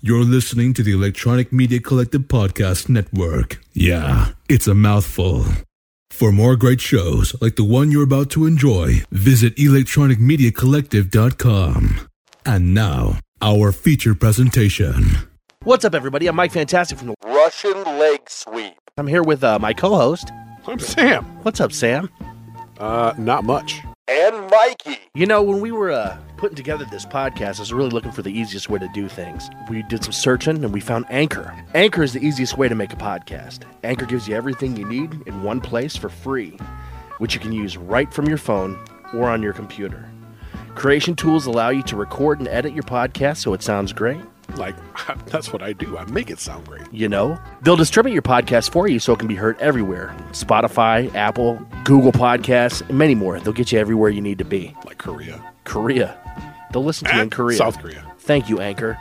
[0.00, 3.58] You're listening to the Electronic Media Collective Podcast Network.
[3.72, 5.44] Yeah, it's a mouthful.
[6.10, 12.08] For more great shows like the one you're about to enjoy, visit electronicmediacollective.com.
[12.46, 15.04] And now, our feature presentation.
[15.64, 16.28] What's up, everybody?
[16.28, 17.16] I'm Mike Fantastic from the.
[17.24, 18.74] Russian leg sweep.
[18.96, 20.30] I'm here with uh, my co-host.
[20.68, 21.24] I'm Sam.
[21.42, 22.08] What's up, Sam?
[22.78, 23.80] Uh, not much.
[24.06, 24.98] And Mikey.
[25.14, 28.22] You know, when we were uh, putting together this podcast, I was really looking for
[28.22, 29.50] the easiest way to do things.
[29.68, 31.54] We did some searching and we found Anchor.
[31.74, 33.64] Anchor is the easiest way to make a podcast.
[33.84, 36.56] Anchor gives you everything you need in one place for free,
[37.18, 38.78] which you can use right from your phone
[39.12, 40.08] or on your computer.
[40.74, 44.20] Creation tools allow you to record and edit your podcast so it sounds great.
[44.56, 44.74] Like,
[45.26, 45.96] that's what I do.
[45.98, 46.82] I make it sound great.
[46.92, 51.14] You know, they'll distribute your podcast for you so it can be heard everywhere Spotify,
[51.14, 53.38] Apple, Google Podcasts, and many more.
[53.40, 54.74] They'll get you everywhere you need to be.
[54.84, 55.42] Like Korea.
[55.64, 56.16] Korea.
[56.72, 57.56] They'll listen to you in eh, Korea.
[57.56, 58.04] South Korea.
[58.20, 58.98] Thank you, Anchor.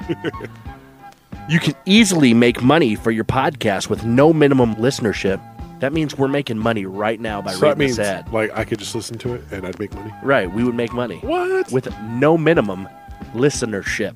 [1.49, 5.41] you can easily make money for your podcast with no minimum listenership.
[5.79, 8.31] That means we're making money right now by So that reading means, this ad.
[8.33, 10.11] like, I could just listen to it and I'd make money.
[10.23, 11.71] Right, we would make money What?
[11.71, 12.87] with no minimum
[13.33, 14.15] listenership.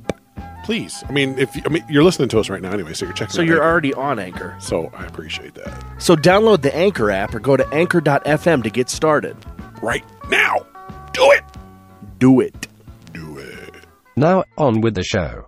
[0.64, 1.04] Please.
[1.08, 3.14] I mean, if you, I mean, you're listening to us right now anyway, so you're
[3.14, 3.34] checking.
[3.34, 3.70] So out you're Anchor.
[3.70, 4.56] already on Anchor.
[4.60, 5.84] So I appreciate that.
[5.98, 9.36] So download the Anchor app or go to anchor.fm to get started.
[9.82, 10.66] Right now,
[11.14, 11.44] do it.
[12.20, 12.68] Do it.
[13.12, 13.76] Do it.
[14.16, 15.48] Now, on with the show.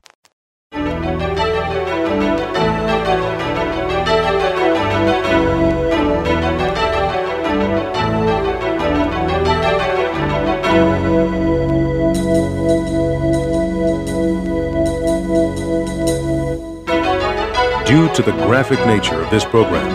[17.94, 19.88] Due to the graphic nature of this program,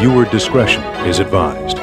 [0.00, 1.76] viewer discretion is advised.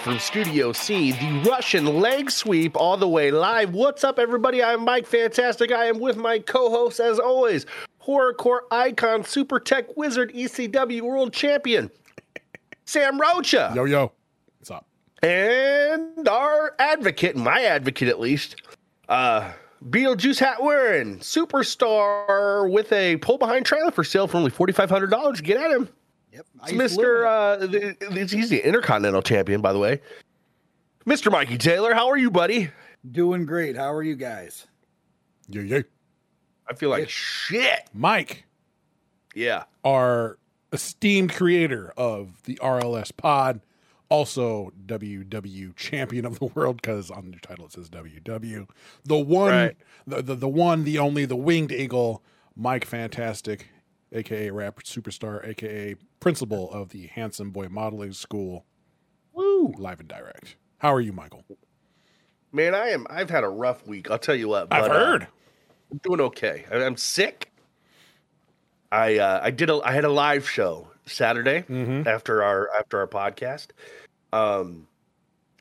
[0.00, 3.74] From Studio C, the Russian leg sweep all the way live.
[3.74, 4.62] What's up, everybody?
[4.64, 5.72] I'm Mike Fantastic.
[5.72, 7.66] I am with my co host, as always,
[8.02, 11.90] horrorcore icon, super tech wizard, ECW world champion,
[12.86, 13.72] Sam Rocha.
[13.74, 14.12] Yo, yo.
[14.58, 14.86] What's up?
[15.22, 18.56] And our advocate, my advocate at least,
[19.10, 19.52] uh,
[19.84, 25.42] Beetlejuice hat wearing superstar with a pull behind trailer for sale for only $4,500.
[25.42, 25.90] Get at him.
[26.32, 26.46] Yep.
[26.68, 27.26] It's Mr.
[27.26, 30.00] Uh, th- th- he's the Intercontinental Champion, by the way.
[31.06, 31.30] Mr.
[31.32, 32.70] Mikey Taylor, how are you, buddy?
[33.10, 33.76] Doing great.
[33.76, 34.66] How are you guys?
[35.48, 35.82] Yo, yo.
[36.68, 37.88] I feel like shit.
[37.92, 38.44] Mike,
[39.34, 39.64] Yeah.
[39.84, 40.38] our
[40.72, 43.60] esteemed creator of the RLS pod,
[44.08, 48.68] also WW champion of the world, because on your title it says WW.
[49.04, 49.76] The one, Right.
[50.06, 52.22] the, the the one, the only, the winged eagle,
[52.54, 53.68] Mike Fantastic,
[54.12, 58.64] aka rap superstar, aka principal of the Handsome Boy Modeling School,
[59.32, 59.72] Woo.
[59.78, 60.56] live and direct.
[60.78, 61.44] How are you, Michael?
[62.52, 63.06] Man, I am.
[63.10, 64.10] I've had a rough week.
[64.10, 64.62] I'll tell you what.
[64.72, 65.26] I've but, uh, heard.
[65.92, 66.64] I'm doing okay.
[66.70, 67.50] I- I'm sick.
[68.92, 72.06] I uh, I did a I had a live show Saturday Mhm.
[72.06, 73.68] after our after our podcast.
[74.32, 74.88] Um,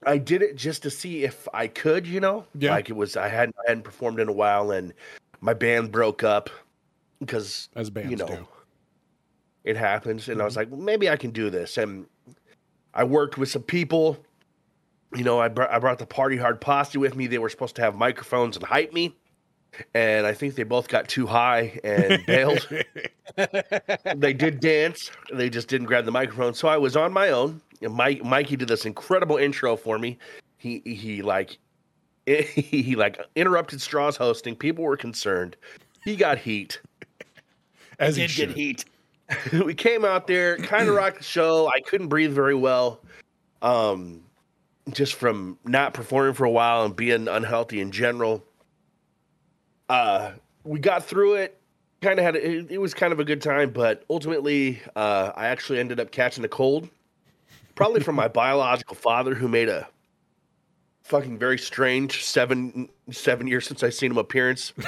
[0.04, 2.72] I did it just to see if I could, you know, Yeah.
[2.72, 4.94] like it was I hadn't I hadn't performed in a while, and
[5.42, 6.50] my band broke up
[7.20, 8.48] because As bands you know do.
[9.64, 10.60] it happens, and I was mm-hmm.
[10.60, 12.06] like, well, maybe I can do this, and
[12.94, 14.18] I worked with some people.
[15.16, 17.28] You know, I brought I brought the party hard posse with me.
[17.28, 19.16] They were supposed to have microphones and hype me,
[19.94, 22.68] and I think they both got too high and bailed.
[24.16, 26.54] they did dance, they just didn't grab the microphone.
[26.54, 27.62] So I was on my own.
[27.82, 30.18] And Mike Mikey did this incredible intro for me.
[30.58, 31.58] He he like
[32.26, 34.56] he like interrupted Straw's hosting.
[34.56, 35.56] People were concerned.
[36.04, 36.82] He got heat
[38.00, 38.86] As did get heat.
[39.66, 41.68] we came out there, kind of rocked the show.
[41.68, 43.00] I couldn't breathe very well,
[43.62, 44.24] um,
[44.92, 48.44] just from not performing for a while and being unhealthy in general.
[49.88, 50.32] Uh,
[50.64, 51.60] we got through it.
[52.02, 55.34] Kind of had a, it, it was kind of a good time, but ultimately, uh,
[55.36, 56.90] I actually ended up catching a cold,
[57.76, 59.88] probably from my biological father, who made a
[61.04, 64.74] fucking very strange seven seven years since I've seen him appearance.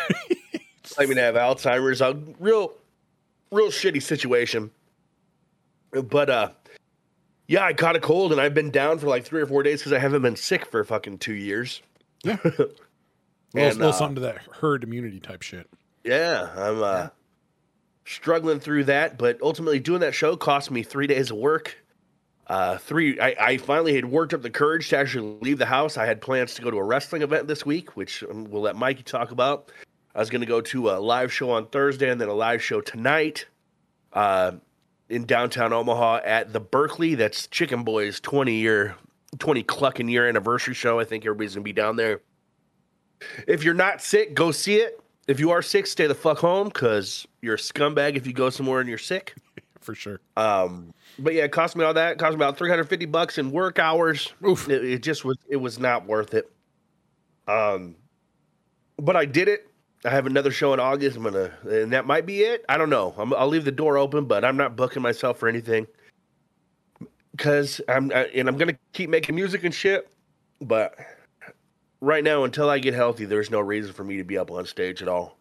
[0.83, 2.01] claiming to have Alzheimer's.
[2.01, 2.73] A real,
[3.51, 4.71] real shitty situation.
[5.91, 6.49] But uh,
[7.47, 9.79] yeah, I caught a cold and I've been down for like three or four days
[9.79, 11.81] because I haven't been sick for fucking two years.
[12.23, 12.37] Yeah.
[13.53, 15.69] A little, And, little uh, something to that herd immunity type shit.
[16.05, 17.07] Yeah, I'm uh,
[18.05, 21.75] struggling through that, but ultimately doing that show cost me three days of work.
[22.47, 25.97] Uh, three, I, I finally had worked up the courage to actually leave the house.
[25.97, 28.77] I had plans to go to a wrestling event this week, which um, we'll let
[28.77, 29.69] Mikey talk about.
[30.13, 32.61] I was going to go to a live show on Thursday and then a live
[32.61, 33.45] show tonight
[34.13, 34.53] uh,
[35.09, 37.15] in downtown Omaha at the Berkeley.
[37.15, 38.95] That's Chicken Boy's 20 year,
[39.39, 40.99] 20 clucking year anniversary show.
[40.99, 42.21] I think everybody's going to be down there.
[43.47, 44.99] If you're not sick, go see it.
[45.27, 48.49] If you are sick, stay the fuck home because you're a scumbag if you go
[48.49, 49.35] somewhere and you're sick.
[49.79, 50.19] For sure.
[50.37, 52.13] Um, but yeah, it cost me all that.
[52.13, 54.33] It cost me about 350 bucks in work hours.
[54.47, 54.69] Oof.
[54.69, 56.51] It, it just was, it was not worth it.
[57.47, 57.95] Um,
[58.97, 59.70] but I did it.
[60.03, 61.15] I have another show in August.
[61.17, 62.65] I'm gonna, and that might be it.
[62.67, 63.13] I don't know.
[63.17, 65.85] I'm, I'll leave the door open, but I'm not booking myself for anything
[67.31, 70.09] because I'm, I, and I'm gonna keep making music and shit.
[70.59, 70.95] But
[72.01, 74.65] right now, until I get healthy, there's no reason for me to be up on
[74.65, 75.37] stage at all.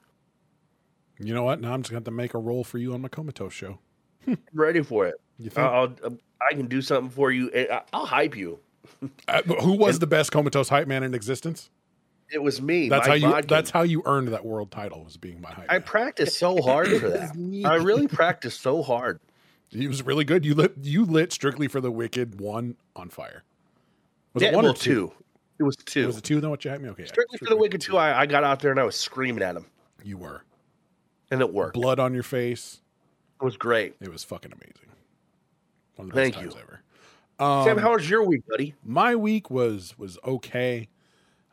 [1.19, 1.61] You know what?
[1.61, 3.53] Now I'm just going to have to make a role for you on my comatose
[3.53, 3.79] show.
[4.27, 5.17] I'm ready for it.
[5.39, 5.67] You think?
[5.67, 7.51] I'll, I'll, I can do something for you.
[7.51, 8.59] and I- I'll hype you.
[9.29, 11.69] Uh, who was the best comatose hype man in existence?
[12.32, 12.88] It was me.
[12.88, 13.29] That's how you.
[13.29, 13.49] Bodkin.
[13.49, 15.53] That's how you earned that world title was being my.
[15.69, 17.62] I practiced so hard for that.
[17.65, 19.21] I really practiced so hard.
[19.69, 20.44] He was really good.
[20.44, 20.75] You lit.
[20.82, 23.43] You lit strictly for the wicked one on fire.
[24.35, 25.12] Was Yeah, it one well, or two?
[25.59, 26.06] It was two.
[26.06, 26.41] Was it two?
[26.41, 26.88] Then what you had me?
[26.91, 27.05] Okay.
[27.05, 29.55] Strictly for the Wicked two, I, I got out there and I was screaming at
[29.56, 29.67] him,
[30.03, 30.43] You were
[31.31, 31.75] and it worked.
[31.75, 32.81] blood on your face.
[33.41, 33.94] It was great.
[34.00, 34.88] It was fucking amazing.
[35.97, 36.50] One of the best Thank you.
[36.53, 36.81] times ever.
[37.38, 38.75] Um, Sam, how was your week, buddy?
[38.85, 40.88] my week was was okay.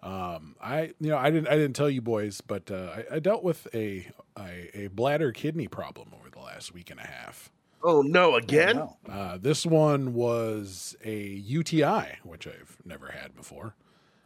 [0.03, 3.19] Um, I you know I didn't I didn't tell you boys, but uh, I, I
[3.19, 4.07] dealt with a,
[4.37, 7.51] a a bladder kidney problem over the last week and a half.
[7.83, 8.75] Oh no, again?
[8.77, 8.97] No.
[9.09, 13.75] Uh, this one was a UTI, which I've never had before.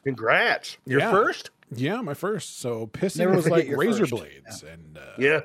[0.03, 0.77] Congrats.
[0.85, 1.11] Your Yeah.
[1.11, 1.51] first?
[1.73, 2.59] Yeah, my first.
[2.59, 4.11] So pissing Never was like razor first.
[4.11, 5.41] blades, and uh, Yeah.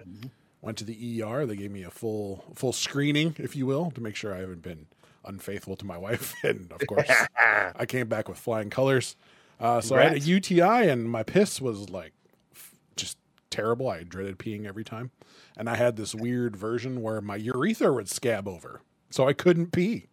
[0.61, 1.47] went to the ER.
[1.47, 4.63] They gave me a full full screening, if you will, to make sure I haven't
[4.63, 4.87] been
[5.25, 6.35] unfaithful to my wife.
[6.45, 7.11] And of course,
[7.77, 9.15] I came back with flying colors.
[9.59, 12.13] Uh, so I had a UTI, and my piss was like
[12.55, 13.17] f- just
[13.51, 13.89] terrible.
[13.89, 15.11] I dreaded peeing every time,
[15.57, 19.73] and I had this weird version where my urethra would scab over, so I couldn't
[19.73, 20.07] pee.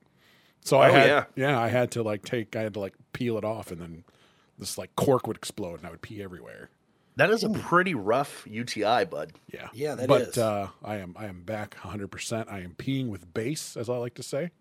[0.62, 1.24] So I Oh, had, yeah.
[1.36, 4.04] yeah, I had to like take, I had to like peel it off, and then
[4.58, 6.70] this like cork would explode, and I would pee everywhere.
[7.18, 9.34] That is a pretty rough UTI, bud.
[9.54, 10.38] Yeah, Yeah, that but is.
[10.38, 12.08] uh, I am I am back 100.
[12.10, 14.52] percent I am peeing with bass, as I like to say.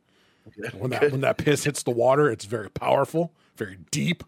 [0.61, 0.75] Good.
[0.78, 3.32] When that when that piss hits the water, it's very powerful,
[3.64, 4.25] very deep.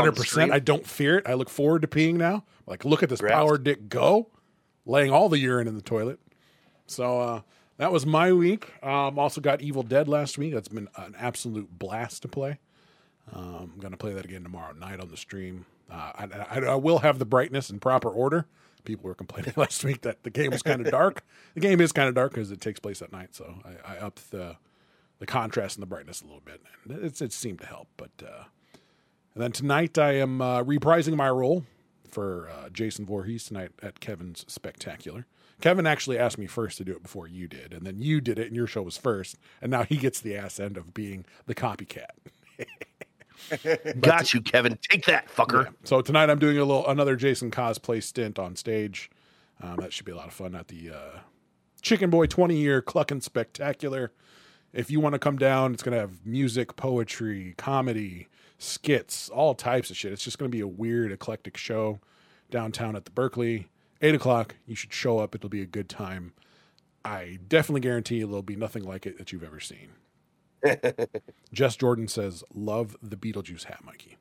[0.00, 0.52] Hundred percent.
[0.52, 1.28] I don't fear it.
[1.28, 2.44] I look forward to peeing now.
[2.66, 4.28] Like, look at this power dick go,
[4.84, 6.18] laying all the urine in the toilet.
[6.86, 7.40] So uh,
[7.78, 8.72] that was my week.
[8.82, 10.52] Um, also got Evil Dead last week.
[10.54, 12.58] That's been an absolute blast to play.
[13.32, 15.66] Um, I'm gonna play that again tomorrow night on the stream.
[15.90, 18.46] Uh, I, I, I will have the brightness in proper order.
[18.84, 21.24] People were complaining last week that the game was kind of dark.
[21.54, 23.34] The game is kind of dark because it takes place at night.
[23.34, 24.56] So I, I upped the
[25.18, 26.62] the contrast and the brightness a little bit.
[26.84, 27.88] And it's, it seemed to help.
[27.96, 28.44] But uh,
[29.34, 31.64] and then tonight I am uh, reprising my role
[32.10, 35.26] for uh, Jason Voorhees tonight at Kevin's Spectacular.
[35.60, 38.38] Kevin actually asked me first to do it before you did, and then you did
[38.38, 41.24] it, and your show was first, and now he gets the ass end of being
[41.46, 42.10] the copycat.
[44.00, 44.78] Got you, Kevin.
[44.82, 45.66] Take that, fucker.
[45.66, 45.70] Yeah.
[45.84, 49.10] So tonight I'm doing a little another Jason cosplay stint on stage.
[49.62, 51.18] Um, that should be a lot of fun at the uh,
[51.80, 54.12] Chicken Boy 20 year Cluckin' Spectacular.
[54.76, 58.28] If you want to come down, it's going to have music, poetry, comedy,
[58.58, 60.12] skits, all types of shit.
[60.12, 62.00] It's just going to be a weird, eclectic show
[62.50, 63.68] downtown at the Berkeley.
[64.02, 64.56] Eight o'clock.
[64.66, 65.34] You should show up.
[65.34, 66.34] It'll be a good time.
[67.06, 69.92] I definitely guarantee you there'll be nothing like it that you've ever seen.
[71.52, 74.18] Jess Jordan says, "Love the Beetlejuice hat, Mikey."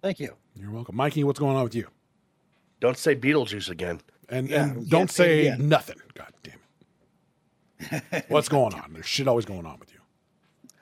[0.00, 0.34] thank you.
[0.54, 1.24] You're welcome, Mikey.
[1.24, 1.88] What's going on with you?
[2.80, 4.00] Don't say Beetlejuice again.
[4.28, 5.96] And Yeah, and don't say say nothing.
[6.14, 6.60] God damn it.
[8.28, 8.92] What's going on?
[8.92, 9.98] There's shit always going on with you.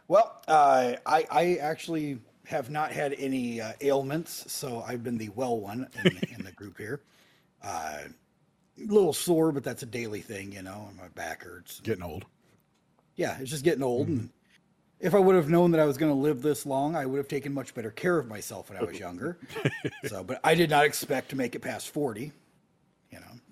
[0.09, 5.30] Well, uh, I I actually have not had any uh, ailments, so I've been the
[5.30, 7.00] well one in, in the group here.
[7.62, 7.99] Uh,
[8.78, 10.87] a little sore, but that's a daily thing, you know.
[10.88, 11.80] and My back hurts.
[11.80, 12.25] Getting old.
[13.16, 14.09] Yeah, it's just getting old.
[14.09, 14.18] Mm-hmm.
[14.21, 14.30] And
[15.00, 17.18] if I would have known that I was going to live this long, I would
[17.18, 19.38] have taken much better care of myself when I was younger.
[20.06, 22.32] so, but I did not expect to make it past forty.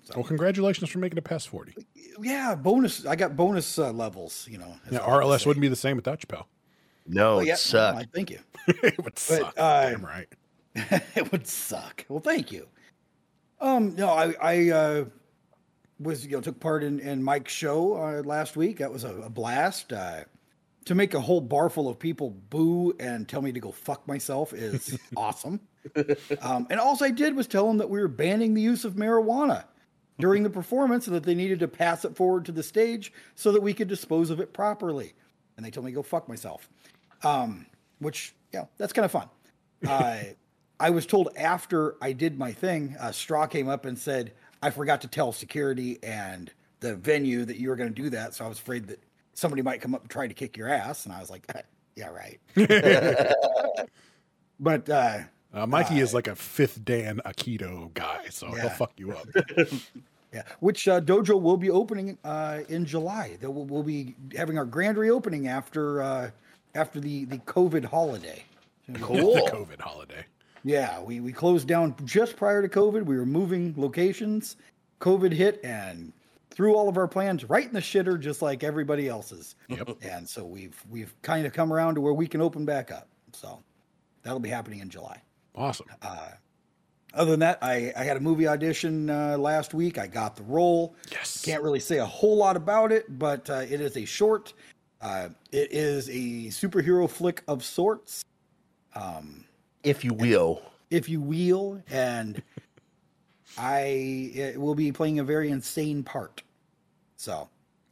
[0.03, 0.13] You know.
[0.13, 1.75] So, Well, congratulations for making it past 40.
[2.21, 3.05] yeah, bonus.
[3.05, 4.47] I got bonus uh, levels.
[4.49, 4.75] You know.
[4.91, 6.47] Yeah, RLS wouldn't be the same without you, pal.
[7.07, 7.97] No, Oh, it yeah, sucked.
[7.97, 8.39] no, thank you.
[8.67, 9.53] it would suck.
[9.57, 10.27] uh, damn right.
[10.75, 12.05] it would suck.
[12.09, 12.67] Well, thank you.
[13.59, 15.05] Um, no, I, I uh,
[15.99, 18.79] was you know took part in, in Mike's show uh, last week.
[18.79, 19.93] That was a, a blast.
[19.93, 20.21] Uh,
[20.85, 24.07] to make a whole bar full of people boo and tell me to go fuck
[24.07, 25.59] myself is awesome.
[26.41, 28.95] Um, and all I did was tell them that we were banning the use of
[28.95, 29.65] marijuana
[30.21, 33.51] during the performance and that they needed to pass it forward to the stage so
[33.51, 35.13] that we could dispose of it properly.
[35.57, 36.69] And they told me to go fuck myself,
[37.23, 37.65] um,
[37.99, 39.29] which yeah, that's kind of fun.
[39.87, 40.19] Uh,
[40.79, 44.69] I was told after I did my thing, uh, Straw came up and said, I
[44.69, 46.51] forgot to tell security and
[46.81, 48.35] the venue that you were going to do that.
[48.35, 48.99] So I was afraid that
[49.33, 51.05] somebody might come up and try to kick your ass.
[51.05, 51.61] And I was like, "Eh,
[51.95, 52.39] yeah, right.
[54.59, 55.19] but uh,
[55.53, 59.27] Uh, Mikey is like a fifth Dan Aikido guy, so he'll fuck you up.
[60.33, 63.37] yeah, which uh, dojo will be opening uh, in July.
[63.41, 66.31] That we'll, we'll be having our grand reopening after uh,
[66.75, 68.43] after the, the COVID holiday.
[69.01, 69.35] Cool.
[69.35, 70.25] the COVID holiday.
[70.63, 73.05] Yeah, we, we closed down just prior to COVID.
[73.05, 74.57] We were moving locations.
[74.99, 76.13] COVID hit and
[76.51, 79.55] threw all of our plans right in the shitter, just like everybody else's.
[79.69, 79.97] Yep.
[80.03, 83.07] And so we've we've kind of come around to where we can open back up.
[83.33, 83.63] So
[84.23, 85.21] that'll be happening in July.
[85.55, 85.87] Awesome.
[87.13, 89.97] Other than that, I, I had a movie audition uh, last week.
[89.97, 90.95] I got the role.
[91.11, 91.41] Yes.
[91.43, 94.53] Can't really say a whole lot about it, but uh, it is a short.
[95.01, 98.23] Uh, it is a superhero flick of sorts,
[99.83, 100.61] if you will.
[100.89, 102.41] if you will, and
[103.57, 103.79] I
[104.35, 106.43] it will be playing a very insane part.
[107.17, 107.49] So,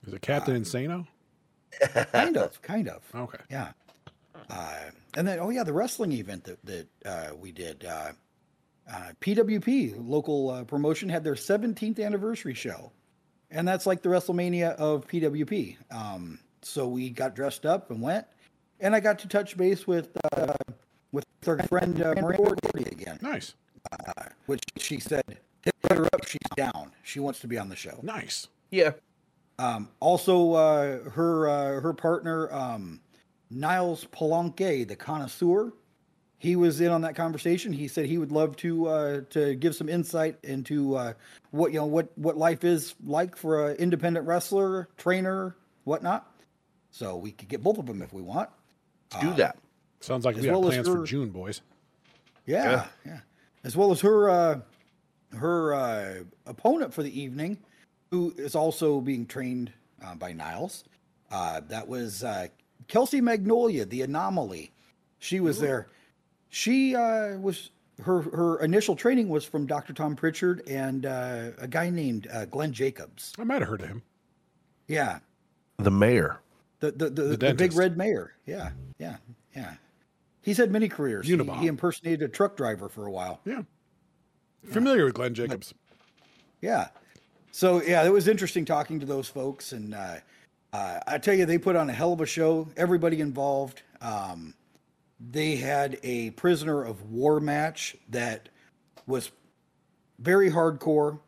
[0.07, 1.07] Is it Captain Insano?
[2.11, 3.01] kind of, kind of.
[3.13, 3.43] Okay.
[3.49, 3.71] Yeah.
[4.49, 4.75] Uh,
[5.15, 7.85] and then, oh yeah, the wrestling event that that uh, we did.
[8.89, 12.91] Uh, uh, PWP local uh, promotion had their 17th anniversary show,
[13.51, 15.77] and that's like the WrestleMania of PWP.
[15.91, 18.25] Um, so we got dressed up and went,
[18.79, 20.53] and I got to touch base with uh,
[21.11, 23.53] with our friend uh, Miranda Gordy again, Nice.
[24.47, 25.23] which she said
[25.63, 26.25] hit her up.
[26.27, 26.91] She's down.
[27.03, 27.99] She wants to be on the show.
[28.01, 28.47] Nice.
[28.71, 28.91] Yeah.
[29.57, 33.01] Um, also, uh, her uh, her partner um,
[33.49, 35.73] Niles Palanque, the connoisseur,
[36.39, 37.71] he was in on that conversation.
[37.73, 41.13] He said he would love to uh, to give some insight into uh,
[41.51, 46.25] what you know what what life is like for an independent wrestler, trainer, whatnot.
[46.91, 48.49] So we could get both of them if we want.
[49.11, 49.57] Let's do that.
[49.99, 51.61] Sounds like we got well as plans for June, boys.
[52.45, 53.19] Yeah, yeah.
[53.65, 54.59] As well as her uh,
[55.33, 56.13] her uh,
[56.45, 57.57] opponent for the evening,
[58.11, 59.71] who is also being trained
[60.03, 60.85] uh, by Niles.
[61.29, 62.47] Uh, that was uh,
[62.87, 64.71] Kelsey Magnolia, the anomaly.
[65.19, 65.87] She was there.
[66.49, 67.71] She uh, was
[68.03, 69.93] her her initial training was from Dr.
[69.93, 73.33] Tom Prichard and uh, a guy named uh, Glenn Jacobs.
[73.39, 74.01] I might have heard of him.
[74.87, 75.19] Yeah,
[75.77, 76.39] The mayor.
[76.79, 78.33] the the the, the, big red mayor.
[78.45, 79.17] Yeah, yeah,
[79.55, 79.75] yeah.
[80.41, 81.27] He's had many careers.
[81.27, 83.41] He, he impersonated a truck driver for a while.
[83.45, 83.61] Yeah.
[84.65, 85.73] Familiar with Glenn Jacobs.
[86.61, 86.87] Yeah.
[87.51, 90.15] So yeah, it was interesting talking to those folks, and uh,
[90.73, 92.67] uh, I tell you, they put on a hell of a show.
[92.77, 93.81] Everybody involved.
[94.01, 94.53] Um,
[95.19, 98.49] they had a prisoner of war match that
[99.07, 99.31] was
[100.19, 101.19] very hardcore,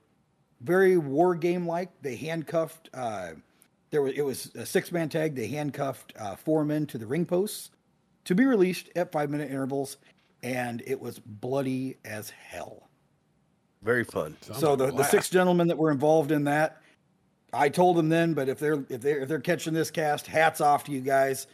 [0.61, 1.89] very war game like.
[2.01, 2.89] They handcuffed.
[2.93, 3.31] Uh,
[3.91, 5.35] there was it was a six man tag.
[5.35, 7.71] They handcuffed uh, four men to the ring posts
[8.25, 9.97] to be released at five minute intervals,
[10.43, 12.89] and it was bloody as hell
[13.81, 14.37] Very fun.
[14.41, 16.81] Sounds so the, the six gentlemen that were involved in that,
[17.53, 18.33] I told them then.
[18.33, 21.47] But if they're if they're if they're catching this cast, hats off to you guys.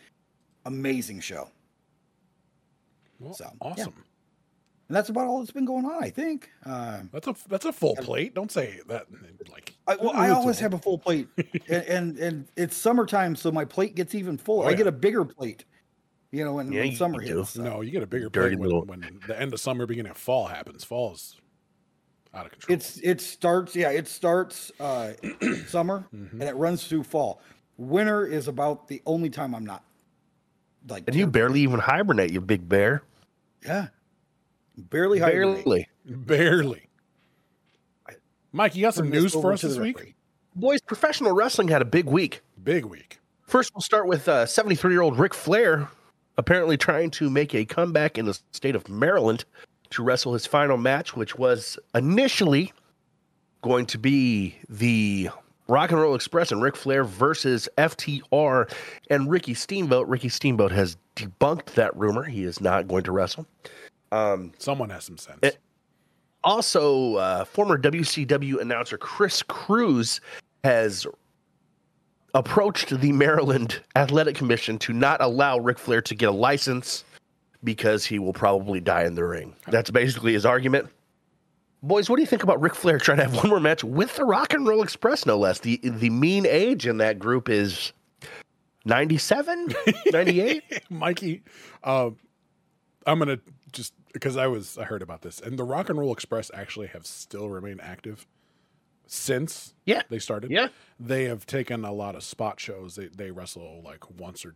[0.65, 1.49] Amazing show,
[3.19, 3.51] Well, so, yeah.
[3.61, 3.93] awesome.
[4.87, 6.03] and that's about all that's been going on.
[6.03, 6.49] I think.
[6.65, 8.33] Uh, That's a that's a full plate.
[8.33, 9.07] Don't say that
[9.51, 9.73] like.
[9.87, 11.27] I, well, I It's a always have a full plate,
[11.67, 14.61] and, and and it's summertime, so my plate gets even full.
[14.61, 15.65] Oh, I get a bigger plate,
[16.31, 17.37] you know, when, Yeah, when you summer do.
[17.39, 17.51] hits.
[17.51, 17.63] so.
[17.63, 20.11] No, you get a bigger Dirty plate when, little- when the end of summer, beginning
[20.11, 20.83] of fall happens.
[20.83, 21.35] Fall is
[22.33, 22.75] out of control.
[22.75, 25.13] It's it starts yeah it starts uh,
[25.67, 26.41] summer Mm-hmm.
[26.41, 27.41] and it runs through fall.
[27.77, 29.83] Winter is about the only time I'm not
[30.89, 33.03] like And you barely even hibernate, you big bear.
[33.65, 33.87] Yeah
[34.77, 35.65] barely hibernate.
[35.65, 35.87] Barely.
[36.05, 36.83] barely.
[38.51, 39.97] Mike, you got some news for us this week?
[39.97, 40.15] referee.
[40.55, 42.41] Boys, professional wrestling had a big week.
[42.63, 43.19] Big week.
[43.41, 45.89] First, we'll start with uh, 73 year old Ric Flair
[46.37, 49.43] apparently trying to make a comeback in the state of Maryland
[49.89, 52.73] to wrestle his final match, which was initially
[53.61, 55.29] going to be the
[55.67, 58.71] Rock and Roll Express and Ric Flair versus FTR
[59.09, 60.07] and Ricky Steamboat.
[60.07, 62.23] Ricky Steamboat has debunked that rumor.
[62.23, 63.45] He is not going to wrestle.
[64.11, 65.39] Someone has some sense.
[65.41, 65.57] It-
[66.43, 70.21] Also, uh, former WCW announcer Chris Cruise
[70.63, 71.05] has
[72.33, 77.03] approached the Maryland Athletic Commission to not allow Ric Flair to get a license
[77.63, 79.55] because he will probably die in the ring.
[79.67, 80.87] That's basically his argument.
[81.83, 84.15] Boys, what do you think about Ric Flair trying to have one more match with
[84.15, 85.59] the Rock and Roll Express, no less?
[85.59, 87.93] The the mean age in that group is
[88.85, 89.73] 97,
[90.11, 90.63] 98?
[90.89, 91.43] Mikey,
[91.83, 92.09] uh,
[93.05, 93.39] I'm gonna
[93.71, 96.87] just because I was I heard about this, and the Rock and Roll Express actually
[96.87, 98.25] have still remained active
[99.05, 100.01] since Yeah.
[100.09, 100.51] they started.
[100.51, 100.67] Yeah.
[100.99, 102.95] they have taken a lot of spot shows.
[102.95, 104.55] They they wrestle like once or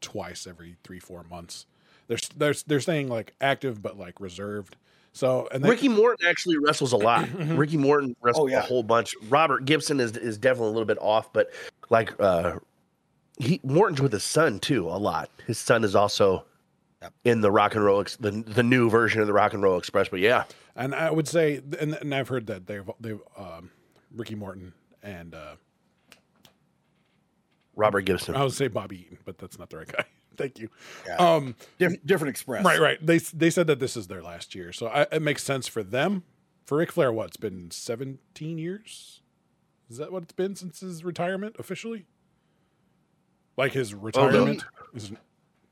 [0.00, 1.66] twice every three four months.
[2.08, 4.76] They're they're they're staying like active but like reserved.
[5.16, 7.28] So and they, Ricky Morton actually wrestles a lot.
[7.38, 8.58] Ricky Morton wrestles Oh, yeah.
[8.58, 9.14] a whole bunch.
[9.28, 11.50] Robert Gibson is is definitely a little bit off, but
[11.88, 12.58] like uh
[13.38, 15.30] he Morton's with his son too a lot.
[15.46, 16.44] His son is also
[17.24, 19.78] in the Rock and Roll Ex- the the new version of the Rock and Roll
[19.78, 20.08] Express.
[20.08, 20.44] But yeah,
[20.74, 23.70] and I would say and, and I've heard that they've they've um,
[24.12, 25.54] Ricky Morton and uh,
[27.76, 28.34] Robert Gibson.
[28.34, 30.04] I would say Bobby Eaton, but that's not the right guy.
[30.38, 30.68] Thank you.
[31.06, 31.16] Yeah.
[31.16, 32.64] Um, Diff- different express.
[32.64, 33.04] Right, right.
[33.04, 35.82] They they said that this is their last year, so I, it makes sense for
[35.82, 36.24] them.
[36.64, 39.20] For Ric Flair, what it's been seventeen years?
[39.90, 42.06] Is that what it's been since his retirement officially?
[43.56, 44.64] Like his retirement?
[44.94, 45.12] Is-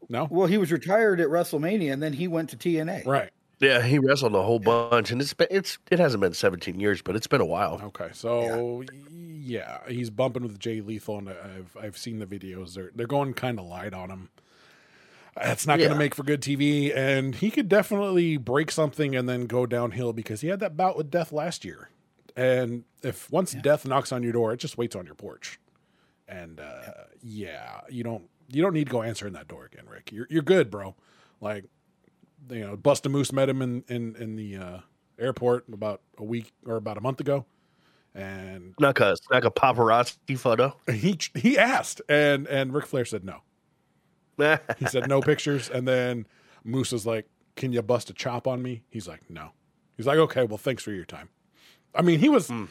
[0.08, 3.06] no, Well, he was retired at WrestleMania, and then he went to TNA.
[3.06, 3.30] right.
[3.60, 7.00] Yeah, he wrestled a whole bunch, and it's been it's it hasn't been 17 years,
[7.00, 7.80] but it's been a while.
[7.84, 8.82] Okay, so
[9.40, 9.78] yeah.
[9.88, 12.74] he's bumping with Jay Lethal, and I've I've seen the videos.
[12.74, 14.30] They're they're going kind of light on him.
[15.36, 19.28] That's not going to make for good TV, and he could definitely break something and
[19.28, 21.88] then go downhill because he had that bout with Death last year.
[22.36, 25.58] And if once Death knocks on your door, it just waits on your porch.
[26.28, 30.12] And uh, yeah, you don't you don't need to go answering that door again, Rick.
[30.12, 30.94] You're you're good, bro.
[31.40, 31.64] Like
[32.50, 34.78] you know, Busta Moose met him in in in the uh,
[35.18, 37.44] airport about a week or about a month ago,
[38.14, 40.76] and Snuck a snuck a paparazzi photo.
[40.90, 43.40] he he asked, and and Ric Flair said no.
[44.78, 46.26] He said no pictures, and then
[46.64, 49.50] Moose is like, "Can you bust a chop on me?" He's like, "No."
[49.96, 51.28] He's like, "Okay, well, thanks for your time."
[51.94, 52.48] I mean, he was.
[52.48, 52.64] Hmm.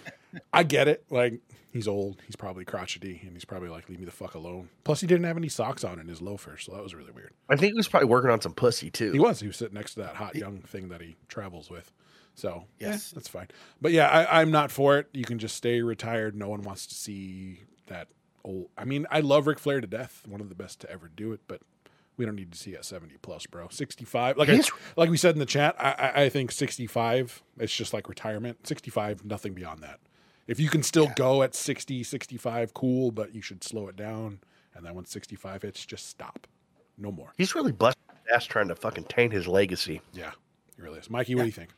[0.53, 1.03] I get it.
[1.09, 1.41] Like
[1.71, 2.21] he's old.
[2.25, 5.25] He's probably crotchety, and he's probably like, "Leave me the fuck alone." Plus, he didn't
[5.25, 7.33] have any socks on in his loafer, so that was really weird.
[7.49, 9.11] I think he was probably working on some pussy too.
[9.11, 9.39] He was.
[9.39, 11.91] He was sitting next to that hot young thing that he travels with.
[12.33, 13.11] So yes, Yes.
[13.11, 13.49] that's fine.
[13.81, 15.07] But yeah, I, I'm not for it.
[15.13, 16.33] You can just stay retired.
[16.35, 18.07] No one wants to see that
[18.43, 18.69] old.
[18.77, 20.23] I mean, I love Ric Flair to death.
[20.27, 21.41] One of the best to ever do it.
[21.47, 21.61] But
[22.17, 23.67] we don't need to see at 70 plus, bro.
[23.69, 24.37] 65.
[24.37, 24.61] Like I,
[24.95, 27.43] like we said in the chat, I, I, I think 65.
[27.59, 28.67] It's just like retirement.
[28.67, 29.99] 65, nothing beyond that.
[30.47, 33.11] If you can still go at 60, 65, cool.
[33.11, 34.39] But you should slow it down.
[34.75, 36.47] And then when 65 hits, just stop.
[36.97, 37.33] No more.
[37.37, 40.01] He's really busted his ass trying to fucking taint his legacy.
[40.13, 40.31] Yeah,
[40.75, 41.09] he really is.
[41.09, 41.71] Mikey, what do you think?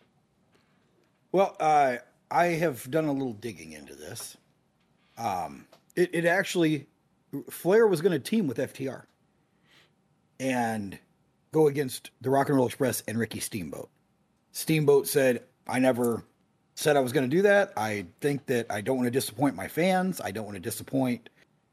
[1.32, 1.97] Well, uh,
[2.30, 4.38] I have done a little digging into this.
[5.17, 6.88] Um, it, it actually,
[7.49, 9.03] Flair was going to team with FTR
[10.39, 10.97] and
[11.51, 13.89] go against the Rock and Roll Express and Ricky Steamboat.
[14.51, 16.23] Steamboat said, I never
[16.75, 17.73] said I was going to do that.
[17.77, 20.19] I think that I don't want to disappoint my fans.
[20.21, 21.29] I don't want to disappoint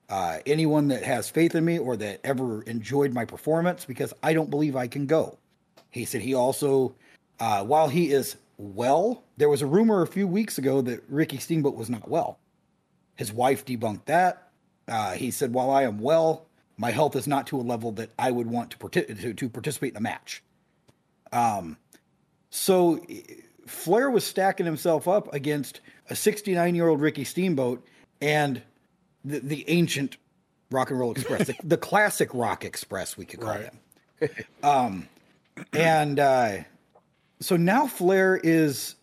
[0.09, 4.33] uh, anyone that has faith in me or that ever enjoyed my performance because I
[4.33, 5.39] don't believe I can go.
[5.91, 6.95] He said he also,
[7.39, 11.39] uh, while he is well, there was a rumor a few weeks ago that Ricky
[11.39, 12.39] Steamboat was not well.
[13.21, 14.49] His wife debunked that.
[14.89, 16.47] Uh, he said, while I am well,
[16.79, 19.91] my health is not to a level that I would want to, to, to participate
[19.93, 20.43] in a match.
[21.31, 21.77] Um,
[22.49, 23.05] so
[23.67, 27.87] Flair was stacking himself up against a 69 year old Ricky Steamboat
[28.23, 28.63] and
[29.23, 30.17] the, the ancient
[30.71, 33.71] Rock and Roll Express, the, the classic Rock Express, we could call Right.
[34.21, 34.31] him.
[34.63, 35.09] Um,
[35.75, 36.57] and uh,
[37.41, 38.95] so now Flair is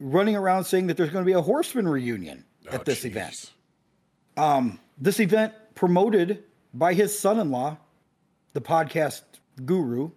[0.00, 3.06] running around saying that there's going to be a Horseman reunion at Oh, this jeez.
[3.06, 3.52] event.
[4.36, 7.76] Um, this event promoted by his son-in-law,
[8.52, 9.22] the podcast
[9.64, 10.10] guru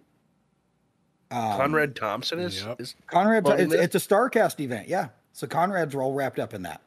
[1.30, 2.80] Conrad Thompson is, Yep.
[2.80, 3.46] is Conrad.
[3.60, 5.08] It's, it's a Starcast event, yeah.
[5.32, 6.80] So Conrad's all wrapped up in that,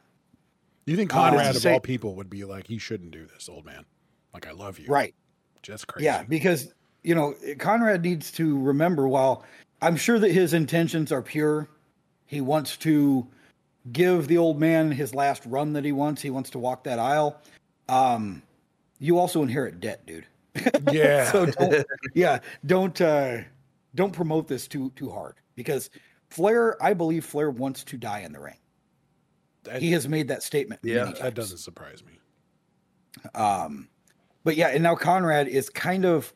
[0.84, 3.24] You think Uh, Conrad it's of the all people would be like, he shouldn't do
[3.26, 3.84] this, old man.
[4.34, 4.88] Like, I love you.
[4.88, 5.14] right?
[5.62, 6.06] Just crazy.
[6.06, 9.06] Yeah, because you know Conrad needs to remember.
[9.06, 9.44] While
[9.80, 11.68] I'm sure that his intentions are pure,
[12.26, 13.28] he wants to
[13.90, 16.22] give the old man his last run that he wants.
[16.22, 17.40] He wants to walk that aisle.
[17.88, 18.42] Um,
[18.98, 20.26] you also inherit debt, dude.
[20.92, 21.30] Yeah.
[21.32, 23.38] so don't, yeah, don't uh,
[23.94, 25.90] don't promote this too too hard because
[26.28, 28.56] Flair, I believe Flair wants to die in the ring.
[29.64, 30.80] That- He has made that statement.
[30.84, 32.18] Yeah, that doesn't surprise me.
[33.34, 33.88] Um,
[34.44, 36.32] but yeah, and now Conrad is kind of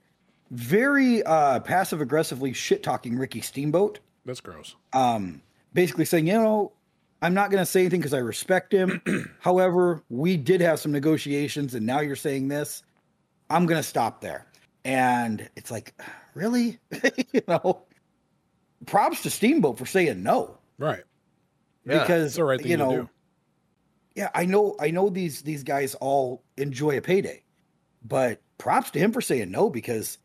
[0.50, 3.98] very uh, passive aggressively shit talking Ricky Steamboat.
[4.24, 4.76] That's gross.
[4.92, 6.72] Um, basically saying, you know,
[7.22, 9.00] I'm not going to say anything because I respect him.
[9.40, 12.82] However, we did have some negotiations, and now you're saying this.
[13.48, 14.46] I'm going to stop there.
[14.84, 15.94] And it's like,
[16.34, 16.78] really?
[17.32, 17.82] you know,
[18.86, 20.58] props to Steamboat for saying no.
[20.78, 21.02] Right.
[21.84, 23.08] Yeah, because It's right you to know, do.
[24.14, 27.44] yeah, I know, I know these these guys all enjoy a payday,
[28.04, 30.18] but props to him for saying no because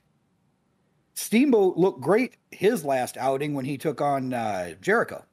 [1.13, 5.23] Steamboat looked great his last outing when he took on uh, Jericho.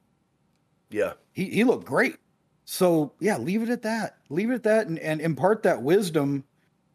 [0.91, 1.13] Yeah.
[1.39, 2.17] He he looked great.
[2.65, 4.17] So yeah, leave it at that.
[4.29, 6.43] Leave it at that, and, and impart that wisdom,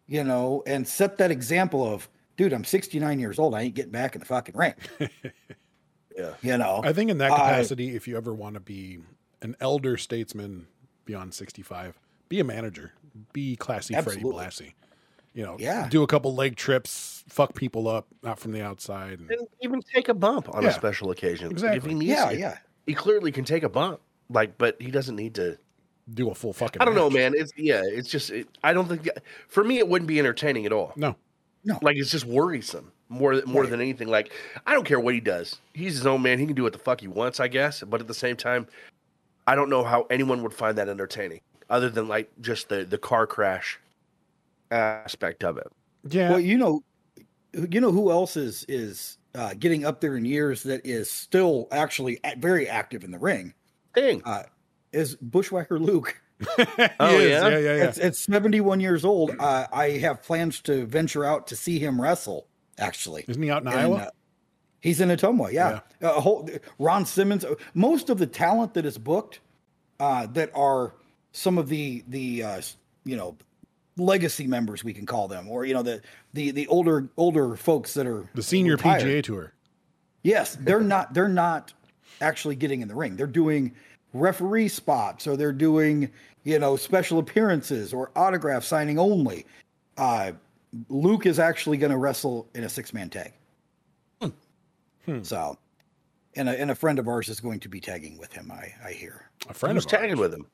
[0.07, 3.55] you know, and set that example of, dude, I'm 69 years old.
[3.55, 4.75] I ain't getting back in the fucking ring.
[6.17, 6.35] Yeah.
[6.43, 8.99] You know, I think in that I- capacity, if you ever want to be
[9.43, 10.69] an elder statesman
[11.05, 12.93] beyond 65, be a manager,
[13.33, 14.33] be classy Absolutely.
[14.33, 14.73] Freddie Blassie.
[15.33, 15.89] You know, Yeah.
[15.89, 19.19] do a couple leg trips, fuck people up, not from the outside.
[19.19, 20.69] And, And even take a bump on Yeah.
[20.69, 21.47] a special occasion.
[21.47, 21.89] If Exactly.
[21.91, 22.39] he needs yeah, to.
[22.39, 22.59] yeah.
[22.87, 24.01] He clearly can take a bump.
[24.31, 25.59] Like, but he doesn't need to.
[26.15, 26.81] do a full fucking.
[26.83, 27.33] I don't know, man.
[27.37, 27.83] It's yeah.
[27.85, 28.31] It's just.
[28.31, 29.09] It, I don't think.
[29.49, 30.93] For me, it wouldn't be entertaining at all.
[30.97, 31.17] No,
[31.65, 31.79] no.
[31.83, 33.71] Like it's just worrisome more more Right.
[33.71, 34.09] than anything.
[34.09, 34.33] Like
[34.67, 35.61] I don't care what he does.
[35.73, 36.39] He's his own man.
[36.39, 37.83] He can do what the fuck he wants, I guess.
[37.83, 38.67] But at the same time,
[39.47, 42.99] I don't know how anyone would find that entertaining, other than like just the the
[42.99, 43.79] car crash
[44.71, 45.67] aspect of it.
[46.09, 46.83] yeah, Well, you know,
[47.71, 51.69] you know who else is is uh, getting up there in years that is still
[51.71, 53.53] actually very active in the ring
[53.95, 54.23] Dang.
[54.25, 54.43] uh,
[54.93, 56.21] is Bushwhacker Luke.
[57.01, 57.19] Oh, yeah?
[57.21, 57.85] yeah, yeah, yeah.
[57.85, 59.31] It's, it's 71 years old.
[59.39, 62.47] Uh, I have plans to venture out to see him wrestle.
[62.77, 63.97] Actually, Isn't he out in And, Iowa?
[63.97, 64.11] uh,
[64.81, 65.53] he's in Ottumwa.
[65.53, 67.45] Yeah, A whole, Ron Simmons.
[67.73, 69.39] Most of the talent that is booked,
[70.01, 70.93] uh, that are
[71.33, 72.61] some of the the uh,
[73.05, 73.37] you know
[73.97, 76.03] legacy members we can call them, or you know the
[76.33, 79.03] the the older older folks that are the senior retired.
[79.05, 79.53] PGA Tour.
[80.25, 81.15] Yes, they're not.
[81.15, 81.73] They're not
[82.21, 83.17] actually getting in the ring.
[83.17, 83.75] They're doing
[84.13, 86.11] referee spots, or they're doing
[86.45, 89.47] you know special appearances or autograph signing only.
[89.97, 90.33] Uh,
[90.89, 93.33] Luke is actually going to wrestle in a six man tag.
[95.23, 95.59] So,
[96.35, 98.51] and a, and a friend of ours is going to be tagging with him.
[98.51, 99.29] I I hear.
[99.49, 100.19] A friend Who's of tagging ours.
[100.21, 100.47] with him?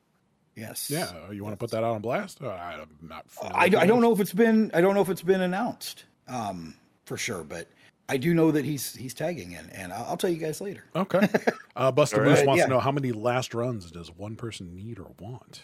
[0.55, 0.89] Yes.
[0.89, 2.41] Yeah, uh, you want to put that out on blast?
[2.43, 3.25] Uh, I'm not.
[3.41, 6.75] I, I don't know if it's been I don't know if it's been announced um,
[7.05, 7.69] for sure, but
[8.11, 10.83] I do know that he's he's tagging in, and I'll, I'll tell you guys later.
[10.95, 11.27] Okay.
[11.75, 12.47] Uh, Buster All Moose right.
[12.47, 12.65] wants Yeah.
[12.65, 15.61] to know how many last runs does one person need or want?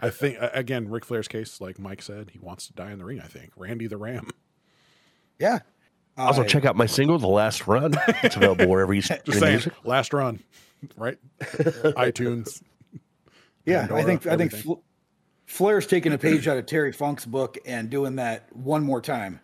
[0.00, 2.98] I think uh, again, Ric Flair's case, like Mike said, he wants to die in
[2.98, 3.20] the ring.
[3.20, 4.30] I think Randy the Ram.
[5.38, 5.58] Yeah.
[6.16, 9.38] Also, Uh, check out my single, "The Last Run." It's available wherever you stream Just
[9.40, 9.74] saying, music.
[9.84, 10.42] last run,
[10.96, 11.18] right?
[11.40, 12.62] iTunes.
[13.66, 14.62] Yeah, I Pandora, think I think everything.
[14.62, 14.80] Fl-
[15.44, 19.40] Flair's taking a page out of Terry Funk's book and doing that one more time.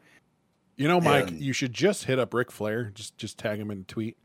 [0.77, 3.71] You know, Mike, And- you should just hit up Ric Flair, just just tag him
[3.71, 4.17] in a tweet,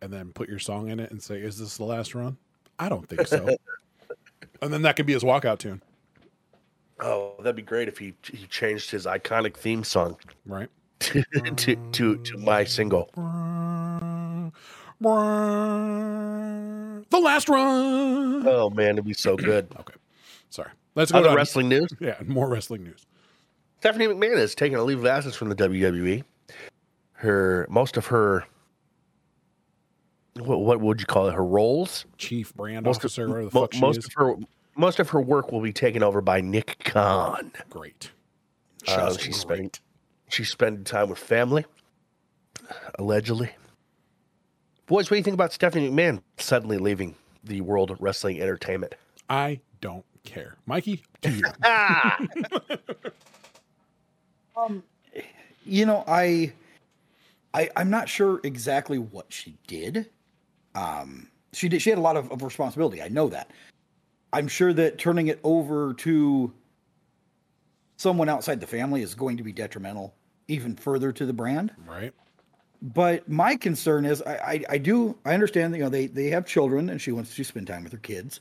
[0.00, 2.36] and then put your song in it and say, "Is this the last run?"
[2.78, 3.56] I don't think so.
[4.62, 5.82] and then that could be his walkout tune,
[7.00, 10.68] Oh, that'd be great if he he changed his iconic theme song right?
[11.00, 11.22] to
[11.92, 13.10] to to, my single.
[17.10, 18.46] The last run.
[18.46, 19.68] Oh man, it'd be so good.
[19.80, 19.94] Okay,
[20.50, 20.70] sorry.
[20.94, 23.06] Let's go Other to wrestling news: Yeah, more wrestling news.
[23.82, 26.22] Stephanie McMahon is taking a leave of absence from the WWE.
[27.14, 28.44] Her most of her
[30.36, 31.34] what what would you call it?
[31.34, 34.04] Her roles, Chief brand most officer, of, whatever the mo- fuck she most is.
[34.04, 34.34] of her
[34.76, 37.50] most of her work will be taken over by Nick Khan.
[37.70, 38.12] Great.
[38.86, 39.34] Uh, great.
[39.34, 39.70] spending
[40.28, 41.64] she's spending time with family,
[43.00, 43.50] allegedly.
[44.86, 48.94] Boys, what do you think about Stephanie McMahon suddenly leaving the World of Wrestling Entertainment?
[49.28, 51.02] I don't care, Mikey.
[54.56, 54.82] To
[55.14, 55.22] you.
[55.64, 56.52] You know, I,
[57.54, 60.10] I I'm not sure exactly what she did.
[60.74, 61.82] Um, she did.
[61.82, 63.02] She had a lot of, of responsibility.
[63.02, 63.50] I know that.
[64.32, 66.52] I'm sure that turning it over to
[67.96, 70.14] someone outside the family is going to be detrimental
[70.48, 71.72] even further to the brand.
[71.86, 72.12] right.
[72.82, 76.30] But my concern is, I, I, I do, I understand that you know they they
[76.30, 78.40] have children and she wants to spend time with her kids.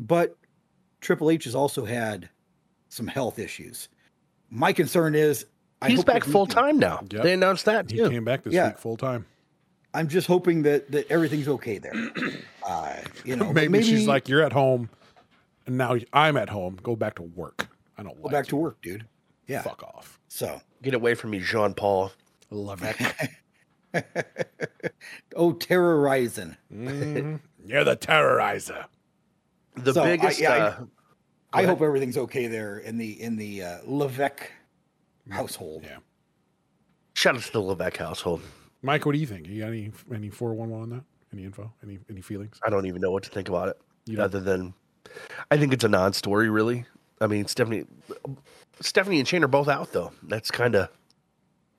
[0.00, 0.36] But
[1.00, 2.28] Triple H has also had
[2.88, 3.88] some health issues.
[4.54, 5.46] My concern is,
[5.80, 7.00] I He's back full time now.
[7.10, 7.22] Yep.
[7.22, 8.10] They announced that He too.
[8.10, 8.68] came back this Yeah.
[8.68, 9.24] week full time.
[9.94, 11.94] I'm just hoping that that everything's okay there.
[12.64, 14.88] Uh, you know, maybe, maybe, she's like, "You're at home,
[15.66, 16.78] and now I'm at home.
[16.80, 17.66] Go back to work.
[17.98, 18.22] I don't love it.
[18.22, 19.04] go like back to work, dude.
[19.48, 19.62] Yeah.
[19.62, 20.20] Fuck off.
[20.28, 22.12] So, Get away from me, Jean Paul.
[22.50, 24.06] Love it.
[25.36, 26.56] oh, terrorizing.
[26.70, 28.84] You're the terrorizer.
[29.76, 30.40] The So, I- biggest.
[30.40, 30.84] yeah, I-
[31.52, 31.70] I ahead.
[31.70, 34.50] hope everything's okay there in the in the uh, Levesque
[35.30, 35.82] household.
[35.84, 35.98] Yeah.
[37.14, 38.42] shout out to the Levesque household.
[38.82, 39.46] Mike, what do you think?
[39.46, 41.02] You got any any four one one on that?
[41.32, 41.72] Any info?
[41.82, 42.58] Any any feelings?
[42.64, 44.74] I don't even know what to think about it, You other than
[45.50, 46.48] I think it's a non-story.
[46.50, 46.84] Really,
[47.20, 47.84] I mean, Stephanie,
[48.80, 50.12] Stephanie and Shane are both out though.
[50.24, 50.88] That's kind of.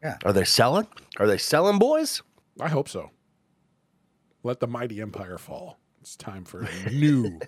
[0.04, 0.18] Yeah.
[0.26, 0.88] Are they selling?
[1.18, 2.22] Are they selling, boys?
[2.60, 3.10] I hope so.
[4.44, 5.78] Let the mighty empire fall.
[6.02, 7.40] It's time for a new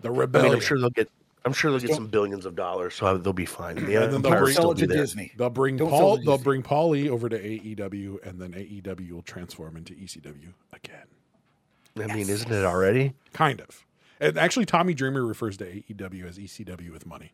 [0.00, 0.50] the I rebellion.
[0.50, 1.08] mean, I'm sure they'll get.
[1.44, 3.76] I'm sure they'll get some billions of dollars, so they'll be fine.
[3.76, 4.86] The And then they'll bring- still Sell it to.
[4.86, 5.32] Disney.
[5.36, 6.16] They'll bring Don't Paul.
[6.16, 6.44] to They'll Disney.
[6.44, 11.06] bring Paulie over to AEW, and then AEW will transform into ECW again.
[11.98, 13.12] I mean, isn't it already?
[13.34, 13.84] Kind of.
[14.20, 17.32] And actually, Tommy Dreamer refers to AEW as ECW with money.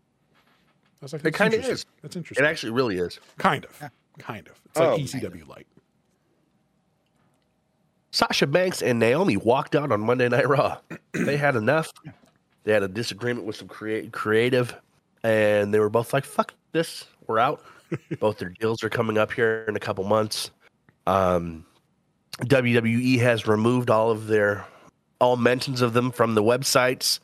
[1.01, 1.87] I was like, It kinda is.
[2.03, 2.45] That's interesting.
[2.45, 3.21] It actually really is.
[3.39, 4.61] kind of, kind of.
[4.67, 4.91] It's Oh.
[4.97, 5.67] like ECW light.
[8.11, 10.79] Sasha Banks and Naomi walked out on Monday Night Raw.
[11.13, 11.93] they had enough.
[12.65, 14.75] They had a disagreement with some create, creative,
[15.23, 17.63] and they were both like, "Fuck this, we're out."
[18.21, 20.51] both their deals are coming up here in a couple months.
[21.07, 21.67] Um,
[22.43, 24.67] WWE has removed all of their
[25.21, 27.19] all mentions of them from the websites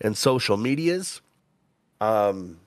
[0.00, 1.20] and social medias.
[2.00, 2.58] Um,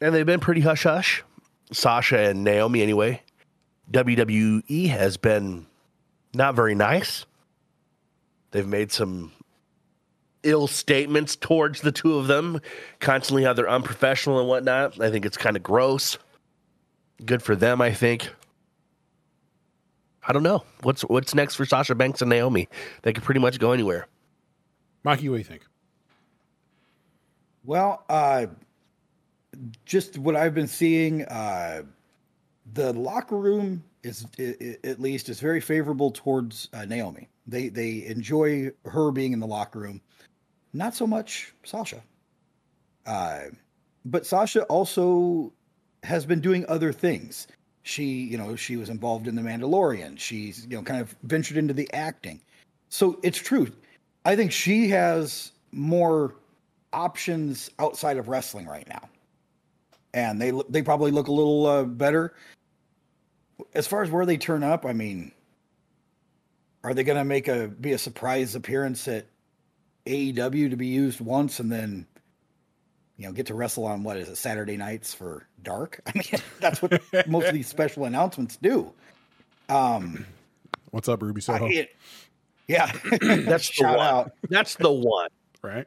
[0.00, 1.24] and they've been pretty hush hush.
[1.72, 3.22] Sasha and Naomi, anyway.
[3.92, 5.66] WWE has been
[6.34, 7.26] not very nice.
[8.50, 9.32] They've made some
[10.42, 12.60] ill statements towards the two of them,
[13.00, 15.00] constantly how they're unprofessional and whatnot.
[15.00, 16.18] I think it's kind of gross.
[17.24, 18.28] Good for them, I think.
[20.26, 22.68] I don't know what's what's next for Sasha Banks and Naomi.
[23.02, 24.06] They could pretty much go anywhere.
[25.02, 25.62] Mikey, what do you think?
[27.64, 28.46] Well, uh,
[29.84, 31.82] just what I've been seeing, uh,
[32.74, 37.28] the locker room is i- i- at least is very favorable towards uh, Naomi.
[37.46, 40.00] They they enjoy her being in the locker room,
[40.78, 42.02] not so much Sasha.
[43.04, 43.40] Uh,
[44.04, 45.52] but Sasha also
[46.04, 47.48] has been doing other things.
[47.82, 50.18] She, you know, she was involved in the Mandalorian.
[50.18, 52.40] She's, you know, kind of ventured into the acting.
[52.90, 53.70] So it's true.
[54.24, 56.34] I think she has more
[56.92, 59.08] options outside of wrestling right now,
[60.14, 62.34] and they they probably look a little uh, better.
[63.74, 65.32] As far as where they turn up, I mean,
[66.84, 69.26] are they going to make a be a surprise appearance at
[70.08, 72.06] AEW to be used once and then,
[73.16, 76.00] you know, get to wrestle on what is it Saturday nights for dark?
[76.06, 78.92] I mean, that's what most of these special announcements do.
[79.68, 80.24] Um,
[80.90, 81.66] What's up, Ruby Soho?
[81.66, 81.96] I- it-
[82.66, 82.90] yeah,
[83.22, 84.06] That's the shout one.
[84.06, 84.32] out.
[84.50, 85.28] That's the one.
[85.62, 85.86] right?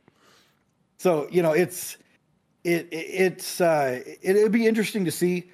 [0.97, 1.97] So you know, it's
[2.63, 5.51] it, it it's uh, it, it'd be interesting to see.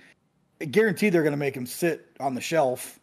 [0.62, 3.00] I guarantee they're going to make him sit on the shelf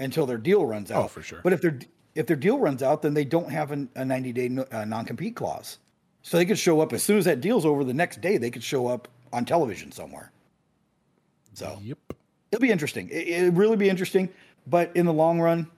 [0.00, 1.04] until their deal runs out.
[1.04, 1.40] Oh, for sure.
[1.44, 1.78] But if their
[2.14, 4.84] if their deal runs out, then they don't have an, a ninety day no, uh,
[4.84, 5.78] non compete clause,
[6.22, 7.84] so they could show up as soon as that deal's over.
[7.84, 10.30] The next day, they could show up on television somewhere.
[11.54, 11.98] So Yep.
[12.50, 13.08] it'll be interesting.
[13.10, 14.28] It, it'll really be interesting.
[14.66, 15.68] But in the long run,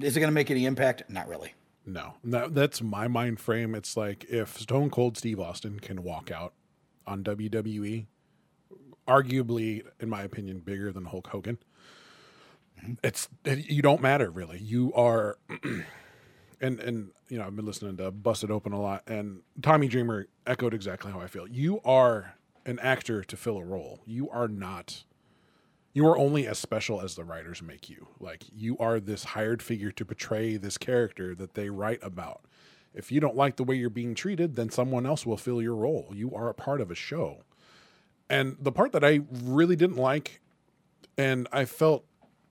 [0.00, 1.04] is it going to make any impact?
[1.08, 1.54] Not really.
[1.86, 3.74] No, that, that's my mind frame.
[3.74, 6.52] It's like if Stone Cold Steve Austin can walk out
[7.06, 8.06] on WWE,
[9.06, 11.58] arguably, in my opinion, bigger than Hulk Hogan.
[13.02, 14.58] It's it, you don't matter really.
[14.58, 15.38] You are,
[16.60, 20.26] and and you know I've been listening to Busted Open a lot, and Tommy Dreamer
[20.46, 21.46] echoed exactly how I feel.
[21.48, 22.34] You are
[22.66, 24.00] an actor to fill a role.
[24.06, 25.04] You are not
[25.94, 28.08] you are only as special as the writers make you.
[28.18, 32.42] Like you are this hired figure to portray this character that they write about.
[32.92, 35.76] If you don't like the way you're being treated, then someone else will fill your
[35.76, 36.10] role.
[36.12, 37.44] You are a part of a show.
[38.28, 40.40] And the part that I really didn't like,
[41.16, 42.04] and I felt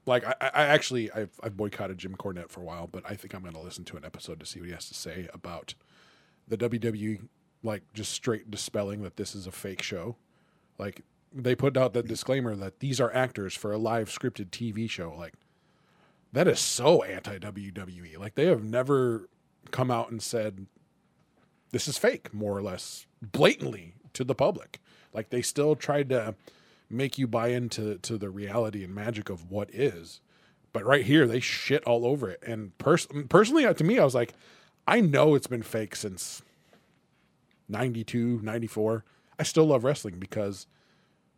[0.06, 3.34] like I, I actually I've, I've boycotted Jim Cornette for a while, but I think
[3.34, 5.76] I'm going to listen to an episode to see what he has to say about
[6.48, 7.22] the WWE,
[7.64, 10.18] like just straight dispelling that this is a fake show.
[10.78, 11.02] Like
[11.34, 15.14] they put out that disclaimer that these are actors for a live scripted TV show.
[15.18, 15.34] Like
[16.34, 18.18] that is so anti WWE.
[18.18, 19.30] Like they have never
[19.72, 20.68] come out and said
[21.72, 24.80] this is fake, more or less blatantly to the public.
[25.14, 26.36] Like they still tried to
[26.94, 30.22] make you buy into to the reality and magic of what is.
[30.72, 32.42] But right here, they shit all over it.
[32.46, 34.34] And pers- personally, uh, to me, I was like,
[34.88, 36.42] I know it's been fake since
[37.70, 39.06] 92, 94.
[39.40, 40.68] I still love wrestling because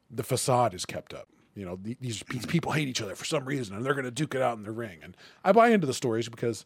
[0.09, 1.27] the facade is kept up.
[1.53, 4.11] You know, these, these people hate each other for some reason and they're going to
[4.11, 4.99] duke it out in the ring.
[5.01, 6.65] And I buy into the stories because,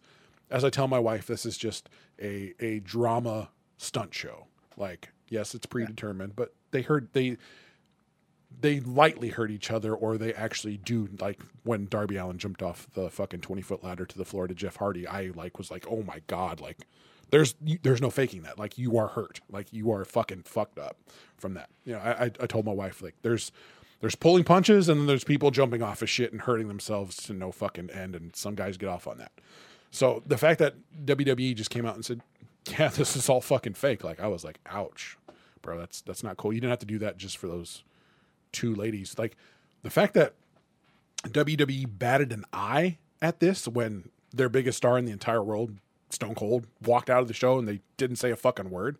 [0.50, 4.48] as I tell my wife, this is just a, a drama stunt show.
[4.78, 7.38] Like, yes, it's predetermined, but they heard, they,
[8.62, 12.88] they lightly hurt each other or they actually do like when Darby Allin jumped off
[12.94, 15.86] the fucking 20 foot ladder to the floor to Jeff Hardy I like was like
[15.90, 16.88] oh my god like
[17.32, 18.58] there's there's no faking that.
[18.58, 19.42] Like you are hurt.
[19.50, 20.98] Like you are fucking fucked up
[21.38, 21.70] from that.
[21.86, 23.52] You know I, I told my wife like there's
[24.02, 27.34] there's pulling punches and then there's people jumping off of shit and hurting themselves to
[27.34, 29.32] no fucking end and some guys get off on that.
[29.92, 32.22] So the fact that WWE just came out and said
[32.78, 35.18] yeah this is all fucking fake like I was like ouch
[35.62, 36.54] bro that's that's not cool.
[36.54, 37.84] You didn't have to do that just for those
[38.52, 39.16] two ladies.
[39.18, 39.36] Like
[39.84, 40.34] the fact that
[41.24, 45.78] WWE batted an eye at this when their biggest star in the entire world,
[46.10, 48.98] Stone Cold, walked out of the show and they didn't say a fucking word.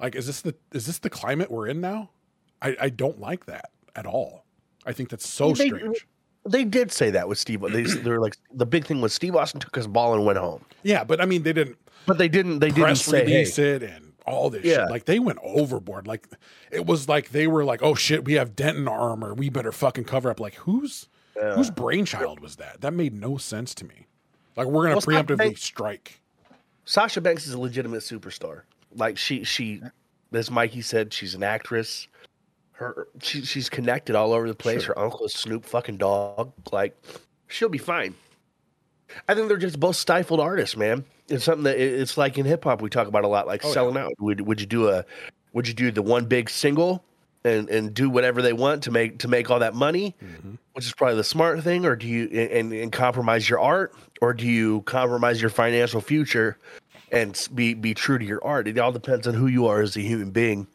[0.00, 2.10] Like, is this the is this the climate we're in now?
[2.60, 4.44] I, I don't like that at all.
[4.84, 6.06] I think that's so They- strange.
[6.48, 7.60] They did say that with Steve.
[7.72, 10.38] They they were like the big thing was Steve Austin took his ball and went
[10.38, 12.60] home, Yeah, but I mean, they didn't but they didn't.
[12.60, 14.76] They didn't say hey, it and all this Yeah.
[14.82, 14.90] shit.
[14.90, 16.06] Like they went overboard.
[16.06, 16.26] Like
[16.70, 19.34] it was like they were like, "Oh shit, we have Denton armor.
[19.34, 21.08] We better fucking cover up." Like whose
[21.54, 22.80] whose brainchild was that?
[22.80, 24.06] That made no sense to me.
[24.56, 26.20] Like we're gonna Well, preemptively strike.
[26.84, 28.62] Sasha Banks is a legitimate superstar.
[28.94, 29.82] Like she she
[30.32, 32.08] as Mikey said, she's an actress.
[32.72, 34.84] Her she, she's connected all over the place.
[34.84, 36.52] Her uncle is Snoop fucking Dogg.
[36.72, 36.96] Like
[37.48, 38.14] she'll be fine.
[39.28, 41.04] I think they're just both stifled artists, man.
[41.28, 43.68] It's something that it's like in hip hop we talk about a lot, like Oh,
[43.68, 43.74] yeah.
[43.74, 44.12] selling out.
[44.20, 45.04] Would would you do a
[45.52, 47.02] would you do the one big single
[47.44, 50.54] and and do whatever they want to make to make all that money, Mm-hmm.
[50.74, 54.32] which is probably the smart thing, or do you and, and compromise your art, or
[54.34, 56.58] do you compromise your financial future
[57.12, 58.68] and be be true to your art?
[58.68, 60.66] It all depends on who you are as a human being.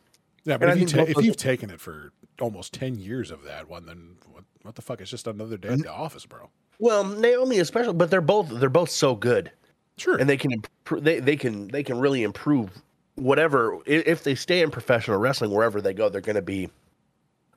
[0.43, 3.43] Yeah, but I if, you ta- if you've taken it for almost ten years of
[3.43, 4.99] that one, then what, what the fuck?
[5.01, 6.49] It's just another day at the office, bro.
[6.81, 9.51] Well, Naomi especially, but they're both they're both so good.
[9.97, 10.17] Sure.
[10.17, 11.03] and they can improve.
[11.03, 12.71] They, they can they can really improve
[13.15, 16.09] whatever if they stay in professional wrestling wherever they go.
[16.09, 16.71] They're going to be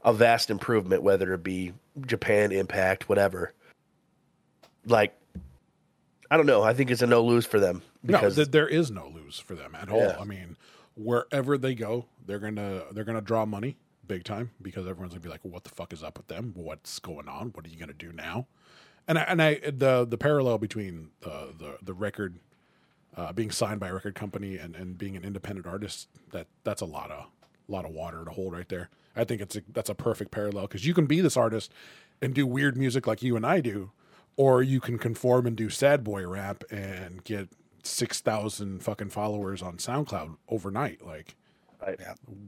[0.04, 1.72] a vast improvement, whether it be
[2.06, 3.54] Japan, Impact, whatever.
[4.84, 5.16] Like,
[6.30, 6.62] I don't know.
[6.62, 9.38] I think it's a no lose for them no, because th- there is no lose
[9.38, 10.00] for them at all.
[10.00, 10.18] Yeah.
[10.20, 10.54] I mean,
[10.96, 15.30] wherever they go, they're gonna they're gonna draw money big time because everyone's gonna be
[15.30, 16.52] like, "What the fuck is up with them?
[16.54, 17.48] What's going on?
[17.54, 18.46] What are you gonna do now?"
[19.06, 22.38] And I, and I the the parallel between the the the record
[23.16, 26.80] uh, being signed by a record company and, and being an independent artist that that's
[26.80, 27.26] a lot of
[27.68, 28.88] lot of water to hold right there.
[29.16, 31.72] I think it's a, that's a perfect parallel because you can be this artist
[32.20, 33.90] and do weird music like you and I do,
[34.36, 37.50] or you can conform and do sad boy rap and get
[37.82, 41.04] six thousand fucking followers on SoundCloud overnight.
[41.04, 41.36] Like,
[41.84, 42.00] Right.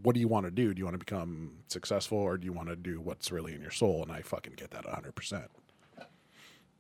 [0.03, 0.73] what do you want to do?
[0.73, 3.61] Do you want to become successful, or do you want to do what's really in
[3.61, 4.03] your soul?
[4.03, 5.51] And I fucking get that hundred percent.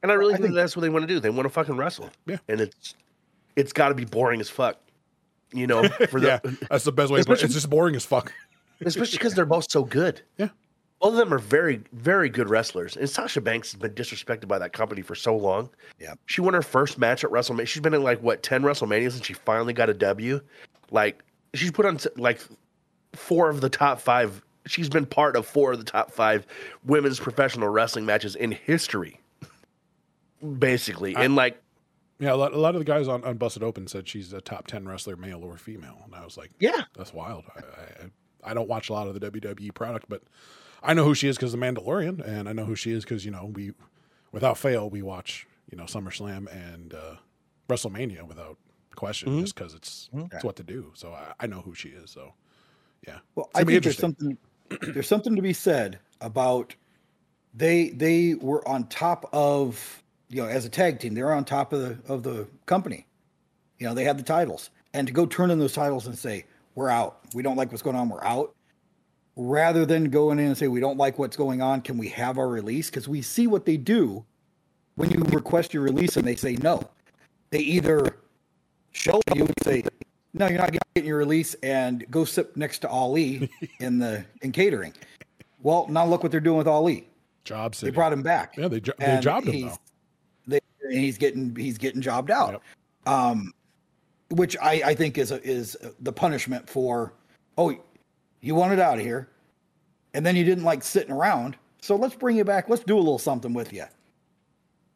[0.02, 1.20] And I really think, that's what they want to do.
[1.20, 2.10] They want to fucking wrestle.
[2.26, 2.38] Yeah.
[2.48, 2.94] and it's
[3.56, 4.78] it's got to be boring as fuck.
[5.52, 7.20] You know, for the Yeah, that's the best way.
[7.20, 7.44] to put it.
[7.44, 8.32] It's just boring as fuck.
[8.84, 10.22] especially because they're both so good.
[10.38, 10.48] Yeah.
[10.98, 12.96] Both of them are very, very good wrestlers.
[12.96, 15.68] And Sasha Banks has been disrespected by that company for so long.
[16.00, 16.14] Yeah.
[16.24, 17.66] She won her first match at WrestleMania.
[17.68, 20.40] She's been in like what, 10 WrestleManias and she finally got a W.
[20.90, 22.40] Like, she's put on like
[23.12, 24.42] four of the top five.
[24.66, 26.46] She's been part of four of the top five
[26.82, 29.20] women's professional wrestling matches in history.
[30.58, 31.14] Basically.
[31.16, 31.60] and like,
[32.18, 34.40] Yeah, a lot, a lot of the guys on, on Busted Open said she's a
[34.40, 36.82] top ten wrestler, male or female, and I was like, yeah.
[36.96, 37.44] that's wild.
[37.56, 40.22] I, I, I don't watch a lot of the WWE product, but
[40.82, 43.24] I know who she is because the Mandalorian, and I know who she is because
[43.24, 43.72] you know we,
[44.32, 47.16] without fail, we watch you know SummerSlam and uh,
[47.68, 48.56] WrestleMania without
[48.94, 49.40] question, Mm-hmm.
[49.42, 50.92] just because it's it's what to do.
[50.94, 52.10] So I, I know who she is.
[52.10, 52.32] So
[53.06, 54.38] yeah, Well, I gonna think there's something
[54.80, 56.74] there's something to be said about
[57.52, 61.72] they they were on top of you know as a tag team they're on top
[61.72, 63.06] of the of the company.
[63.78, 66.44] You know they had the titles, and to go turn in those titles and say
[66.74, 68.54] we're out, we don't like what's going on, we're out,
[69.36, 72.38] rather than going in and say we don't like what's going on, can we have
[72.38, 72.90] our release?
[72.90, 74.24] Because we see what they do
[74.96, 76.88] when you request your release and they say no.
[77.50, 78.16] They either
[78.92, 79.84] show you and say,
[80.34, 84.52] "No, you're not getting your release," and go sit next to Ali in the in
[84.52, 84.92] catering.
[85.62, 87.08] Well, now look what they're doing with Ali.
[87.44, 87.80] Jobs.
[87.80, 88.56] They brought him back.
[88.56, 89.76] yeah, they jo- they jobbed him though.
[90.90, 92.52] And he's getting he's getting jobbed out.
[92.52, 93.14] Yep.
[93.14, 93.52] Um,
[94.30, 97.12] which I I think is a, is the punishment for
[97.56, 97.76] oh
[98.40, 99.28] you wanted out of here,
[100.14, 101.56] and then you didn't like sitting around.
[101.80, 102.68] So let's bring you back.
[102.68, 103.84] Let's do a little something with you.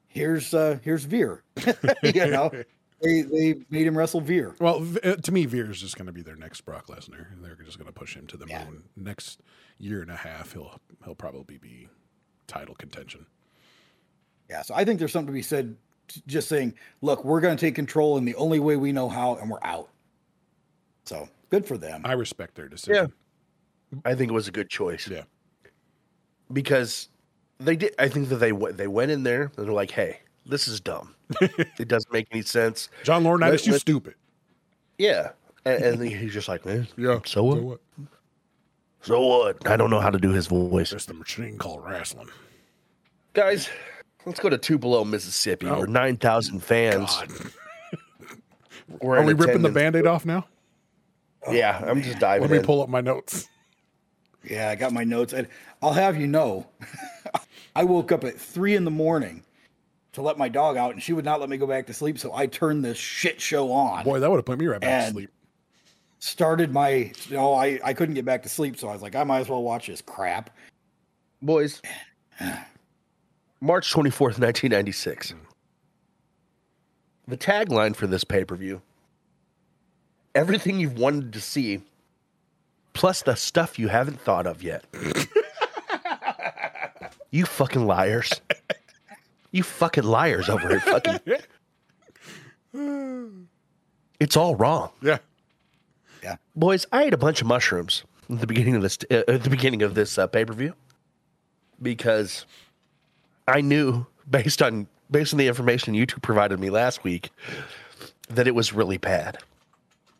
[0.08, 1.42] Here's uh here's Veer.
[2.02, 2.50] you know,
[3.00, 4.54] they they made him wrestle Veer.
[4.60, 7.32] Well, uh, to me, Veer is just going to be their next Brock Lesnar.
[7.32, 8.84] And they're just going to push him to the moon.
[8.96, 9.40] Next
[9.78, 11.88] year and a half, he'll he'll probably be
[12.46, 13.26] title contention.
[14.50, 15.76] Yeah, so I think there's something to be said.
[16.26, 19.36] Just saying, look, we're going to take control in the only way we know how,
[19.36, 19.90] and we're out.
[21.04, 22.02] So good for them.
[22.04, 23.12] I respect their decision.
[23.92, 23.98] Yeah.
[24.04, 25.06] I think it was a good choice.
[25.08, 25.22] Yeah.
[26.52, 27.08] because
[27.60, 27.94] they did.
[27.98, 30.80] I think that they went- they went in there and they're like, "Hey, this is
[30.80, 31.14] dumb.
[31.40, 34.14] it doesn't make any sense." John Laurinaitis, Let- you stupid.
[34.98, 35.30] Yeah,
[35.64, 37.20] and, and he's just like, man, Yeah.
[37.24, 37.80] So what?
[39.02, 39.66] So what?
[39.68, 42.28] I don't know how to do his voice, That's the machine called wrestling.
[43.32, 43.68] guys.
[44.26, 45.78] Let's go to Tupelo, Mississippi, Oh.
[45.78, 47.22] where nine thousand fans
[49.02, 49.74] Are in we ripping the attendance.
[49.74, 50.46] band aid off now?
[51.50, 52.42] Yeah, I'm just diving.
[52.42, 52.64] Let me in.
[52.64, 53.48] pull up my notes.
[54.44, 55.46] Yeah, I got my notes, and
[55.80, 56.66] I'll have you know,
[57.76, 59.42] I woke up at three in the morning
[60.12, 62.18] to let my dog out, and she would not let me go back to sleep.
[62.18, 64.04] So I turned this shit show on.
[64.04, 65.30] Boy, that would have put me right back to sleep.
[66.18, 69.14] Started my, you know, I I couldn't get back to sleep, so I was like,
[69.14, 70.50] I might as well watch this crap.
[71.40, 71.80] Boys,
[73.60, 75.34] March 24th, 1996.
[77.28, 78.82] The tagline for this pay per view
[80.34, 81.80] everything you've wanted to see,
[82.92, 84.84] plus the stuff you haven't thought of yet.
[87.30, 88.40] you fucking liars.
[89.50, 90.80] You fucking liars over here.
[90.80, 91.20] Fucking.
[94.20, 94.90] It's all wrong.
[95.00, 95.16] Yeah.
[96.22, 96.36] Yeah.
[96.54, 99.48] Boys, I ate a bunch of mushrooms at the beginning of this uh, at the
[99.48, 100.74] beginning of this uh, pay per view
[101.80, 102.44] because
[103.50, 107.30] I knew based on based on the information you two provided me last week
[108.28, 109.38] that it was really bad.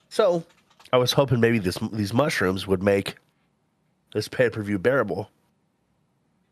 [0.09, 0.45] So
[0.93, 3.15] I was hoping maybe this these mushrooms would make
[4.13, 5.31] this pay per view bearable.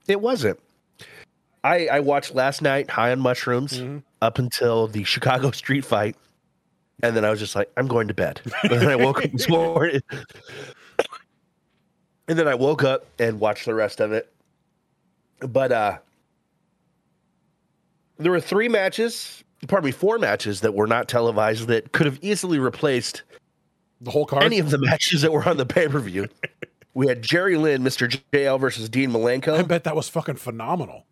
[0.06, 0.60] It wasn't.
[1.64, 3.82] I I watched last night high on mushrooms
[4.22, 6.16] up until the Chicago street fight.
[7.00, 8.40] And then I was just like, I'm going to bed.
[8.64, 10.00] And then I woke up this morning.
[12.26, 14.32] And then I woke up and watched the rest of it.
[15.40, 15.98] But uh
[18.18, 22.18] there were three matches, pardon me, four matches that were not televised that could have
[22.22, 23.22] easily replaced
[24.00, 24.42] The whole card.
[24.44, 26.28] any of the matches that were on the pay-per-view.
[26.94, 28.08] we had Jerry Lynn, Mr.
[28.32, 29.58] JL versus Dean Malenko.
[29.58, 31.04] I bet that was fucking phenomenal.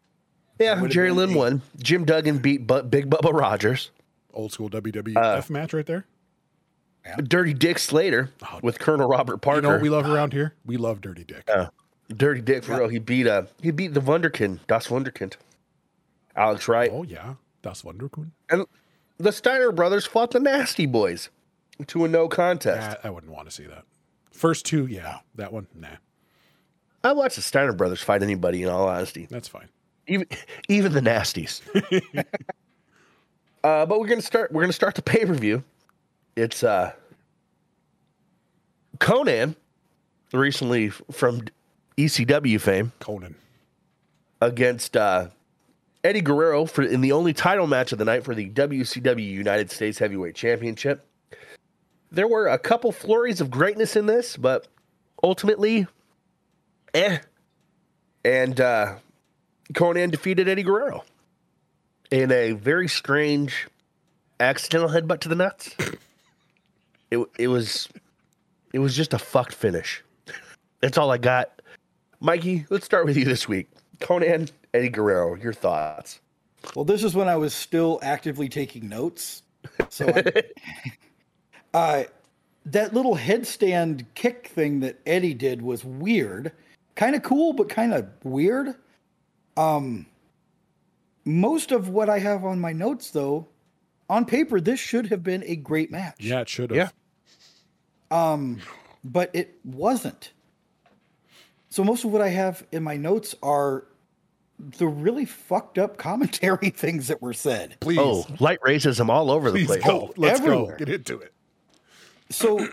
[0.58, 1.62] Yeah, Jerry Lynn won.
[1.82, 3.90] Jim Duggan beat Bu- Big Bubba Rogers.
[4.32, 6.06] Old school WWF Uh, match right there.
[7.22, 8.30] Dirty Dick Slater
[8.62, 9.60] with Colonel Robert You Parker.
[9.62, 10.54] know what we love around here?
[10.64, 11.48] We love Dirty Dick.
[12.08, 12.88] Dirty Dick for real.
[12.88, 15.34] He beat uh he beat the Wunderkind, Das Wunderkind.
[16.36, 16.90] Alex Wright.
[16.92, 18.30] oh yeah, Das Wunderkind.
[18.50, 18.66] And
[19.18, 21.30] the Steiner brothers fought the Nasty Boys
[21.86, 22.98] to a no contest.
[23.02, 23.84] Ah, I wouldn't want to see that.
[24.30, 25.18] First two, yeah.
[25.34, 25.88] That one, nah.
[27.02, 29.26] I watch the Steiner brothers fight anybody in all honesty.
[29.30, 29.68] That's fine.
[30.06, 30.26] Even
[30.68, 31.62] even the nasties.
[33.64, 35.64] uh, but we're gonna start we're gonna start the pay-per-view.
[36.36, 36.92] It's uh
[38.98, 39.56] Konnan,
[40.32, 41.42] recently from
[41.96, 43.34] ECW fame, Konnan.
[44.40, 45.28] against uh,
[46.06, 49.72] Eddie Guerrero for in the only title match of the night for the WCW United
[49.72, 51.04] States Heavyweight Championship.
[52.12, 54.68] There were a couple flurries of greatness in this, but
[55.20, 55.88] ultimately,
[56.94, 57.18] eh.
[58.24, 58.96] And uh,
[59.72, 61.04] Konnan defeated Eddie Guerrero
[62.12, 63.66] in a very strange
[64.38, 65.74] accidental headbutt to the nuts.
[67.08, 67.88] It it was
[68.72, 70.02] it was just a fucked finish.
[70.80, 71.62] That's all I got.
[72.18, 73.68] Mikey, let's start with you this week.
[74.00, 76.20] Konnan, Eddie Guerrero, your thoughts.
[76.74, 79.42] Well, this is when I was still actively taking notes.
[79.88, 80.42] So, I,
[81.74, 82.04] uh,
[82.66, 86.52] that little headstand kick thing that Eddie did was weird,
[86.94, 88.74] kind of cool, but kind of weird.
[89.56, 90.06] Um,
[91.24, 93.48] most of what I have on my notes, though,
[94.10, 96.16] on paper, this should have been a great match.
[96.18, 96.92] Yeah, it should have.
[98.10, 98.32] Yeah.
[98.32, 98.60] Um,
[99.02, 100.32] but it wasn't.
[101.70, 103.86] So most of what I have in my notes are
[104.58, 107.76] the really fucked up commentary things that were said.
[107.80, 107.98] Please.
[108.00, 109.84] Oh, light racism all over the place.
[109.84, 110.12] go.
[110.16, 110.76] Let's everywhere.
[110.78, 110.84] go.
[110.84, 111.32] Get into it.
[112.30, 112.66] So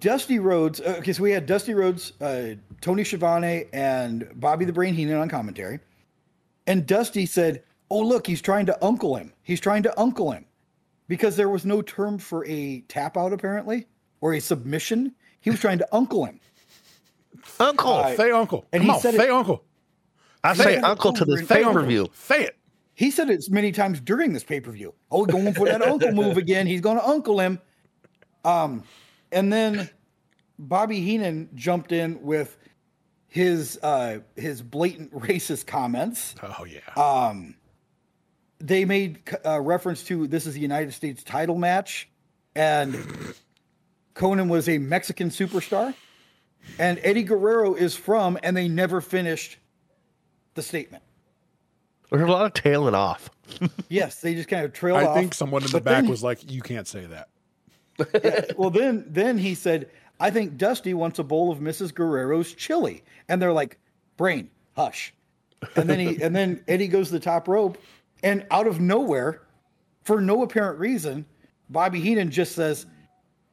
[0.00, 4.72] Dusty Rhodes, uh, okay, so we had Dusty Rhodes, uh, Tony Schiavone, and Bobby the
[4.72, 5.80] Brain Heenan on commentary.
[6.66, 9.32] And Dusty said, Oh, look, he's trying to uncle him.
[9.42, 10.46] He's trying to uncle him.
[11.06, 13.86] Because there was no term for a tap out, apparently,
[14.22, 15.12] or a submission.
[15.42, 16.40] He was trying to uncle him.
[17.60, 18.64] Uncle, Uh, Say uncle.
[18.72, 19.62] and Come he on, said it- say uncle.
[20.44, 22.08] I say say uncle to over this pay per view.
[22.14, 22.56] Say it.
[22.94, 24.94] He said it many times during this pay per view.
[25.10, 26.66] Oh, going for that uncle move again.
[26.66, 27.60] He's going to uncle him.
[28.44, 28.84] Um,
[29.32, 29.90] and then
[30.58, 32.56] Bobby Heenan jumped in with
[33.26, 36.34] his uh, his blatant racist comments.
[36.42, 37.02] Oh yeah.
[37.02, 37.56] Um,
[38.58, 42.08] they made uh, reference to this is the United States title match,
[42.54, 42.94] and
[44.14, 45.94] Konnan was a Mexican superstar,
[46.78, 49.58] and Eddie Guerrero is from, and they never finished
[50.54, 51.02] the statement.
[52.10, 53.30] There's a lot of tailing off.
[53.88, 55.16] Yes, they just kind of trailed I off.
[55.16, 57.28] think someone in the back then- was like, "You can't say that."
[58.58, 59.88] well then then he said
[60.18, 63.78] i think dusty wants a bowl of mrs guerrero's chili and they're like
[64.16, 65.14] brain hush
[65.76, 67.78] and then he and then eddie goes to the top rope
[68.24, 69.42] and out of nowhere
[70.02, 71.24] for no apparent reason
[71.70, 72.84] bobby heenan just says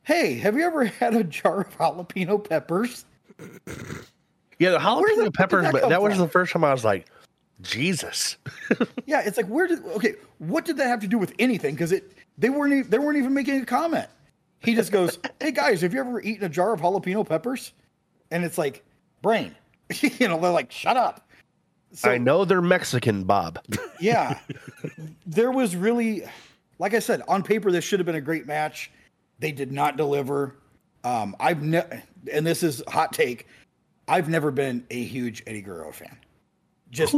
[0.02, 3.06] hey have you ever had a jar of jalapeno peppers
[4.62, 6.22] Yeah, the Where the jalapeno peppers, that but that was from?
[6.22, 7.08] the first time I was like,
[7.62, 8.38] Jesus.
[9.06, 11.92] yeah it's like where did okay what did that have to do with anything because
[11.92, 14.08] it they weren't they weren't even making a comment
[14.60, 17.74] he just goes hey guys have you ever eaten a jar of jalapeno peppers
[18.32, 18.84] and it's like
[19.22, 19.54] brain
[20.02, 21.28] you know they're like shut up
[21.94, 23.60] So, I know they're Mexican, Bob.
[24.00, 24.40] yeah,
[25.28, 26.24] there was really,
[26.80, 28.90] like I said, on paper this should have been a great match.
[29.40, 30.56] They did not deliver.
[31.04, 32.02] Um, I've ne-
[32.32, 33.46] and this is hot take.
[34.08, 36.18] I've never been a huge Eddie Guerrero fan.
[36.90, 37.16] Just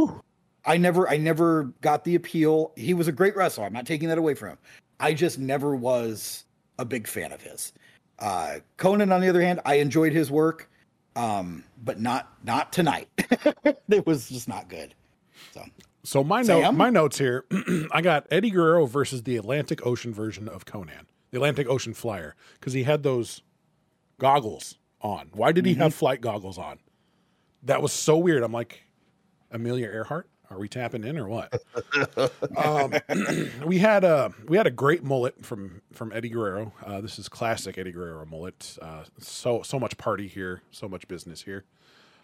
[0.66, 2.72] I never I never got the appeal.
[2.76, 3.66] He was a great wrestler.
[3.66, 4.58] I'm not taking that away from him.
[5.00, 6.46] I just never was
[6.78, 7.74] a big fan of his.
[8.20, 10.70] Uh, Konnan, on the other hand, I enjoyed his work,
[11.16, 13.10] um, but not not tonight.
[13.90, 14.94] it was just not good.
[15.52, 15.66] So
[16.04, 17.46] So my note, my notes here,
[17.92, 22.36] I got Eddie Guerrero versus the Atlantic Ocean version of Konnan, the Atlantic Ocean Flyer,
[22.60, 23.42] because he had those
[24.20, 25.30] goggles on.
[25.34, 26.80] Why did he have flight goggles on?
[27.64, 28.42] That was so weird.
[28.42, 28.84] I'm like,
[29.52, 31.54] Amelia Earhart, are we tapping in or what?
[32.58, 32.94] um,
[33.66, 36.74] we had a we had a great mullet from from Eddie Guerrero.
[36.84, 38.78] Uh, this is classic Eddie Guerrero mullet.
[38.82, 41.66] Uh, so so much party here, so much business here.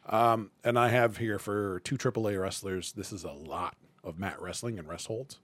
[0.07, 2.93] Um, and I have here for two AAA wrestlers.
[2.93, 5.39] This is a lot of mat wrestling and rest holds.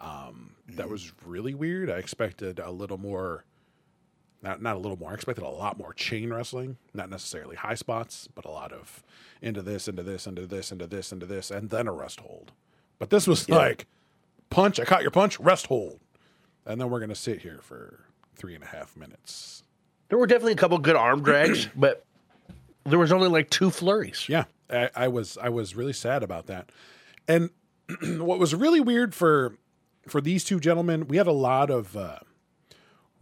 [0.00, 1.90] Um, that was really weird.
[1.90, 3.44] I expected a little more,
[4.42, 5.10] not not a little more.
[5.10, 9.02] I expected a lot more chain wrestling, not necessarily high spots, but a lot of
[9.42, 12.52] into this, into this, into this, into this, into this, and then a rest hold.
[12.98, 13.86] But this was like
[14.50, 14.78] punch.
[14.78, 15.38] I caught your punch.
[15.40, 16.00] Rest hold,
[16.66, 18.00] and then we're gonna sit here for
[18.36, 19.64] three and a half minutes.
[20.08, 22.04] There were definitely a couple good arm drags, but
[22.84, 24.28] there was only like two flurries.
[24.28, 26.70] Yeah, I, I was I was really sad about that.
[27.26, 27.50] And
[28.18, 29.56] what was really weird for
[30.06, 32.18] for these two gentlemen, we had a lot of uh,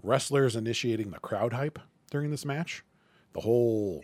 [0.03, 1.79] wrestlers initiating the crowd hype
[2.11, 2.85] during this match.
[3.33, 4.03] The whole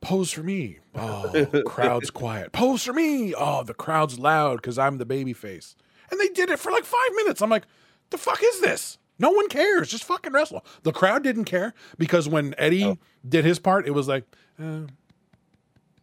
[0.00, 0.78] pose for me.
[0.98, 2.52] Oh, crowd's quiet.
[2.52, 3.34] Pose for me.
[3.34, 5.76] Oh, the crowd's loud because I'm the baby face.
[6.10, 7.42] And they did it for like five minutes.
[7.42, 7.66] I'm like,
[8.08, 8.96] the fuck is this?
[9.18, 9.90] No one cares.
[9.90, 10.64] Just fucking wrestle.
[10.84, 14.24] The crowd didn't care because when Eddie did his part, it was like,
[14.62, 14.82] uh,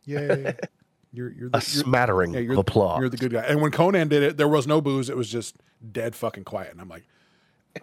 [0.05, 0.55] yay.
[1.15, 2.99] You're, you're the, A smattering yeah, you're, of applause.
[2.99, 3.41] You're the good guy.
[3.41, 5.11] And when Konnan did it, there was no booze.
[5.11, 5.55] It was just
[5.91, 6.71] dead fucking quiet.
[6.71, 7.03] And I'm like,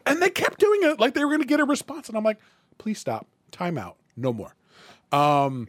[0.06, 2.08] and they kept doing it like they were going to get a response.
[2.08, 2.38] And I'm like,
[2.78, 3.26] please stop.
[3.50, 3.96] Time out.
[4.16, 4.54] No more.
[5.12, 5.68] Um,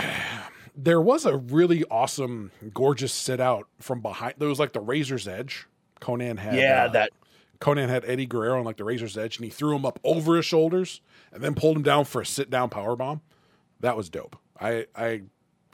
[0.75, 4.35] there was a really awesome, gorgeous sit out from behind.
[4.37, 5.67] There was like the razor's edge.
[6.01, 7.11] Konnan had Yeah, uh, that
[7.59, 10.37] Konnan had Eddie Guerrero on like the razor's edge, and he threw him up over
[10.37, 13.21] his shoulders and then pulled him down for a sit down power bomb.
[13.81, 14.37] That was dope.
[14.59, 15.23] I I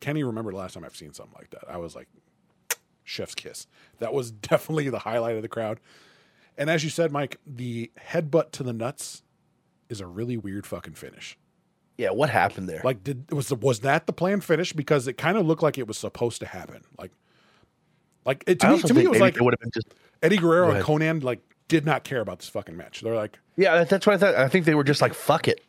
[0.01, 1.69] can't even remember the last time I've seen something like that.
[1.69, 2.07] I was like,
[3.03, 3.67] chef's kiss.
[3.99, 5.79] That was definitely the highlight of the crowd.
[6.57, 9.23] And as you said, Mike, the headbutt to the nuts
[9.89, 11.37] is a really weird fucking finish.
[11.97, 12.09] yeah.
[12.11, 12.81] What happened there?
[12.83, 14.73] Like, did was was that the planned finish?
[14.73, 16.83] Because it kind of looked like it was supposed to happen.
[16.97, 17.11] Like,
[18.25, 19.93] like it, to me, to me, it was like it would have been just.
[20.23, 20.83] Eddie Guerrero and.
[20.83, 23.01] Konnan like did not care about this fucking match.
[23.01, 24.35] They're like, Yeah, that's what I thought.
[24.35, 25.61] I think they were just like, "Fuck it."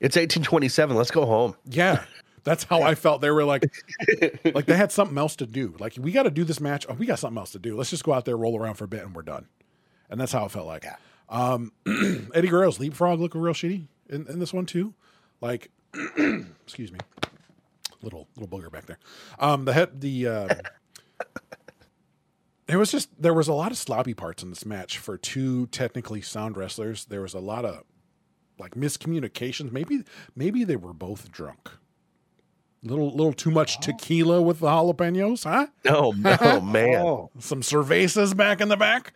[0.00, 0.96] It's 1827.
[0.96, 1.56] Let's go home.
[1.64, 2.04] Yeah,
[2.44, 3.20] that's how I felt.
[3.20, 3.64] They were like,
[4.54, 5.74] like they had something else to do.
[5.78, 6.86] Like we got to do this match.
[6.88, 7.76] Oh, we got something else to do.
[7.76, 9.46] Let's just go out there, roll around for a bit, and we're done.
[10.12, 10.84] And that's how it felt like.
[11.30, 11.72] Um,
[12.34, 14.92] Eddie Guerrero's leapfrog looking real shitty in, in this one too.
[15.40, 15.70] Like,
[16.64, 16.98] excuse me,
[18.02, 18.98] little little booger back there.
[19.40, 20.28] Um, the head the.
[20.28, 20.50] Um,
[22.66, 25.66] There was just there was a lot of sloppy parts in this match for two
[25.66, 27.04] technically sound wrestlers.
[27.04, 27.82] There was a lot of
[28.58, 29.72] like miscommunications.
[29.72, 30.04] Maybe
[30.34, 31.68] maybe they were both drunk.
[32.82, 35.66] Little little too much tequila with the jalapenos, huh?
[35.86, 37.02] Oh, oh man.
[37.04, 39.12] Oh, Some cervezas back in the back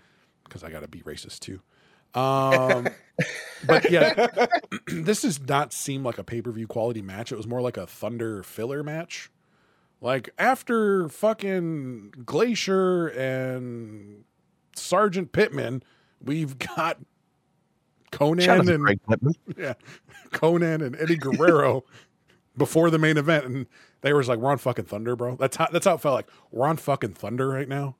[0.49, 1.61] because I got to be racist too.
[2.15, 2.89] Um,
[3.67, 4.27] but yeah,
[4.87, 7.33] this does not seem like a pay per view quality match.
[7.33, 9.31] It was more like a Thunder filler match.
[10.01, 14.25] Like after fucking Glacier and
[14.75, 15.83] Sergeant Pittman,
[16.23, 16.99] we've got
[18.13, 19.75] Konnan Shout out to and yeah,
[20.31, 21.85] Konnan and Eddie Guerrero
[22.57, 23.67] before the main event, and
[24.01, 26.29] they was like, "We're on fucking Thunder, bro." That's how that's how it felt like.
[26.51, 27.97] We're on fucking Thunder right now.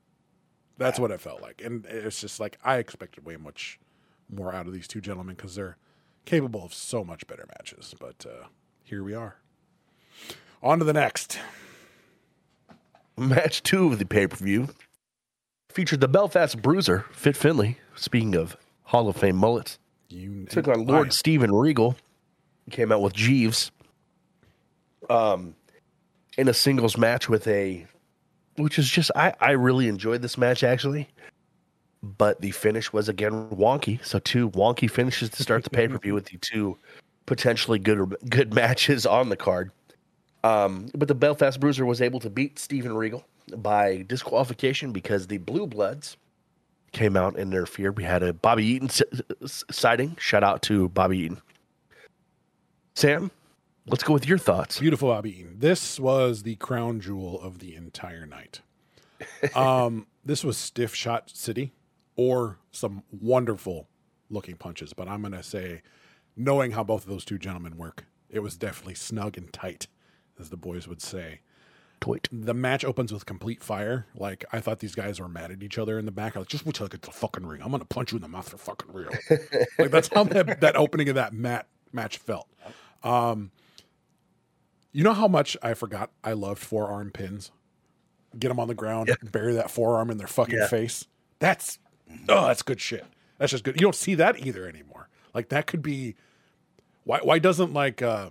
[0.79, 3.79] That's what it felt like, and it's just like I expected way much
[4.29, 5.77] more out of these two gentlemen because they're
[6.25, 7.95] capable of so much better matches.
[7.99, 8.47] But uh,
[8.85, 9.37] here we are.
[10.63, 11.39] On to the next.
[13.17, 14.69] Match two of the pay per view
[15.71, 17.79] featured the Belfast Bruiser, Fit Finlay.
[17.95, 21.97] Speaking of Hall of Fame mullets, You took on Lord Steven Regal.
[22.65, 23.71] He came out with Jeeves.
[25.09, 25.55] Um,
[26.37, 27.87] in a singles match with a,
[28.57, 31.09] which is just I I really enjoyed this match actually,
[32.03, 34.05] but the finish was again wonky.
[34.05, 36.79] So two wonky finishes to start the pay per view with the two
[37.27, 39.71] potentially good good matches on the card.
[40.45, 43.25] Um, but the Belfast Bruiser was able to beat Steven Regal
[43.57, 46.17] by disqualification because the Blue Bloods
[46.93, 47.97] came out and interfered.
[47.97, 48.89] We had a Bobby Eaton
[49.47, 50.17] sighting.
[50.21, 51.43] Shout out to Bobby Eaton.
[52.95, 53.31] Sam,
[53.87, 54.81] let's go with your thoughts.
[54.81, 55.57] Beautiful Bobby Eaton.
[55.59, 58.61] This was the crown jewel of the entire night.
[59.55, 61.73] Um, this was stiff shot city
[62.17, 63.89] or some wonderful
[64.29, 65.83] looking punches, but I'm going to say,
[66.37, 69.87] knowing how both of those two gentlemen work, it was definitely snug and tight,
[70.39, 71.41] as the boys would say.
[72.01, 72.29] Toit.
[72.31, 74.07] The match opens with complete fire.
[74.15, 76.37] Like I thought these guys were mad at each other in the back.
[76.37, 77.63] Like, just wait till I get to the fucking ring.
[77.63, 79.11] I'm gonna punch you in the mouth for fucking real.
[79.79, 82.49] like that's how that, that opening of that mat match felt.
[83.03, 83.51] Um,
[84.97, 87.51] you know how much I forgot I loved forearm pins.
[88.39, 90.69] Get them on the ground, bury that forearm in their fucking Yeah.
[90.69, 91.05] face.
[91.39, 91.79] That's
[92.29, 93.05] oh, that's good shit.
[93.39, 93.75] That's just good.
[93.77, 95.09] You don't see that either anymore.
[95.35, 96.15] Like that could be.
[97.05, 98.31] Why why doesn't like uh,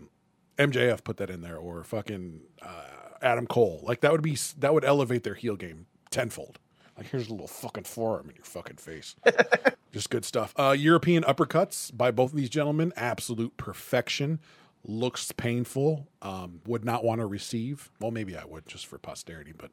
[0.57, 2.85] MJF put that in there or fucking uh,
[3.21, 3.81] Adam Cole?
[3.83, 6.59] Like that would be that would elevate their heel game tenfold.
[6.97, 9.15] Like here's a little fucking forearm in your fucking face.
[9.91, 10.53] Just good stuff.
[10.57, 14.39] Uh, European uppercuts by both of these gentlemen, absolute perfection.
[14.87, 16.07] Looks painful.
[16.21, 17.91] Um, would not want to receive.
[17.99, 19.71] Well, maybe I would just for posterity, but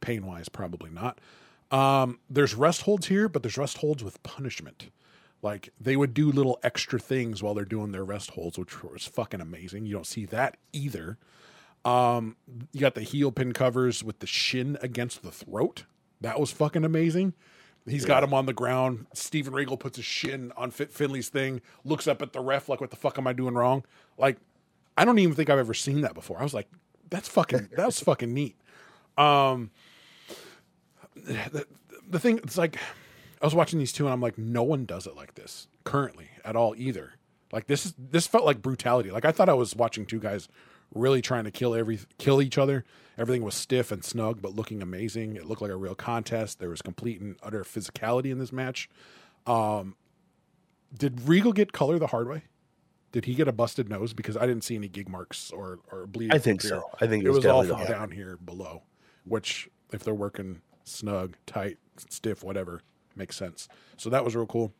[0.00, 1.18] pain wise, probably not.
[1.70, 4.90] Um, there's rest holds here, but there's rest holds with punishment.
[5.40, 9.06] Like they would do little extra things while they're doing their rest holds, which was
[9.06, 9.86] fucking amazing.
[9.86, 11.18] You don't see that either.
[11.84, 12.36] Um,
[12.72, 15.84] you got the heel pin covers with the shin against the throat.
[16.20, 17.34] That was fucking amazing.
[17.86, 19.06] He's got him on the ground.
[19.12, 22.80] Steven Regal puts his shin on Fit Finlay's thing, looks up at the ref like,
[22.80, 23.84] "What the fuck am I doing wrong?"
[24.16, 24.38] Like,
[24.96, 26.38] I don't even think I've ever seen that before.
[26.38, 26.68] I was like,
[27.10, 28.56] "That's fucking, that's fucking neat."
[29.18, 29.70] Um,
[31.16, 31.66] the,
[32.08, 32.76] the thing, it's like,
[33.40, 36.30] I was watching these two, and I'm like, no one does it like this currently
[36.44, 37.14] at all either.
[37.52, 39.10] Like this is this felt like brutality.
[39.10, 40.48] Like I thought I was watching two guys
[40.94, 42.84] really trying to kill every kill each other.
[43.18, 45.36] Everything was stiff and snug, but looking amazing.
[45.36, 46.58] It looked like a real contest.
[46.58, 48.88] There was complete and utter physicality in this match.
[49.46, 49.96] Um,
[50.96, 52.44] did Regal get color the hard way?
[53.12, 54.14] Did he get a busted nose?
[54.14, 56.34] Because I didn't see any gig marks or or bleeding.
[56.34, 56.88] I think so.
[57.00, 58.82] I think it was, definitely all down here below.
[59.24, 61.78] Which, if they're working snug, tight,
[62.08, 62.80] stiff, whatever,
[63.14, 63.68] makes sense.
[63.98, 64.72] So that was real cool.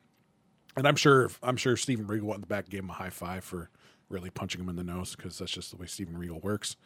[0.76, 3.10] And I'm sure I'm sure Steven Regal went in the back, gave him a high
[3.10, 3.68] five for
[4.12, 6.76] really punching him in the nose because that's just the way Steven Regal works.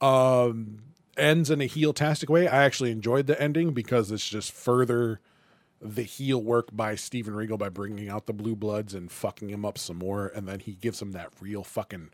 [0.00, 0.82] Um,
[1.16, 2.46] ends in a heel tastic way.
[2.46, 5.20] I actually enjoyed the ending because it's just further
[5.80, 9.64] the heel work by Steven Regal by bringing out the blue bloods and fucking him
[9.64, 12.10] up some more, and then he gives him that real fucking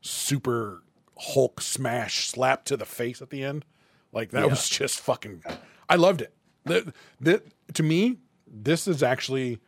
[0.00, 0.82] super
[1.20, 3.64] Hulk smash slap to the face at the end.
[4.12, 5.42] Like that was just fucking.
[5.88, 6.32] I loved it.
[6.64, 7.42] The, the,
[7.74, 9.58] to me, this is actually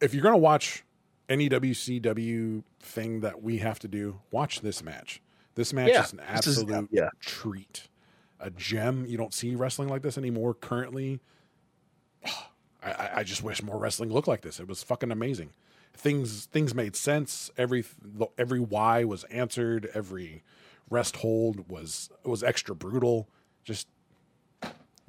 [0.00, 0.84] if you're gonna watch
[1.32, 5.22] any WCW thing that we have to do, watch this match.
[5.54, 7.08] This match Yeah, is an this is- absolute yeah.
[7.20, 7.88] treat,
[8.38, 9.06] a gem.
[9.06, 11.20] You don't see wrestling like this anymore currently.
[12.24, 14.60] I, I- I just wish more wrestling looked like this.
[14.60, 15.50] It was fucking amazing.
[15.94, 17.50] Things things made sense.
[17.58, 17.84] Every
[18.38, 19.90] every why was answered.
[19.94, 20.42] Every
[20.90, 23.28] rest hold was was extra brutal.
[23.62, 23.88] Just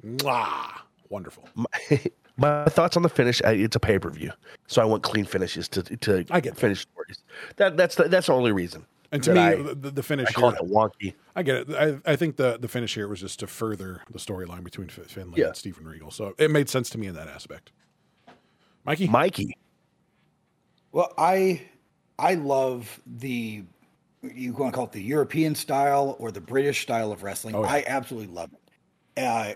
[0.04, 1.48] mwah, wonderful.
[2.36, 3.40] My thoughts on the finish.
[3.44, 4.32] It's a pay per view,
[4.66, 6.60] so I want clean finishes to to I get that.
[6.60, 7.22] finish stories.
[7.56, 8.84] That that's the, that's the only reason.
[9.12, 11.14] And to me, I, the, the finish I call here, it wonky.
[11.36, 12.00] I get it.
[12.06, 15.02] I, I think the the finish here was just to further the storyline between Fi-
[15.02, 15.46] Finlay Yeah.
[15.48, 16.10] and Steven Regal.
[16.10, 17.70] So it made sense to me in that aspect.
[18.84, 19.56] Mikey, Mikey,
[20.90, 21.62] Well, I
[22.18, 23.62] I love the
[24.22, 27.54] you want to call it the European style or the British style of wrestling.
[27.54, 27.70] Oh, yeah.
[27.70, 29.22] I absolutely love it.
[29.22, 29.54] Uh,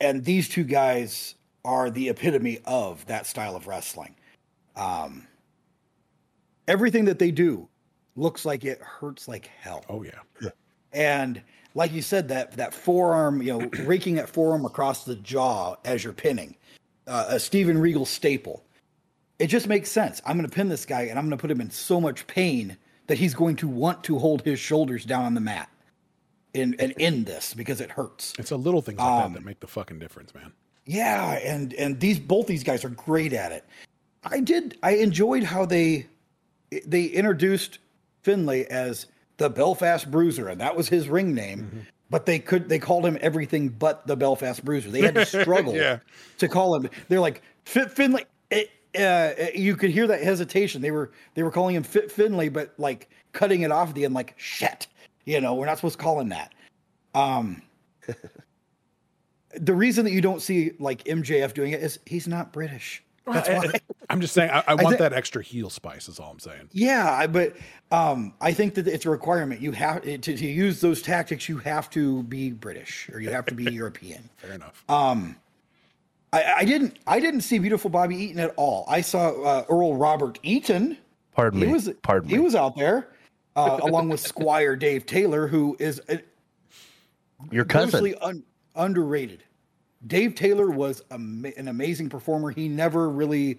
[0.00, 4.14] and these two guys are the epitome of that style of wrestling.
[4.76, 5.26] Um,
[6.68, 7.68] everything that they do
[8.16, 9.84] looks like it hurts like hell.
[9.88, 10.50] oh yeah,
[10.92, 11.42] And
[11.74, 16.02] like you said, that that forearm, you know, raking that forearm across the jaw as
[16.04, 16.56] you're pinning,
[17.06, 18.64] uh, a Steven Regal staple.
[19.38, 20.20] It just makes sense.
[20.26, 22.26] I'm going to pin this guy, and I'm going to put him in so much
[22.26, 25.70] pain that he's going to want to hold his shoulders down on the mat,
[26.52, 28.34] in and end this because it hurts.
[28.38, 30.52] it's a little things like Um, that that make the fucking difference, man.
[30.86, 33.64] Yeah, and and these both these guys are great at it.
[34.24, 36.06] I did I enjoyed how they
[36.86, 37.78] they introduced
[38.22, 39.06] Finlay as
[39.36, 41.86] the Belfast Bruiser, and that was his ring name.
[42.10, 44.90] But they could they called him everything but the Belfast Bruiser.
[44.90, 46.00] They had to struggle Yeah.
[46.38, 46.88] to call him.
[47.08, 48.24] They're like Fit Finlay.
[48.50, 50.82] It, uh, you could hear that hesitation.
[50.82, 54.04] They were they were calling him Fit Finlay, but like cutting it off at the
[54.04, 54.88] end, like shit.
[55.24, 56.52] You know, we're not supposed to call him that.
[57.14, 57.62] Um,
[59.54, 63.02] the reason that you don't see like MJF doing it is he's not British.
[63.26, 63.70] That's why.
[64.08, 66.08] I, am just saying, I, I want thi- that extra heel spice.
[66.08, 66.68] Is all I'm saying.
[66.72, 67.56] Yeah, I- but
[67.92, 69.60] um, I think that it's a requirement.
[69.60, 71.48] You have to, to use those tactics.
[71.48, 74.28] You have to be British or you have to be European.
[74.38, 74.82] Fair enough.
[74.88, 76.98] I, I didn't.
[77.06, 78.84] I didn't see beautiful Bobby Eaton at all.
[78.88, 80.96] I saw uh, Earl Robert Eaton.
[81.34, 81.72] pardon He me.
[81.72, 81.90] was.
[82.02, 82.42] pardon he me.
[82.42, 83.08] was out there.
[83.56, 86.20] uh, along with Squire Dave Taylor, who is a,
[87.50, 87.90] Your cousin.
[87.90, 88.44] grossly un-
[88.76, 89.42] underrated.
[90.06, 92.50] Dave Taylor was ama- an amazing performer.
[92.50, 93.58] He never really,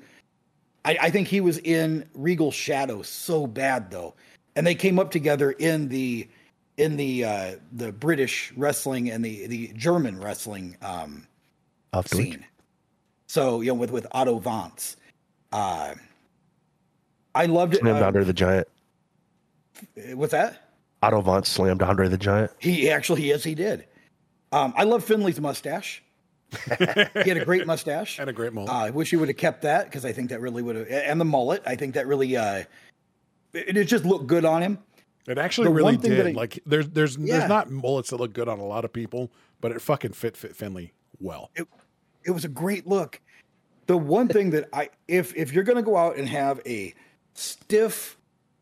[0.85, 4.15] I, I think he was in Regal Shadow so bad though,
[4.55, 6.27] and they came up together in the
[6.77, 11.27] in the uh, the British wrestling and the the German wrestling um,
[12.05, 12.43] scene.
[13.27, 14.95] So you know, with with Otto Wanz,
[15.51, 15.93] uh,
[17.35, 17.81] I loved it.
[17.81, 18.67] Slammed Uh, Andre the Giant.
[20.13, 20.69] what's that?
[21.03, 22.51] Otto Wanz slammed Andre the Giant.
[22.59, 23.85] He actually, yes, he did.
[24.51, 26.03] Um, I love Finlay's mustache.
[26.67, 28.19] he had a great mustache.
[28.19, 28.69] And a great mullet.
[28.69, 30.87] Uh, I wish he would have kept that because I think that really would have,
[30.89, 31.63] and the mullet.
[31.65, 32.63] I think that really, uh,
[33.53, 34.79] it, it just looked good on him.
[35.27, 36.35] It actually The really one thing that did.
[36.35, 37.37] I- like there's there's Yeah.
[37.37, 39.31] there's not mullets that look good on a lot of people,
[39.61, 41.51] but it fucking fit fit Finley well.
[42.23, 43.21] It was a great look.
[43.87, 46.93] The one thing that I, if if you're going to go out and have a
[47.33, 48.17] stiff,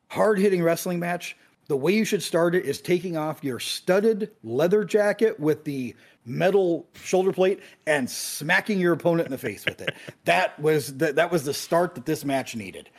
[0.09, 1.35] hard hitting wrestling match,
[1.69, 5.95] the way you should start it is taking off your studded leather jacket with the
[6.25, 9.93] metal shoulder plate and smacking your opponent in the face with it.
[10.25, 12.89] that was the, that was the start that this match needed.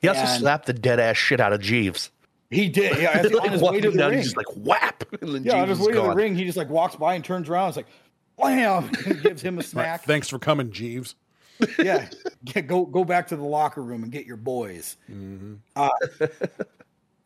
[0.00, 2.10] He also And- slapped the dead ass shit out of Jeeves.
[2.50, 2.96] He did.
[2.98, 4.18] Yeah, as- on his way walking to the down, ring.
[4.18, 6.36] he's just like whap, and then yeah, on Jeeves his is way to the ring,
[6.36, 7.68] he just like walks by and turns around.
[7.68, 7.88] It's like,
[8.36, 8.90] wham!
[9.06, 10.04] and gives him a Right, smack.
[10.04, 11.14] Thanks for coming, Jeeves.
[11.78, 12.08] yeah,
[12.44, 14.96] get, go go back to the locker room and get your boys.
[15.76, 15.88] Uh,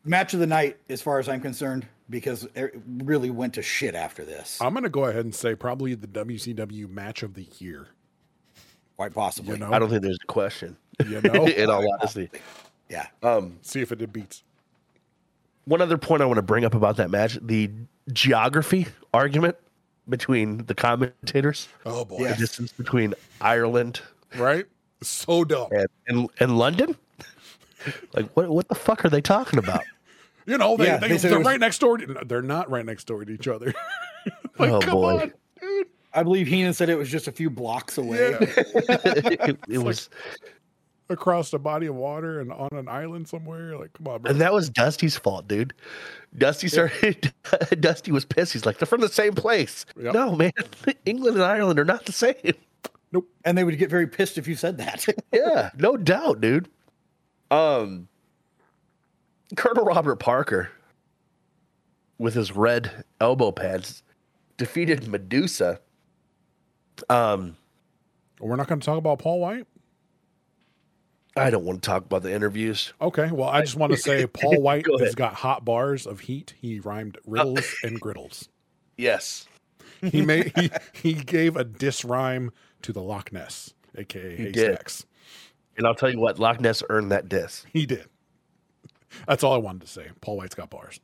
[0.04, 3.94] match of the night, as far as I'm concerned, because it really went to shit
[3.94, 4.60] after this.
[4.60, 7.88] I'm gonna go ahead and say probably the WCW match of the year.
[8.96, 9.54] Quite possibly.
[9.54, 10.76] You know, I don't think there's a question.
[11.04, 11.46] You know?
[11.46, 12.30] in all honesty.
[12.88, 13.06] Yeah.
[13.22, 14.42] Um, see if it beats.
[15.64, 17.70] One other point I want to bring up about that match: the
[18.12, 19.56] geography argument
[20.08, 24.02] between the commentators, Oh boy, the distance between Ireland
[24.38, 24.66] right?
[25.02, 25.68] So dumb.
[25.72, 26.96] and and, and London.
[28.14, 29.82] like, what what the fuck are they talking about?
[30.44, 31.98] You know, they, Yeah, they, they said it they're was- right next door.
[31.98, 33.72] To, they're not right next door to each other.
[34.58, 35.20] like, Oh, come boy.
[35.20, 35.86] on, dude.
[36.12, 38.32] I believe Heenan said it was just a few blocks away.
[38.32, 38.38] Yeah.
[38.40, 40.10] it, it was,
[41.08, 43.78] Across a body of water and on an island somewhere.
[43.78, 44.30] Like, come on, bro.
[44.32, 45.74] and that was Dusty's fault, dude.
[46.36, 47.32] Dusty started.
[47.78, 48.52] Dusty was pissed.
[48.54, 49.86] He's like, they're from the same place.
[49.96, 50.12] Yep.
[50.12, 50.50] No, man,
[51.06, 52.34] England and Ireland are not the same.
[53.12, 53.28] Nope.
[53.44, 55.06] And they would get very pissed if you said that.
[55.32, 56.68] Yeah, no doubt, dude.
[57.52, 58.08] Um,
[59.56, 60.70] Colonel Robert Parker,
[62.18, 64.02] with his red elbow pads,
[64.56, 65.80] defeated Medusa.
[67.10, 67.56] Um,
[68.40, 69.66] We're not going to talk about Paul White.
[71.36, 72.92] I don't want to talk about the interviews.
[73.00, 75.16] Okay, well, I just want to say Paul White Go has ahead.
[75.16, 76.54] got hot bars of heat.
[76.60, 78.48] He rhymed riddles and griddles.
[78.96, 79.46] Yes,
[80.02, 82.50] He made he, he gave a diss rhyme
[82.82, 84.42] to the Loch Ness, aka He.
[84.44, 85.06] Haystacks.
[85.82, 87.66] And I'll tell you what, Loch Ness earned that diss.
[87.72, 88.06] He did.
[89.26, 90.06] That's all I wanted to say.
[90.20, 91.00] Paul White's got bars.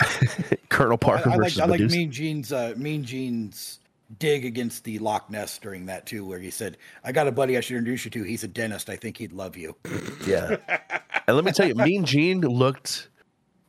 [0.70, 3.78] Colonel I, Parker I like versus I like Mean Gene's uh, Mean Gene's
[4.18, 7.56] dig against the Loch Ness during that too, where he said, "I got a buddy
[7.56, 8.24] I should introduce you to.
[8.24, 8.90] He's a dentist.
[8.90, 9.76] I think he'd love you."
[10.26, 10.56] Yeah.
[11.28, 13.08] and let me tell you, Mean Gene looked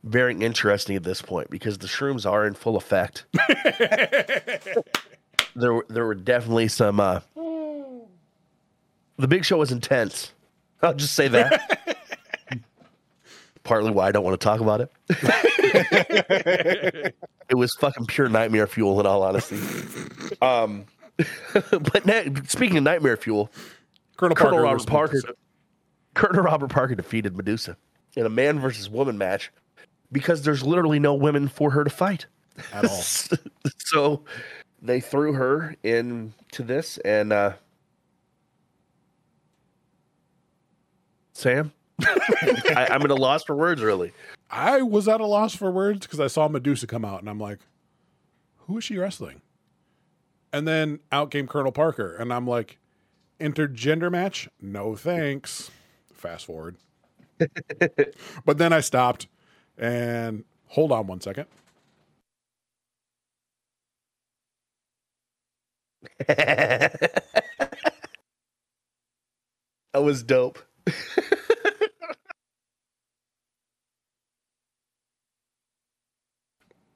[0.02, 3.26] very interesting at this point because the shrooms are in full effect.
[5.54, 6.98] there, were- there were definitely some.
[6.98, 7.20] Uh,
[9.16, 10.32] the big show was intense.
[10.82, 11.96] I'll just say that.
[13.64, 14.92] Partly why I don't want to talk about it.
[17.48, 19.58] it was fucking pure nightmare fuel, in all honesty.
[20.42, 20.84] Um,
[21.70, 23.50] but na- speaking of nightmare fuel,
[24.18, 25.14] Colonel, Colonel Parker Robert Parker.
[25.14, 25.34] Medusa.
[26.14, 27.76] Colonel Robert Parker defeated Medusa
[28.16, 29.50] in a man versus woman match
[30.12, 32.26] because there's literally no women for her to fight.
[32.72, 33.02] at all.
[33.78, 34.22] so
[34.82, 37.54] they threw her into this and uh
[41.34, 41.72] Sam?
[42.00, 44.12] I, I'm at a loss for words really.
[44.50, 47.38] I was at a loss for words because I saw Medusa come out and I'm
[47.38, 47.60] like,
[48.66, 49.42] who is she wrestling?
[50.52, 52.78] And then out came Colonel Parker and I'm like,
[53.40, 54.48] intergender match?
[54.60, 55.70] No thanks.
[56.12, 56.76] Fast forward.
[58.44, 59.26] but then I stopped
[59.76, 61.46] and hold on one second.
[69.94, 70.58] That was dope.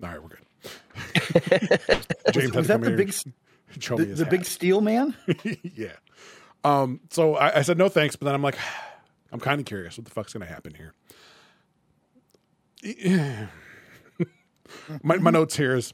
[0.03, 0.39] All right, we're good.
[2.33, 3.13] James Was had that the big
[3.97, 5.15] the, the big steel man?
[5.63, 5.93] yeah.
[6.65, 8.57] Um, so I, I said no thanks, but then I'm like,
[9.33, 10.95] I'm kind of curious what the fuck's gonna happen here.
[15.03, 15.93] my my notes here is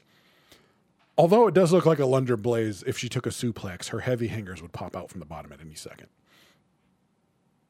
[1.17, 4.61] although it does look like Alundra Blaze, if she took a suplex, her heavy hangers
[4.61, 6.07] would pop out from the bottom at any second.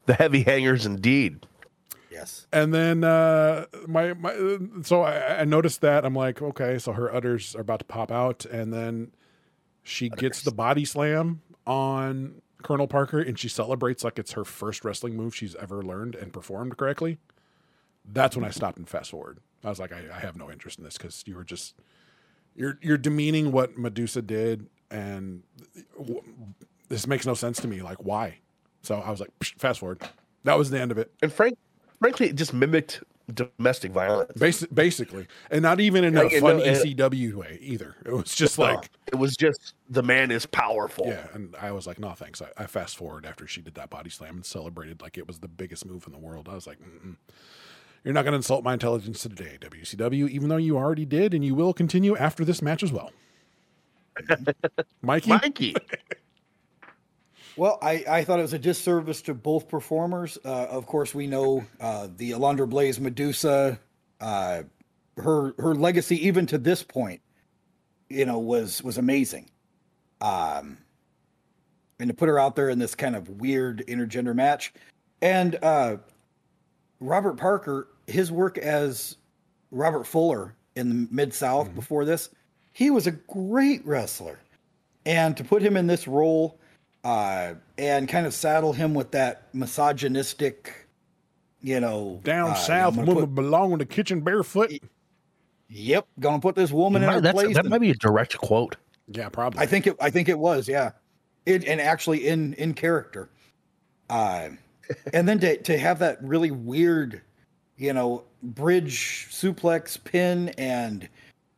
[0.06, 1.45] The heavy hangers indeed.
[2.12, 2.47] Yes.
[2.53, 4.34] And then uh, my my
[4.84, 8.12] so I, I noticed that I'm like, okay, so her udders are about to pop
[8.12, 9.12] out, and then
[9.84, 14.86] she gets the body slam on Colonel Parker, and she celebrates like it's her first
[14.86, 17.18] wrestling move she's ever learned and performed correctly.
[18.06, 19.39] That's when I stopped and fast forward.
[19.64, 21.76] I was like, I, I have no interest in this because you were just
[22.56, 25.43] you're you're demeaning what Medusa did, and
[25.97, 26.22] w-
[26.88, 27.82] this makes no sense to me.
[27.82, 28.39] Like, why?
[28.86, 30.01] So I was like, fast forward.
[30.43, 31.11] That was the end of it.
[31.21, 31.57] And frank,
[31.99, 34.31] frankly, it just mimicked domestic violence.
[34.38, 37.95] Basi- basically, and not even in Like, a fun it- ECW way either.
[38.05, 41.07] It was just like, it was just the man is powerful.
[41.07, 41.25] yeah.
[41.33, 42.41] And I was like, no, thanks.
[42.43, 45.39] I, I fast forward after she did that body slam and celebrated like it was
[45.39, 46.47] the biggest move in the world.
[46.47, 47.15] I was like, Mm-mm.
[48.03, 51.43] you're not going to insult my intelligence today, WCW, even though you already did, and
[51.43, 53.11] you will continue after this match as well.
[55.01, 55.75] Mikey, Mikey.
[57.58, 60.38] Well, I, I thought it was a disservice to both performers.
[60.43, 63.80] Uh, of course, we know uh, the Alundra Blaze Medusa,
[64.20, 64.64] uh,
[65.18, 67.22] her her legacy even to this point,
[68.10, 69.49] you know, was was amazing.
[70.20, 70.80] Um,
[71.99, 74.74] and to put her out there in this kind of weird intergender match,
[75.22, 75.97] and uh,
[76.99, 79.16] Robert Parker, his work as
[79.72, 82.30] Robert Fuller in the Mid South before this,
[82.74, 84.39] he was a great wrestler,
[85.06, 86.60] and to put him in this role
[87.06, 90.88] uh, and kind of saddle him with that misogynistic,
[91.62, 94.72] you know, down uh, south, I'm gonna woman put- belong in the kitchen barefoot.
[95.70, 97.56] yep, gonna put this woman in her That's- place.
[97.56, 98.76] that and- might be a direct quote.
[99.08, 99.62] Yeah, probably.
[99.62, 99.95] I think it.
[100.01, 100.68] I think it was.
[100.68, 100.91] Yeah,
[101.45, 103.30] it and actually in in character.
[104.10, 104.49] Uh,
[105.14, 107.22] and then to to have that really weird,
[107.78, 111.08] you know, bridge suplex pin and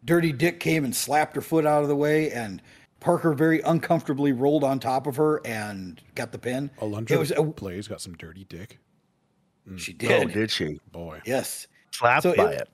[0.04, 2.62] Dirty Dick came and slapped her foot out of the way and.
[3.00, 6.72] Parker very uncomfortably rolled on top of her and got the pin.
[6.80, 8.80] Alundra It was a, Blaze got some dirty dick.
[9.70, 9.78] Mm.
[9.80, 10.12] she did.
[10.12, 10.34] Oh, did.
[10.34, 10.80] did she?
[10.92, 11.22] Boy.
[11.26, 11.68] Yes.
[11.92, 12.70] Slapped So by it- it.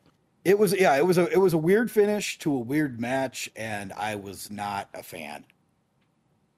[0.45, 3.49] It was yeah, it was a it was a weird finish to a weird match,
[3.55, 5.45] and I was not a fan.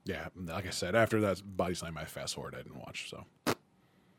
[0.06, 2.56] Yeah, like I said, after that body slam, I fast forward.
[2.56, 3.12] I didn't watch.
[3.12, 3.24] So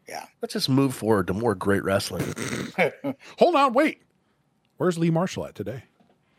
[0.09, 0.27] Yeah.
[0.41, 2.33] Let's just move forward to more great wrestling.
[3.39, 4.03] hold on, wait.
[4.77, 5.83] Where's Lee Marshall at today?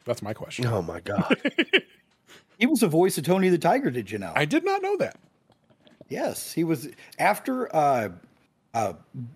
[0.06, 0.66] That's my question.
[0.68, 1.36] oh my god.
[2.58, 4.32] He was the voice of Tony the Tiger, did you know?
[4.36, 5.18] I did not know that.
[6.10, 6.90] yes, he was
[7.20, 8.10] after uh,
[8.74, 8.94] uh,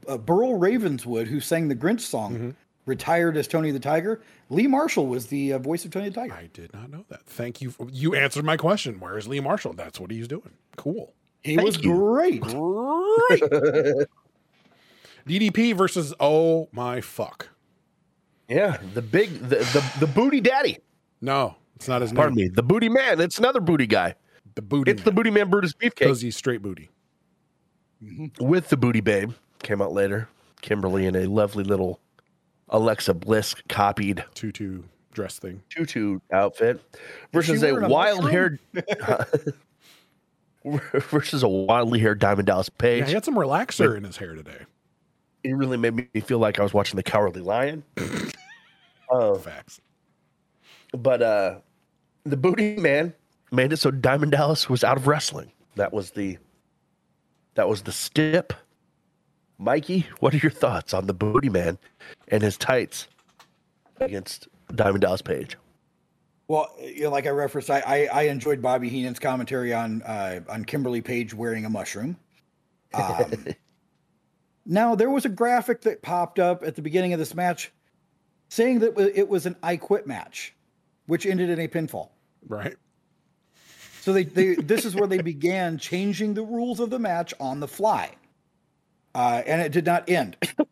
[0.07, 2.49] uh, Thurl Ravenscroft, who sang the Grinch song, Mm-hmm.
[2.85, 4.21] retired as Tony the Tiger.
[4.49, 6.33] Lee Marshall was the uh, voice of Tony the Tiger.
[6.33, 7.25] I did not know that.
[7.27, 7.71] Thank you.
[7.71, 8.99] For, you answered my question.
[8.99, 9.73] Where is Lee Marshall?
[9.73, 10.51] That's what he's doing.
[10.77, 11.13] Cool.
[11.43, 11.93] he was you.
[11.93, 12.41] great.
[12.41, 13.43] Great.
[15.27, 17.49] DDP versus oh my fuck.
[18.49, 20.79] yeah, the big the, the the booty daddy.
[21.21, 22.45] No, it's not his Pardon name.
[22.45, 23.19] me, the booty man.
[23.19, 24.13] It's another booty guy.
[24.53, 24.91] The booty.
[24.91, 26.89] It's the booty man Brutus Beefcake because he's straight booty.
[28.39, 29.31] with the booty babe.
[29.63, 30.29] Came out later.
[30.61, 31.99] Kimberly in a lovely little
[32.69, 35.63] Alexa Bliss copied Tutu dress thing.
[35.69, 36.79] tutu outfit
[37.33, 38.59] versus a a wild haired
[41.09, 43.01] versus a wildly haired Diamond Dallas Page.
[43.01, 44.65] Yeah, he had some relaxer in his hair today.
[45.43, 47.83] it really made me feel like I was watching the Cowardly Lion.
[49.11, 49.81] uh, Facts.
[50.93, 51.55] but uh,
[52.23, 53.13] the Booty Man
[53.51, 55.51] made it so Diamond Dallas was out of wrestling.
[55.75, 56.37] That was the
[57.55, 58.53] that was the stip.
[59.57, 61.77] Mikey, what are your thoughts on the Booty Man
[62.29, 63.07] and his tights
[63.99, 65.55] against Diamond Dallas Page?
[66.47, 70.41] Well, you know, like I referenced, I, I, I enjoyed Bobby Heenan's commentary on uh,
[70.49, 72.17] on Kimberly Page wearing a mushroom.
[72.93, 73.47] Um,
[74.65, 77.71] now there was a graphic that popped up at the beginning of this match,
[78.49, 80.53] saying that it was an I Quit match,
[81.07, 82.09] which ended in a pinfall.
[82.47, 82.75] Right.
[84.01, 87.59] So they, they this is where they began changing the rules of the match on
[87.59, 88.11] the fly,
[89.13, 90.37] uh, and it did not end.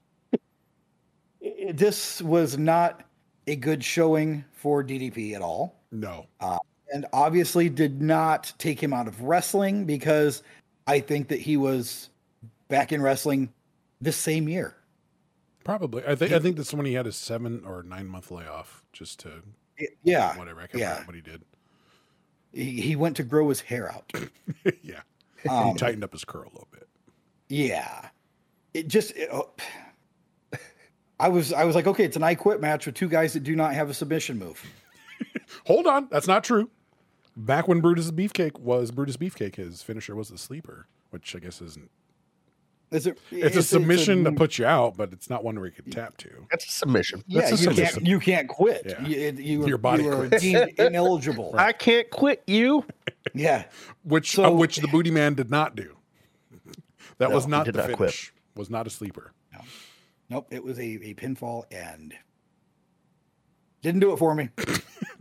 [1.71, 3.03] This was not
[3.47, 6.25] a good showing for DDP at all No.
[6.91, 10.43] and obviously did not take him out of wrestling because
[10.88, 12.09] I think that he was
[12.67, 13.53] back in wrestling
[14.01, 14.75] this same year.
[15.63, 16.03] Probably.
[16.05, 19.19] I think I think that's when he had a seven or nine month layoff just
[19.21, 19.43] to
[20.03, 20.61] Yeah, whatever.
[20.61, 20.89] I can't yeah.
[20.89, 21.41] remember what he did.
[22.51, 24.11] He, he went to grow his hair out.
[24.82, 25.01] yeah.
[25.49, 26.88] Um, he tightened up his curl a little bit.
[27.47, 28.09] yeah,
[28.73, 29.15] it just.
[29.15, 29.51] it- oh,
[31.19, 33.41] I was I was like, okay, it's an I quit match with two guys that
[33.43, 34.63] do not have a submission move.
[35.65, 36.69] Hold on, that's not true.
[37.36, 41.61] Back when Brutus Beefcake was Brutus Beefcake, his finisher was the sleeper, which I guess
[41.61, 41.91] isn't.
[42.92, 43.20] Is it?
[43.30, 46.18] It's, a submission to put you out, but it's not one where you can tap
[46.18, 46.30] to.
[46.50, 47.24] That's a submission.
[47.28, 47.94] Yeah, That's a you submission.
[47.94, 48.82] can't you can't quit.
[48.88, 49.06] Yeah.
[49.08, 50.42] You, you, Your body you are quits.
[50.42, 51.54] deemed ineligible.
[51.58, 52.84] I can't quit you.
[53.36, 53.66] Yeah,
[54.04, 55.96] Which So- uh, which the Booty Man did not do.
[57.20, 57.98] That No, was not the not quit.
[57.98, 58.34] finish.
[58.56, 59.34] Was not a sleeper.
[59.54, 59.60] No.
[60.32, 62.14] Nope, it was a, a pinfall and
[63.82, 64.50] didn't do it for me.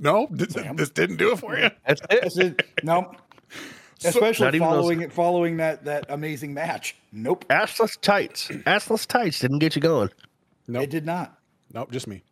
[0.01, 1.71] No, this, this didn't do it for you.
[1.85, 2.33] That's I it.
[2.33, 3.16] said, nope.
[4.05, 6.96] Not Especially even those- following it, following that that amazing match.
[7.12, 8.49] Nope, Assless tights.
[8.49, 10.11] Assless tights didn't get you going.
[10.68, 10.84] Nope.
[10.84, 11.38] it did not.
[11.72, 12.22] Nope, just me.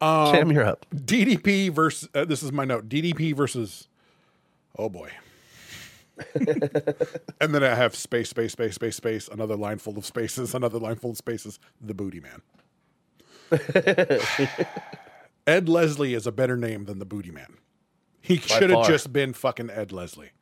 [0.00, 0.86] Sam, you're up.
[0.94, 2.88] DDP versus uh, this is my note.
[2.88, 3.88] DDP versus
[4.76, 5.10] oh boy.
[7.40, 10.78] and then I have space, space, space, space, space, another line full of spaces, another
[10.78, 12.42] line full of spaces, the booty man.
[15.46, 17.56] Ed Leslie is a better name than the booty man.
[18.20, 20.32] He should have just been fucking Ed Leslie.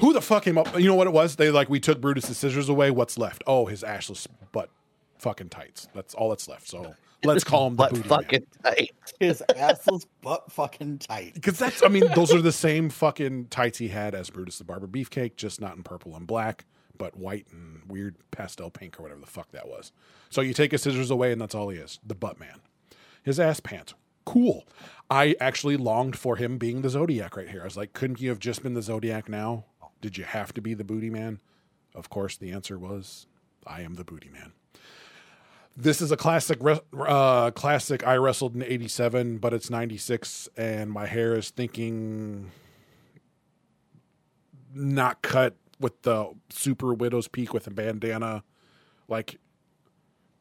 [0.00, 0.78] Who the fuck came up?
[0.78, 1.36] You know what it was?
[1.36, 2.90] They like we took Brutus's scissors away.
[2.90, 3.42] What's left?
[3.46, 4.70] Oh, his ashless butt
[5.18, 5.88] fucking tights.
[5.94, 6.68] That's all that's left.
[6.68, 6.94] So
[7.24, 8.08] let's call him the But booty man.
[8.08, 8.90] fucking tight.
[9.18, 11.34] His assless butt fucking tight.
[11.34, 14.64] Because that's, I mean, those are the same fucking tights he had as Brutus the
[14.64, 16.64] Barber Beefcake, just not in purple and black,
[16.96, 19.90] but white and weird pastel pink or whatever the fuck that was.
[20.30, 22.60] So you take his scissors away, and that's all he is the butt man.
[23.24, 23.94] His ass pants.
[24.24, 24.66] Cool.
[25.10, 27.62] I actually longed for him being the Zodiac right here.
[27.62, 29.64] I was like, couldn't you have just been the Zodiac now?
[30.00, 31.40] Did you have to be the booty man?
[31.94, 33.26] Of course, the answer was,
[33.66, 34.52] I am the booty man.
[35.76, 36.58] This is a classic,
[36.98, 38.04] uh, classic.
[38.04, 42.50] I wrestled in '87, but it's '96, and my hair is thinking
[44.74, 48.42] not cut with the super widow's peak with a bandana.
[49.06, 49.38] Like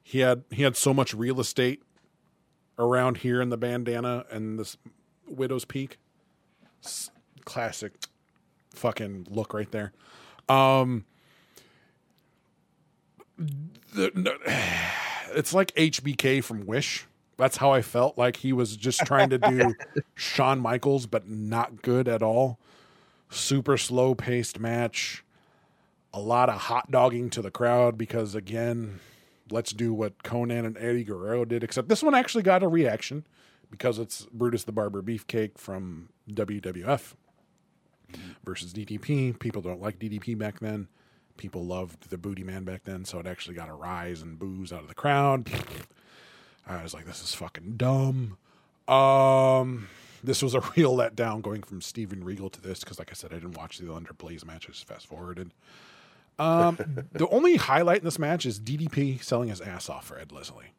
[0.04, 1.84] he had, he had so much real estate
[2.80, 4.78] around here in the bandana and this
[5.28, 6.00] widow's peak.
[7.46, 7.94] Classic,
[8.78, 9.92] fucking look right there.
[10.48, 11.06] Um,
[13.38, 14.38] the, no,
[15.36, 17.06] it's like HBK from Wish.
[17.38, 19.76] That's how I felt like he was just trying to do
[20.16, 22.58] Shawn Michaels, but not good at all.
[23.30, 25.24] Super slow paced match.
[26.14, 29.00] A lot of hot dogging to the crowd because, again,
[29.52, 33.28] let's do what Konnan and Eddie Guerrero did, except this one actually got a reaction
[33.70, 37.14] because it's Brutus the Barber Beefcake from WWF
[38.44, 39.38] versus DDP.
[39.38, 40.88] People don't like DDP back then.
[41.38, 44.74] People loved the Booty Man back then, so it actually got a rise and boos
[44.74, 45.50] out of the crowd.
[46.68, 48.38] I was like, this is fucking dumb.
[48.88, 49.88] Um,
[50.24, 53.32] this was a real letdown going from Steven Regal to this because, like I said,
[53.32, 54.84] I didn't watch the Alundra Blaze matches.
[54.86, 55.54] Fast forwarded.
[56.40, 56.78] Um,
[57.14, 60.74] the only highlight in this match is DDP selling his ass off for Ed Leslie.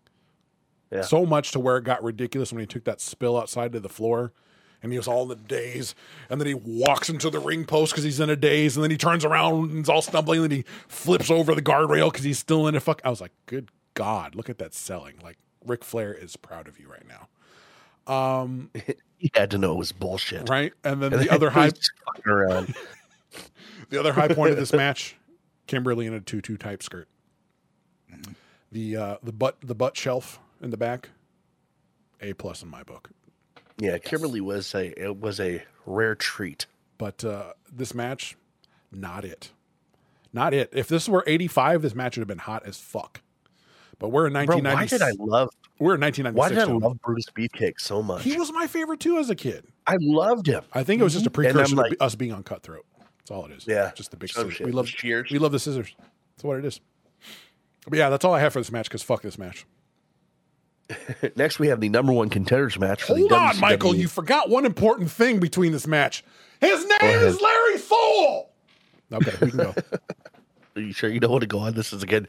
[0.91, 1.03] Yeah.
[1.03, 3.89] So much to where it got ridiculous when he took that spill outside to the
[3.89, 4.33] floor
[4.83, 5.95] and he was all in a daze.
[6.31, 8.77] And then he walks into the ring post because he's in a daze.
[8.77, 10.43] And then he turns around and is all stumbling.
[10.43, 13.01] And then he flips over the guardrail because he's still in a fuck.
[13.05, 15.17] I was like, good God, look at that selling.
[15.23, 18.13] Like, Ric Flair is proud of you right now.
[18.13, 18.71] Um,
[19.21, 20.49] You had to know it was bullshit.
[20.49, 20.73] right?
[20.85, 22.75] And then And the then other high was just fucking around.
[23.91, 25.17] the other high point of this match,
[25.67, 27.09] Kimberly in a tutu type skirt.
[28.71, 31.09] The uh, the butt the butt shelf in the back,
[32.21, 33.11] a plus in my book.
[33.79, 36.67] Yeah, Kimberly was a it was a rare treat.
[36.99, 38.37] But uh, this match,
[38.91, 39.53] not it,
[40.33, 40.71] not it.
[40.73, 43.21] If this were eighty five, this match would have been hot as fuck.
[44.01, 46.59] But we're in Bro, nineteen why did I love We're in nineteen ninety why did
[46.59, 48.23] I love Brutus Beefcake so much?
[48.25, 49.65] He was my favorite too as a kid.
[49.87, 50.63] I loved him.
[50.73, 51.45] I think it was just a Mhm.
[51.47, 52.85] And precursor like- to us being on Cutthroat.
[53.19, 53.67] That's all it is.
[53.67, 54.55] Yeah, just the big scissors.
[54.55, 54.67] shit.
[54.67, 55.31] We love Cheers.
[55.31, 55.95] We love the scissors.
[56.37, 56.81] That's what it is.
[57.89, 58.87] But yeah, that's all I have for this match.
[58.89, 59.67] Because fuck this match.
[61.37, 63.03] Next, we have the number one contenders match.
[63.03, 63.61] For Hold the on, WCW.
[63.61, 63.95] Michael.
[63.95, 66.25] You forgot one important thing between this match.
[66.61, 68.47] His name is Larry Pfohl.
[69.13, 69.75] Okay, we can go.
[70.77, 71.75] Are you sure you don't want to go on?
[71.75, 72.27] This is again.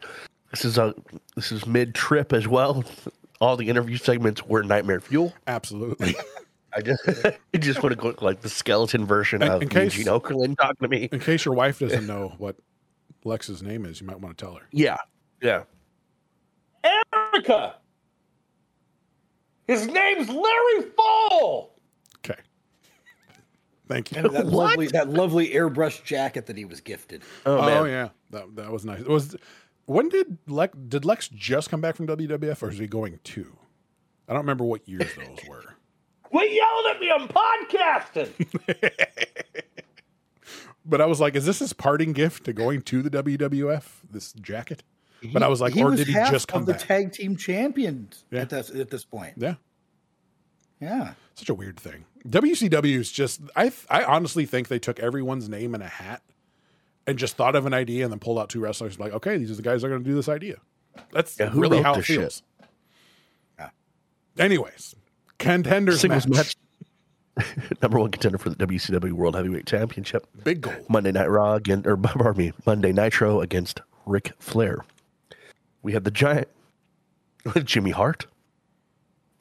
[0.52, 0.94] This is a
[1.36, 2.84] this is mid trip as well.
[3.40, 5.34] All the interview segments were nightmare fuel.
[5.48, 6.16] Absolutely.
[6.74, 9.96] I just I just want to go like the skeleton version In- of in case-
[9.96, 11.10] Eugene Okerlund talking to me.
[11.12, 12.58] In case your wife doesn't know what
[13.24, 14.64] Lex's name is, you might want to tell her.
[14.72, 14.98] Yeah,
[15.42, 15.64] yeah.
[16.84, 17.76] Erica.
[19.70, 21.70] His name's Larry Pfohl.
[22.18, 22.40] Okay.
[23.88, 24.18] Thank you.
[24.18, 27.22] And that lovely that lovely airbrush jacket that he was gifted.
[27.46, 27.78] Oh, oh man.
[27.78, 29.02] Oh yeah, that that was nice.
[29.02, 29.36] It was
[29.86, 33.56] when did Lex did Lex just come back from WWF or is he going to?
[34.28, 35.76] I don't remember what years those were.
[36.24, 37.12] Quit yelling at me.
[37.12, 39.10] I'm podcasting.
[40.86, 43.84] But I was like, is this his parting gift to going to the WWF?
[44.10, 44.82] This jacket?
[45.34, 46.82] But I was like, he or was did he just come of the back?
[46.88, 48.42] tag team champions Yeah.
[48.42, 49.34] at this at this point?
[49.38, 49.56] yeah,
[50.82, 51.14] Yeah.
[51.36, 52.06] such a weird thing.
[52.28, 53.42] WCW is just.
[53.56, 56.22] I I honestly think they took everyone's name in a hat
[57.08, 59.00] and just thought of an idea and then pulled out two wrestlers.
[59.00, 60.58] Like, okay, these are the guys that are going to do this idea.
[61.12, 62.20] That's Yeah, who really how it this shit?
[62.20, 62.44] feels.
[64.38, 64.96] Anyways,
[65.38, 66.56] contenders Singles match.
[67.38, 67.48] match.
[67.82, 70.26] number one contender for the WCW World Heavyweight Championship.
[70.44, 70.74] Big goal.
[70.88, 74.86] Monday Night Raw again, or pardon me, Monday Nitro against Ric Flair.
[75.82, 76.48] We had the giant
[77.64, 78.26] Jimmy Hart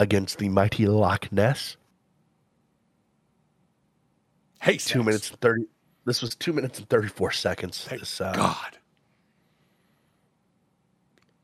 [0.00, 1.76] against the mighty Loch Ness.
[4.60, 5.64] Hey, Two minutes and thirty.
[6.04, 7.84] This was two minutes and thirty-four seconds.
[7.84, 8.78] Thank This, uh, God.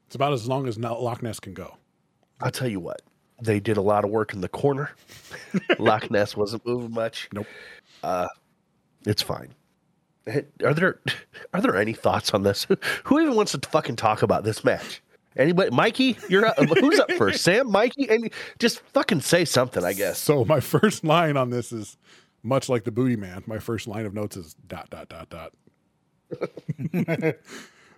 [0.06, 1.76] It's about as long as Lo- Loch Ness can go.
[2.40, 3.02] I'll tell you what.
[3.42, 4.90] They did a lot of work in the corner.
[5.78, 7.28] Loch Ness wasn't moving much.
[7.32, 7.46] Nope.
[8.02, 8.28] Uh,
[9.06, 9.54] it's fine.
[10.26, 11.00] Are there
[11.52, 12.66] are there any thoughts on this?
[13.04, 15.02] Who even wants to fucking talk about this match?
[15.36, 15.70] Anybody?
[15.70, 16.56] Mikey, you're up.
[16.58, 17.42] who's up first?
[17.44, 19.84] Sam, Mikey, and just fucking say something.
[19.84, 20.18] I guess.
[20.18, 21.96] So my first line on this is
[22.42, 23.42] much like the booty man.
[23.46, 25.52] My first line of notes is dot dot dot dot.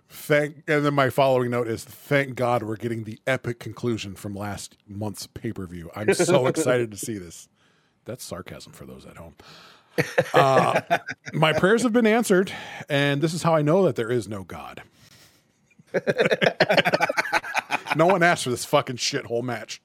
[0.09, 4.35] thank and then my following note is thank God we're getting the epic conclusion from
[4.35, 5.91] last month's pay per view.
[5.95, 7.47] I'm so excited to see this.
[8.05, 9.35] That's sarcasm for those at home.
[10.33, 10.81] Uh,
[11.33, 12.51] my prayers have been answered,
[12.89, 14.83] and this is how I know that there is no God.
[17.95, 19.81] no one asked for this fucking shithole match.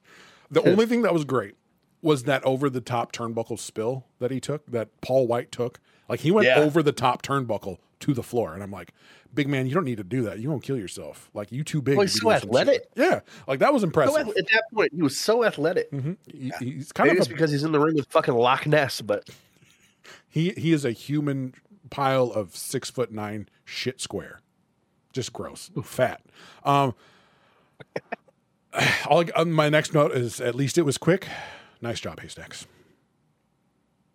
[0.50, 1.54] The only thing that was great
[2.02, 5.80] was that over the top turnbuckle spill that he took, that Paul White took.
[6.08, 6.58] Like he went Yeah.
[6.58, 8.92] over the top turnbuckle to the floor, and I'm like,
[9.32, 10.40] big man, you don't need to do that.
[10.40, 11.30] You won't kill yourself.
[11.32, 11.96] Like you too big.
[11.96, 12.88] Well, he's so doing some shit athletic.
[12.96, 14.16] Yeah, like that was So impressive.
[14.28, 15.90] at, at that point, he was so athletic.
[15.92, 16.16] Mhm.
[16.26, 18.66] He- he's kind Maybe of it's a, because he's in the ring with fucking Loch
[18.66, 19.30] Ness, but
[20.32, 21.54] he he is a human
[21.90, 24.40] pile of six foot nine shit square,
[25.12, 26.22] just gross, fat.
[26.64, 26.94] Um,
[29.06, 31.28] all I- uh, my next note is at least it was quick.
[31.82, 32.66] Nice job, Haystacks.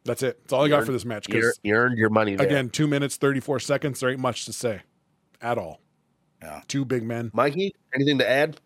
[0.05, 0.39] That's it.
[0.41, 1.27] That's all I got for this match.
[1.29, 2.47] you, you earned your money there.
[2.47, 3.99] again, two minutes thirty four seconds.
[3.99, 4.81] There ain't much to say
[5.41, 5.81] at all.
[6.41, 6.61] Yeah.
[6.67, 7.29] Two big men.
[7.33, 8.59] Mikey, anything to add?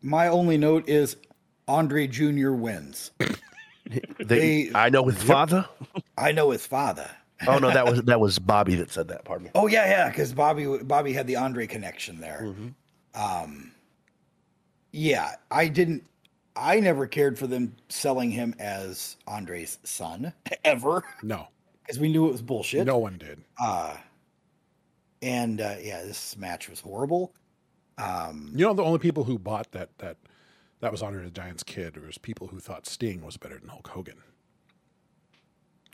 [0.00, 1.16] My only note is
[1.66, 2.50] Andre Jr.
[2.52, 3.10] wins.
[4.18, 5.66] They, They- I know his father.
[6.16, 7.10] I know his father.
[7.46, 9.24] Oh no, that was that was Bobby that said that.
[9.24, 9.50] Pardon me.
[9.54, 12.42] Oh yeah, yeah, because Bobby Bobby had the Andre connection there.
[12.44, 12.68] Mm-hmm.
[13.20, 13.72] Um,
[14.92, 16.04] yeah, I didn't.
[16.54, 20.32] I never cared for them selling him as Andre's son
[20.64, 21.48] ever, No,
[21.82, 22.86] because we knew it was bullshit.
[22.86, 23.42] no one did.
[23.58, 23.96] Uh,
[25.22, 27.32] and uh, yeah, this match was horrible.
[27.98, 30.16] Um, You know, the only people who bought that that
[30.82, 33.68] that was Andre the Giant's kid It was people who thought Sting was better than
[33.70, 34.18] Hulk Hogan.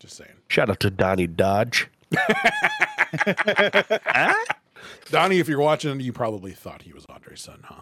[0.00, 0.30] Just saying.
[0.48, 1.88] Shout out to Donnie Dodge.
[5.10, 7.80] Donnie, if you're watching, you probably thought he was Andre's son, huh?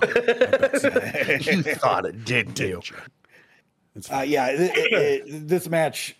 [0.02, 2.82] you thought it, didn't you?
[4.12, 4.92] Uh, yeah, it, it,
[5.26, 6.16] it- this match.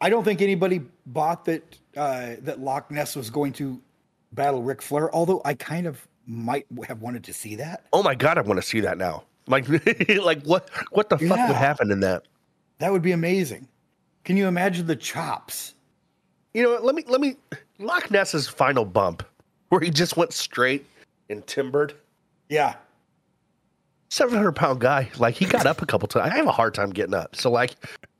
[0.00, 3.80] I don't think anybody bought that uh, that Loch Ness was going to
[4.32, 5.14] battle Ric Flair.
[5.14, 7.86] Although I kind of might have wanted to see that.
[7.92, 9.24] Oh my god, I want to see that now.
[9.46, 9.66] Like,
[10.22, 10.68] like what?
[10.92, 11.46] What the fuck Yeah.
[11.48, 12.24] would happen in that?
[12.78, 13.68] That would be amazing.
[14.24, 15.74] Can you imagine the chops?
[16.54, 17.36] You know, let me let me
[17.78, 19.22] Loch Ness's final bump,
[19.70, 20.84] where he just went straight
[21.28, 21.94] and timbered.
[22.48, 22.74] Yeah,
[24.08, 26.32] Seven hundred pound guy, like he got up a couple times.
[26.32, 27.76] I have a hard time getting up, so like,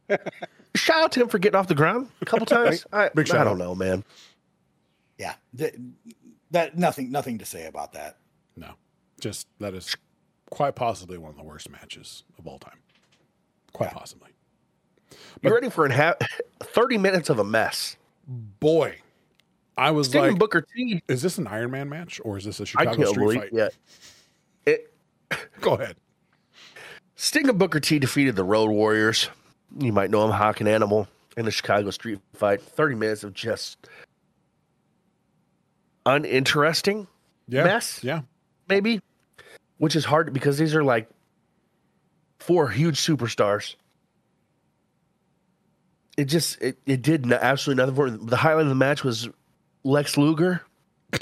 [0.76, 2.86] shout out to him for getting off the ground a couple times.
[2.92, 4.04] I, shout I don't know, man.
[5.18, 5.34] yeah.
[5.54, 5.74] That,
[6.50, 8.16] that nothing nothing to say about that.
[8.56, 8.72] no,
[9.20, 9.96] just that is
[10.50, 12.78] quite possibly one of the worst matches of all time.
[13.72, 14.30] Quite possibly.
[15.42, 16.14] You ready for an ha-
[16.60, 17.96] thirty minutes of a mess?
[18.26, 18.98] Boy,
[19.76, 21.02] I was Sting and like, Booker T.
[21.08, 23.50] is this an Iron Man match or is this a Chicago can't Street fight?
[23.52, 23.74] yet.
[24.66, 24.92] It
[25.60, 25.96] Go ahead.
[27.16, 29.28] Sting and Booker T defeated the Road Warriors.
[29.78, 31.06] You might know him, Hawk and Animal,
[31.36, 32.60] in the Chicago Street Fight.
[32.62, 33.88] 30 minutes of just
[36.06, 37.06] uninteresting,
[37.48, 37.64] Yeah.
[37.64, 38.00] Mess?
[38.02, 38.22] Yeah.
[38.68, 39.00] maybe,
[39.78, 41.08] which is hard because these are like
[42.38, 43.74] four huge superstars.
[46.16, 48.18] It just, it, it did no- absolutely nothing for me.
[48.28, 49.28] The highlight of the match was
[49.84, 50.62] Lex Luger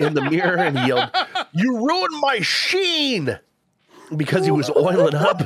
[0.00, 1.10] in the mirror and he yelled,
[1.52, 3.38] You ruined my sheen!
[4.16, 5.40] Because he was oiling up.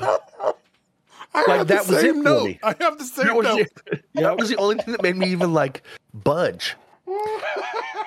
[1.36, 2.58] I Like, that the was same it for me.
[2.62, 3.68] I have the same That was, note.
[4.14, 5.82] that was the only thing that made me even like
[6.14, 6.76] budge.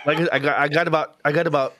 [0.06, 1.74] Like I got, I got about, I got about,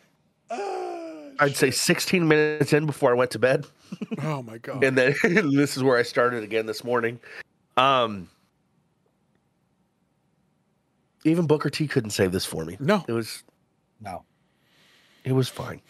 [1.40, 3.66] I'd say 16 minutes in before I went to bed,
[4.24, 4.84] Oh my god.
[4.84, 7.20] and then this is where I started again this morning.
[7.78, 8.28] Um,
[11.26, 12.78] even Booker T couldn't save this for me.
[12.80, 13.04] No.
[13.08, 13.44] it was,
[14.02, 14.24] No,
[15.24, 15.82] it was fine.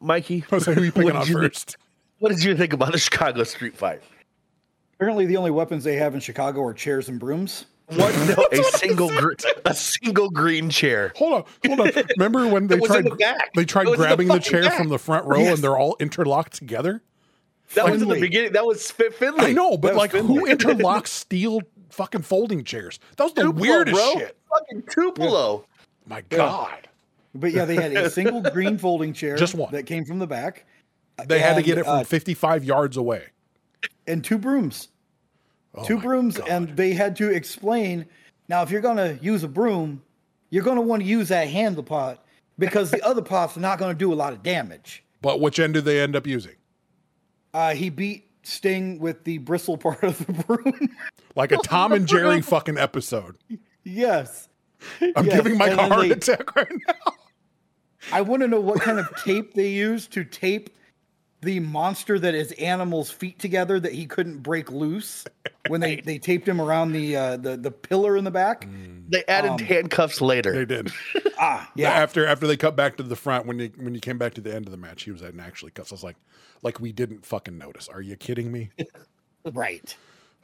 [0.00, 1.76] Mikey, Jose, who are you what picking on you think- first?
[2.18, 4.02] What did you think about the Chicago street fight?
[4.94, 7.66] apparently the only weapons they have in Chicago are chairs and brooms.
[7.96, 8.14] What?
[8.36, 9.34] No, a single, gr-
[9.64, 11.12] a single green chair.
[11.16, 11.90] Hold on, hold on.
[12.18, 14.28] Remember when they It was in tried the they tried It was in the grabbing
[14.28, 14.76] the, chair back.
[14.76, 17.02] from the front row and they're all interlocked together?
[17.74, 18.52] That was in the beginning.
[18.54, 19.46] That was Fit Finlay.
[19.46, 21.60] I know, but That was like who interlocks steel
[21.90, 22.98] fucking folding chairs?
[23.18, 24.12] That was the Tupelo, weirdest bro.
[24.20, 24.36] shit.
[24.50, 25.66] Fucking Tupelo.
[26.06, 26.88] My God.
[27.36, 29.70] But yeah, they had a single green folding chair, Just one.
[29.72, 30.64] that came from the back,
[31.26, 33.26] They had to get it from uh, 55 yards away.
[34.08, 34.88] and two brooms.
[35.76, 36.48] Oh two brooms, God.
[36.48, 38.06] and they had to explain.
[38.48, 40.02] Now, if you're going to use a broom,
[40.50, 42.24] you're going to want to use that handle pot
[42.58, 45.04] because the other pot's not going to do a lot of damage.
[45.20, 46.54] But which end did they end up using?
[47.52, 50.94] Uh, he beat Sting with the bristle part of the broom.
[51.34, 53.36] Like a Tom and Jerry fucking episode.
[53.84, 54.48] yes.
[55.14, 57.12] I'm Yes, giving my and a then heart they- attack right now.
[58.12, 60.70] I want to know what kind of tape they used to tape
[61.46, 65.24] the monster that is Animal's feet together that he couldn't break loose
[65.68, 68.68] when they, they taped him around the, uh, the the pillar in the back.
[69.08, 70.52] They added handcuffs later.
[70.52, 70.92] They did.
[71.38, 71.90] Ah, yeah.
[71.90, 74.40] After after they cut back to the front, when you when you came back to
[74.40, 75.92] the end of the match, he was in actually cuffs.
[75.92, 76.16] I was like,
[76.62, 77.88] like we didn't fucking notice.
[77.88, 78.70] Are you kidding me?
[79.52, 79.94] Right.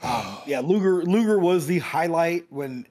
[0.02, 2.86] Um, yeah, Luger Luger was the highlight when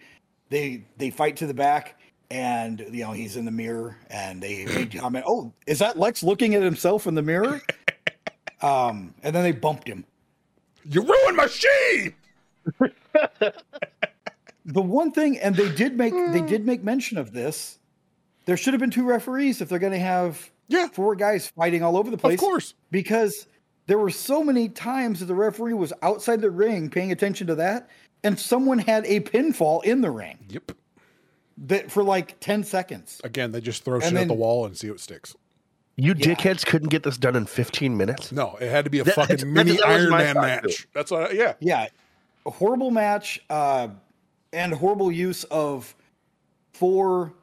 [0.50, 1.96] they they fight to the back
[2.32, 6.24] and you know he's in the mirror and they, they comment, "Oh, is that Lex
[6.24, 7.62] looking at himself in the mirror?"
[8.62, 10.06] Um, and then they bumped him.
[10.86, 12.16] You ruined my sheep.
[14.64, 17.80] The one thing, and they did make they did make mention of this.
[18.46, 20.88] There should have been two referees if they're going to have Yeah.
[20.88, 22.36] four guys fighting all over the place.
[22.36, 22.76] Of course.
[22.92, 23.48] because
[23.88, 27.56] there were so many times that the referee was outside the ring paying attention to
[27.56, 27.90] that,
[28.24, 30.38] and someone had a pinfall in the ring.
[30.50, 30.74] Yep.
[31.58, 33.20] that for like 10 seconds.
[33.24, 35.36] Again, they just throw shit And at the wall and see what sticks.
[35.98, 38.32] You dickheads couldn't get this done in 15 minutes.
[38.32, 40.78] No, it had to be a That- fucking that's- mini that Iron Man match.
[40.82, 40.88] too.
[40.94, 41.32] That's what.
[41.32, 41.54] I, yeah.
[41.60, 41.88] Yeah.
[42.46, 43.90] A horrible match uh,
[44.52, 45.94] and horrible use of
[46.74, 47.34] four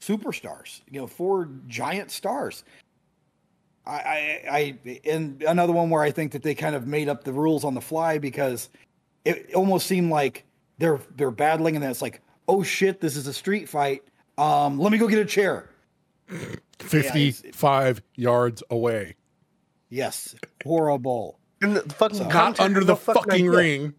[0.00, 2.64] superstars, you know, four giant stars.
[3.86, 4.42] I, I,
[4.86, 7.64] I, and another one where I think that they kind of made up the rules
[7.64, 8.68] on the fly because
[9.24, 10.44] it almost seemed like
[10.78, 14.02] they're they're battling and then it's like, oh shit, this is a street fight.
[14.38, 15.68] Um, let me go get a chair.
[16.78, 19.16] Fifty-five yards away,
[19.90, 20.34] Yes,
[20.64, 21.38] horrible.
[21.60, 23.50] And the fucking not under had the no fucking idea.
[23.50, 23.94] ring.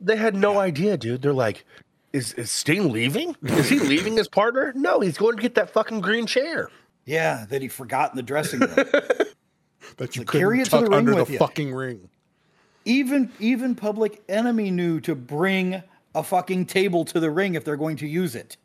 [0.00, 1.22] They had no idea, dude.
[1.22, 1.64] They're like,
[2.12, 3.34] is, is Sting leaving?
[3.42, 4.72] Is he leaving his partner?
[4.76, 6.70] No, he's going to get that fucking green chair.
[7.04, 8.70] Yeah, that he forgot in the dressing room.
[9.96, 11.38] That you Like, carry couldn't it to tuck the ring under with the you.
[11.38, 12.08] fucking ring.
[12.84, 15.82] even even public enemy knew to bring
[16.14, 18.56] a fucking table to the ring if they're going to use it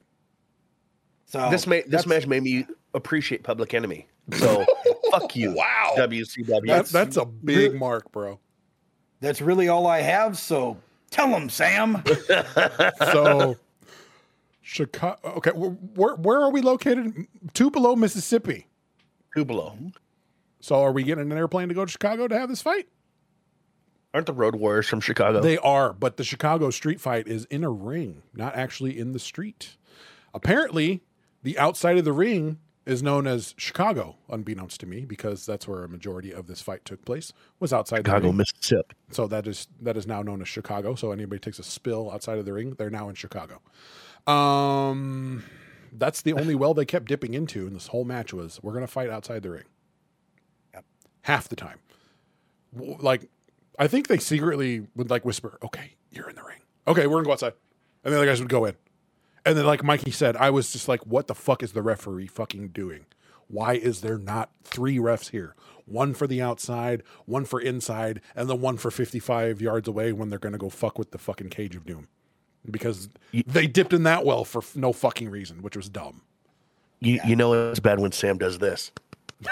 [1.26, 2.66] so this ma- this match made me
[2.96, 4.08] appreciate Public Enemy.
[4.38, 4.66] So
[5.12, 6.68] fuck you, wow, WCW.
[6.68, 8.40] That, that's a big mark, bro.
[9.20, 10.78] that's really all i have so
[11.12, 12.04] tell them sam
[13.00, 13.56] So,
[14.62, 15.20] Chicago.
[15.38, 17.28] Okay, where where are we located?
[17.54, 18.68] Tupelo, Mississippi.
[19.36, 19.78] two below.
[20.60, 22.88] So, are we getting an airplane to go to Chicago to have this fight?
[24.16, 25.42] Aren't the Road Warriors from Chicago?
[25.42, 29.20] They are, but the Chicago street fight is in a ring, not actually in the
[29.20, 29.76] street.
[30.34, 31.04] Apparently,
[31.44, 35.84] the outside of the ring is known as Chicago, unbeknownst to me, because that's where
[35.84, 37.34] a majority of this fight took place.
[37.60, 38.32] Was outside the Chicago.
[38.32, 38.96] Mississippi.
[39.12, 40.96] So that is that is now known as Chicago.
[40.96, 43.62] So anybody takes a spill outside of the ring, they're now in Chicago.
[44.32, 45.44] Um,
[45.92, 48.88] that's the only well they kept dipping into in this whole match was we're gonna
[48.88, 49.66] fight outside the ring.
[50.74, 50.86] Yep.
[51.22, 51.80] Half the time,
[52.74, 53.30] like
[53.80, 56.60] I think they secretly would like whisper, "Okay, you're in the ring.
[56.88, 57.54] Okay, we're gonna go outside,"
[58.04, 58.76] and the other guys would go in.
[59.46, 62.28] And then, like Mikey said, I was just like, "What the fuck is the referee
[62.28, 63.06] fucking doing?
[63.48, 65.56] Why is there not three refs here?
[65.86, 70.30] One for the outside, one for inside, and then one for 55 yards away when
[70.30, 72.08] they're going to go fuck with the fucking cage of doom?"
[72.70, 76.24] Because they dipped in that well for f- no fucking reason, which was dumb.
[77.00, 78.92] You you know it's bad when Sam does this.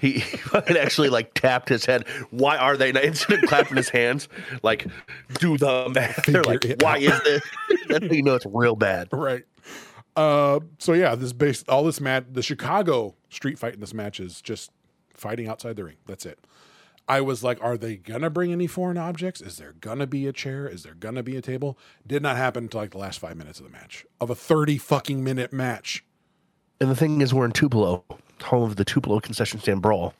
[0.00, 0.12] he,
[0.68, 2.06] he actually like tapped his head.
[2.30, 4.28] Why are they not instead of clapping his hands?
[4.62, 4.86] Like,
[5.38, 6.26] do the math.
[6.26, 7.42] They're like, why is this?
[7.88, 9.08] That's how you know it's real bad.
[9.12, 9.44] Right.
[10.16, 14.20] Uh, so yeah, this base all this match, the Chicago street fight in this match
[14.20, 14.70] is just
[15.14, 15.96] fighting outside the ring.
[16.06, 16.38] That's it.
[17.06, 19.40] I was like, are they gonna bring any foreign objects?
[19.40, 20.66] Is there gonna be a chair?
[20.66, 21.78] Is there gonna be a table?
[22.06, 24.78] Did not happen until like the last five minutes of the match of a thirty
[24.78, 26.04] fucking minute match.
[26.80, 28.04] And the thing is, we're in Tupelo,
[28.42, 30.14] home of the Tupelo concession stand brawl.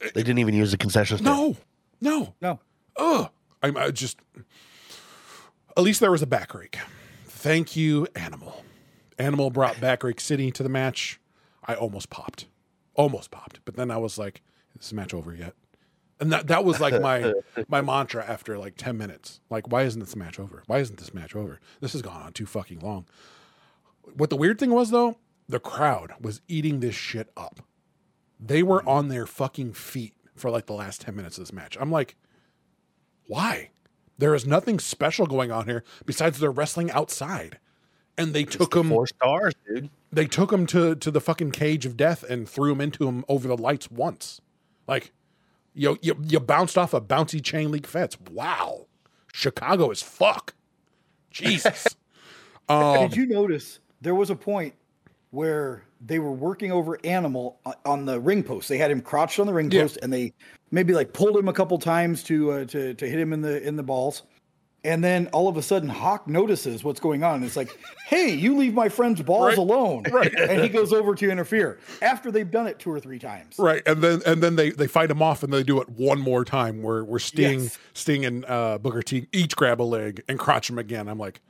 [0.00, 1.36] They didn't even use the concession stand.
[1.36, 1.56] No,
[2.00, 2.60] no, no
[3.00, 3.30] ugh.
[3.62, 4.18] I'm I just.
[5.76, 6.78] At least there was a back rake.
[7.26, 8.64] Thank you, Animal.
[9.18, 11.20] Animal brought back rake city to the match.
[11.64, 12.46] I almost popped,
[12.94, 14.42] almost popped, but then I was like,
[14.74, 15.54] "Is this match over yet?"
[16.18, 17.32] And that that was like my
[17.68, 19.40] my mantra after like ten minutes.
[19.50, 20.62] Like, why isn't this match over?
[20.66, 21.60] Why isn't this match over?
[21.80, 23.06] This has gone on too fucking long.
[24.14, 25.18] What the weird thing was though,
[25.50, 27.60] the crowd was eating this shit up.
[28.38, 31.76] They were on their fucking feet for like the last 10 minutes of this match.
[31.80, 32.16] I'm like,
[33.26, 33.70] why?
[34.18, 37.58] There is nothing special going on here besides they're wrestling outside.
[38.18, 38.88] and they took him.
[38.88, 39.90] Four stars, dude.
[40.12, 43.24] They took him to to the fucking cage of death and threw him into him
[43.28, 44.40] over the lights once.
[44.86, 45.12] Like,
[45.74, 48.16] you you you bounced off a bouncy chain link fence.
[48.30, 48.86] Wow,
[49.32, 50.54] Chicago is fuck.
[51.30, 51.86] Jesus.
[52.68, 54.74] um, Did you notice there was a point
[55.30, 58.68] where they were working over Animal on the ring post?
[58.68, 59.82] They had him crouched on the ring Yeah.
[59.82, 60.32] post, and they
[60.70, 63.62] maybe like pulled him a couple times to uh, to to hit him in the
[63.66, 64.22] in the balls.
[64.82, 67.34] And then all of a sudden, Hawk notices what's going on.
[67.34, 67.68] And it's like,
[68.06, 69.58] "Hey, you leave my friend's balls Right.
[69.58, 70.32] alone!" Right.
[70.34, 73.56] And he goes over to interfere after they've done it two or three times.
[73.58, 76.18] Right, and then and then they they fight him off, and they do it one
[76.18, 77.78] more time, where where Sting Yes.
[77.92, 81.08] Sting and uh, Booker T each grab a leg and crotch him again.
[81.08, 81.42] I'm like,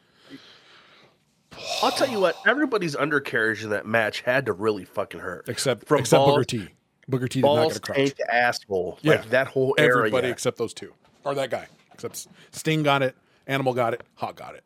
[1.82, 5.48] I'll tell you what, everybody's undercarriage in that match had to really fucking hurt.
[5.48, 6.68] except From except balls- Booker T.
[7.08, 7.96] Booker T did not Balls, get a crotch.
[7.96, 8.98] tank, asshole.
[9.02, 9.12] Yeah.
[9.16, 9.96] Like that whole area.
[9.96, 10.92] Everybody except those two,
[11.24, 11.66] or that guy.
[11.92, 13.16] Except Sting got it,
[13.48, 14.64] Animal got it, Hawk got it.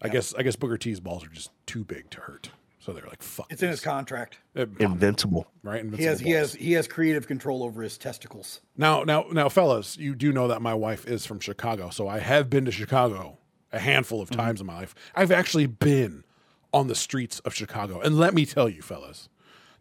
[0.00, 3.04] I guess I guess Booker T's balls are just too big to hurt, so they're
[3.06, 4.38] like, "Fuck." It's in his contract.
[4.56, 5.46] Uh, Invincible.
[5.62, 5.84] right.
[5.84, 8.60] He has Invincible he has he has creative control over his testicles.
[8.76, 12.20] Now, now, now, fellas, you do know that my wife is from Chicago, so I
[12.20, 13.36] have been to Chicago
[13.72, 14.40] a handful of mm-hmm.
[14.40, 14.94] times in my life.
[15.14, 16.24] I've actually been
[16.72, 19.28] on the streets of Chicago, and let me tell you, fellas,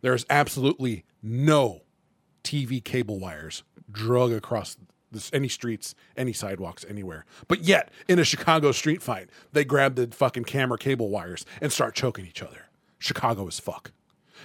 [0.02, 1.82] there's absolutely no
[2.44, 4.78] TV cable wires drug across
[5.12, 7.26] this, any streets, any sidewalks, anywhere.
[7.48, 11.72] But yet, in a Chicago street fight, they grab the fucking camera cable wires and
[11.72, 12.68] start choking each other.
[13.00, 13.92] Chicago is fuck.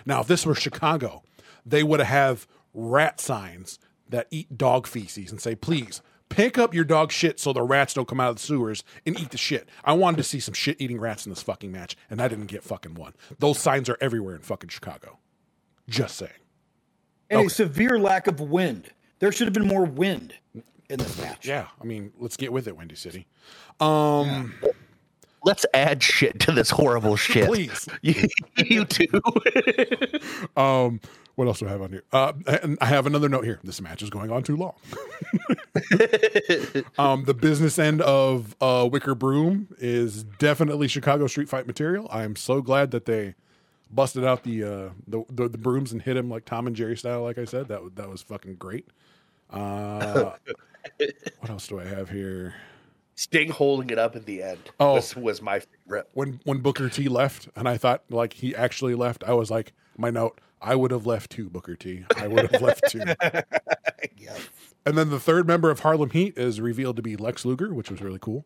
[0.07, 1.23] Now, if this were Chicago,
[1.65, 3.79] they would have rat signs
[4.09, 6.03] that eat dog feces and say, please
[6.35, 9.19] pick up your dog shit so the rats don't come out of the sewers and
[9.19, 9.69] eat the shit.
[9.85, 12.47] I wanted to see some shit eating rats in this fucking match, and I didn't
[12.47, 13.15] get fucking one.
[13.39, 15.19] Those signs are everywhere in fucking Chicago.
[15.89, 16.33] Just saying.
[17.31, 17.47] And Okay.
[17.47, 18.91] a severe lack of wind.
[19.19, 20.35] There should have been more wind
[20.89, 21.47] in this match.
[21.47, 23.27] Yeah, I mean, let's get with it, Windy City.
[23.81, 24.55] Um,
[25.45, 27.47] Let's add shit to this horrible shit.
[27.49, 27.89] please.
[28.03, 28.29] You,
[28.59, 29.09] you too.
[30.57, 31.01] Um,
[31.35, 32.03] what else do I have on here?
[32.13, 32.33] Uh,
[32.63, 33.59] and I have another note here.
[33.65, 34.75] This match is going on too long.
[36.99, 42.07] um, the business end of uh, Wicker Broom is definitely Chicago street fight material.
[42.11, 43.35] I am so glad that they
[43.91, 46.97] busted out the uh, the, the the brooms and hit him like Tom and Jerry
[46.97, 47.23] style.
[47.23, 48.87] Like I said, that was- that was fucking great.
[49.51, 50.33] Uh,
[51.39, 52.55] what else do I have here?
[53.15, 54.95] Sting holding it up at the end Oh.
[54.95, 56.09] this was my favorite.
[56.15, 59.75] when when Booker T left, and I thought like he actually left, I was like,
[59.99, 62.05] my note, I would have left too, Booker T.
[62.17, 63.03] I would have left too.
[64.17, 64.49] Yes.
[64.87, 67.91] And then the third member of Harlem Heat is revealed to be Lex Luger, which
[67.91, 68.45] was really cool.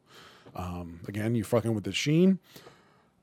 [0.54, 2.38] Um, again, you fucking with the sheen.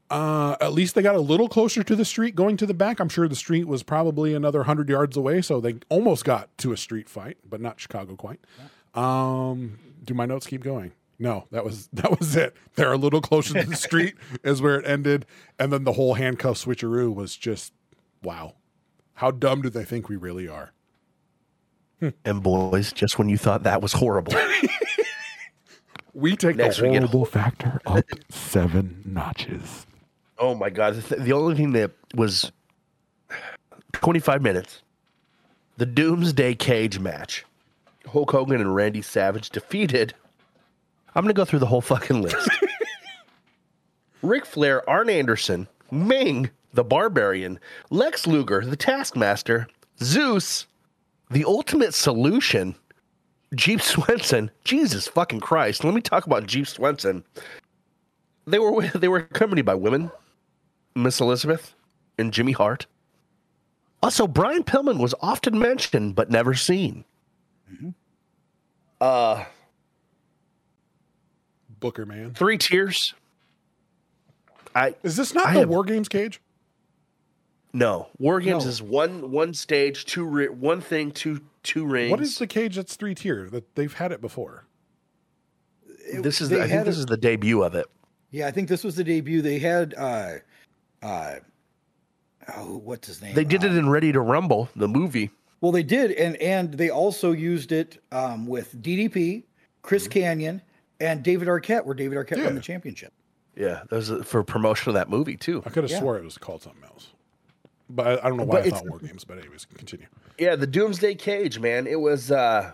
[0.10, 3.00] Uh, at least they got a little closer to the street going to the back.
[3.00, 6.72] I'm sure the street was probably another hundred yards away, so they almost got to
[6.72, 8.40] a street fight, but not Chicago quite.
[8.94, 10.92] Um, do my notes keep going?
[11.18, 12.56] No, that was that was it.
[12.76, 15.26] They're a little closer to the street is where it ended,
[15.58, 17.74] and then the whole handcuff switcheroo was just
[18.22, 18.54] wow.
[19.16, 20.72] How dumb do they think we really are?
[22.00, 22.10] Hmm.
[22.26, 24.34] And boys, just when you thought that was horrible,
[26.14, 29.88] We take Next the we get factor up seven notches.
[30.38, 32.52] oh my god, the, th- the only thing that was
[33.94, 34.84] 25 minutes,
[35.78, 37.46] the Doomsday Cage match,
[38.06, 40.14] Hulk Hogan and Randy Savage defeated.
[41.16, 42.48] I'm gonna go through the whole fucking list.
[44.22, 47.60] Ric Flair, Arn Anderson, Meng, the Barbarian,
[47.90, 49.68] Lex Luger, the Taskmaster,
[50.02, 50.66] Zeus,
[51.30, 52.76] the Ultimate Solution,
[53.56, 54.52] Jeep Swenson.
[54.64, 55.84] Jesus fucking Christ!
[55.84, 57.24] Let me talk about Jeep Swenson.
[58.46, 60.12] They were they were accompanied by women,
[60.96, 61.74] Miss Elizabeth
[62.18, 62.86] and Jimmy Hart.
[64.02, 67.06] Also, Brian Pillman was often mentioned but never seen.
[69.00, 69.44] Uh,
[71.80, 72.34] Booker man.
[72.34, 73.14] three tiers.
[74.76, 76.42] I Is this not I the have- War Games cage?
[77.74, 78.70] No War Games No.
[78.70, 82.12] is one one stage, two ri- one thing, two two rings.
[82.12, 83.50] What is the cage that's three tier?
[83.50, 84.66] That they've had it before.
[86.22, 87.88] this is they the, I think had this it- is the debut of it.
[88.32, 89.42] Yeah, I think this was the debut.
[89.42, 90.34] They had uh
[91.02, 91.36] uh
[92.58, 93.34] oh what's his name?
[93.36, 95.32] They did Uh, it in Ready to Rumble, the movie.
[95.62, 99.44] Well, they did, and and they also used it um, with DDP,
[99.82, 100.62] Chris Kanyon,
[101.00, 102.46] and David Arquette, where David Arquette Yeah.
[102.46, 103.14] won the championship.
[103.56, 105.64] Yeah, that was uh, for promotion of that movie too.
[105.66, 106.00] I could have Yeah.
[106.00, 107.13] swore it was called something else,
[107.96, 109.24] but I, I don't know why But I thought War Games.
[109.24, 110.08] But anyways, continue.
[110.38, 111.88] Yeah, the Doomsday Cage, man.
[111.88, 112.72] It was uh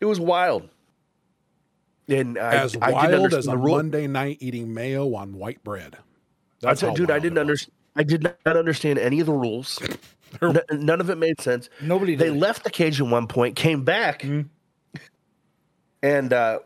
[0.00, 0.68] it was wild.
[2.08, 3.76] And I, As I didn't wild as a the rule.
[3.76, 5.96] Monday night eating mayo on white bread.
[6.60, 7.72] That's said, how dude, I didn't understand.
[7.96, 9.78] I did not understand any of the rules.
[10.42, 11.68] N- none of it made sense.
[11.82, 14.98] Nobody They left the cage at one point, came back, Mm-hmm.
[16.02, 16.58] and uh,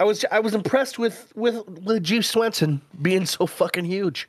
[0.00, 4.28] I was I was impressed with with with Jeff Swenson being so fucking huge.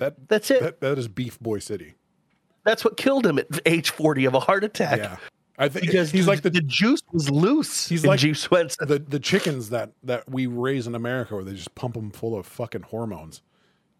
[0.00, 0.60] That That's it.
[0.62, 1.94] That, that is Beef Boy City.
[2.64, 4.98] That's what killed him at age forty of a heart attack.
[4.98, 5.16] Yeah,
[5.56, 7.88] I think Because he's like the, the juice was loose.
[7.88, 8.86] He's like Swenson.
[8.88, 12.36] the the chickens that that we raise in America, where they just pump them full
[12.36, 13.40] of fucking hormones.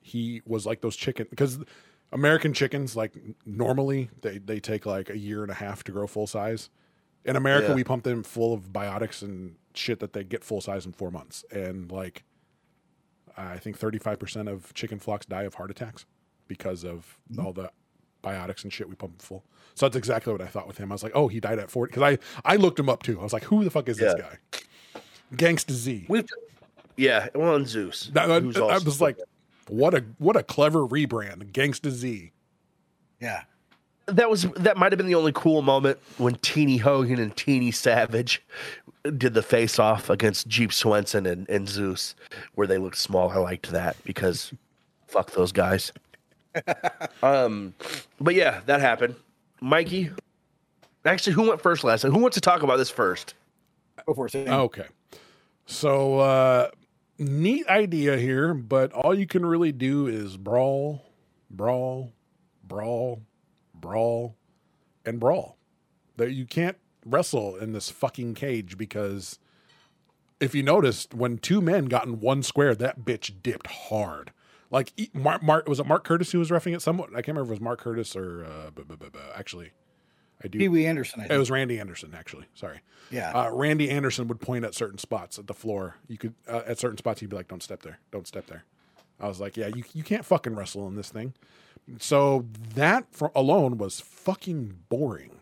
[0.02, 1.58] He was like those chicken because
[2.12, 3.12] American chickens, like
[3.46, 6.68] normally, they they take like a year and a half to grow full size.
[7.24, 7.74] In America, Yeah.
[7.74, 11.10] we pump them full of biotics and shit that they get full size in four
[11.10, 11.44] months.
[11.52, 12.24] And like,
[13.48, 16.06] I think thirty five percent of chicken flocks die of heart attacks
[16.48, 17.44] because of mm-hmm.
[17.44, 17.70] all the
[18.22, 19.44] biotics and shit we pump them full.
[19.74, 20.92] So that's exactly what I thought with him.
[20.92, 23.18] I was like, oh, he died at forty because I I looked him up too.
[23.18, 24.38] I was like, who the fuck is this guy?
[25.34, 26.06] Gangsta Z.
[26.08, 26.26] We've,
[26.96, 28.10] yeah, well, and Zeus.
[28.12, 29.16] That- I, I was like,
[29.68, 32.32] what a what a clever rebrand, Gangsta Z.
[33.20, 33.44] Yeah.
[34.10, 37.70] That was that might have been the only cool moment when Teeny Hogan and Teeny
[37.70, 38.42] Savage
[39.16, 42.14] did the face off against Jeep Swenson and, and Zeus,
[42.54, 43.30] where they looked small.
[43.30, 44.52] I liked that because
[45.06, 45.92] fuck those guys.
[47.22, 47.74] um,
[48.20, 49.14] but yeah, that happened.
[49.60, 50.10] Mikey,
[51.04, 52.12] actually, who went first last time?
[52.12, 53.34] Who wants to talk about this first?
[54.06, 54.32] Go for it.
[54.32, 54.48] Sam.
[54.48, 54.86] Okay,
[55.66, 56.70] so uh,
[57.18, 61.04] neat idea here, but all you can really do is brawl,
[61.50, 62.12] brawl,
[62.64, 63.22] brawl,
[63.80, 64.36] brawl,
[65.04, 65.56] and brawl.
[66.16, 69.38] That you can't wrestle in this fucking cage because
[70.40, 74.32] if you noticed, when two men got in one square, that bitch dipped hard.
[74.70, 76.82] Like Mark, Mark was it Mark Curtis who was roughing it?
[76.82, 78.70] Somewhat, I can't remember if it was Mark Curtis or uh,
[79.34, 79.72] actually,
[80.42, 80.58] I do.
[80.58, 81.20] Pee Wee Anderson.
[81.20, 82.46] I It was Randy Anderson, actually.
[82.54, 82.80] Sorry.
[83.10, 83.32] Yeah.
[83.32, 85.96] Uh, Randy Anderson would point at certain spots at the floor.
[86.06, 87.98] You could uh, at certain spots he'd be like, "Don't step there.
[88.12, 88.64] Don't step there."
[89.18, 91.34] I was like, "Yeah, you you can't fucking wrestle in this thing."
[91.98, 95.40] So that alone was fucking boring.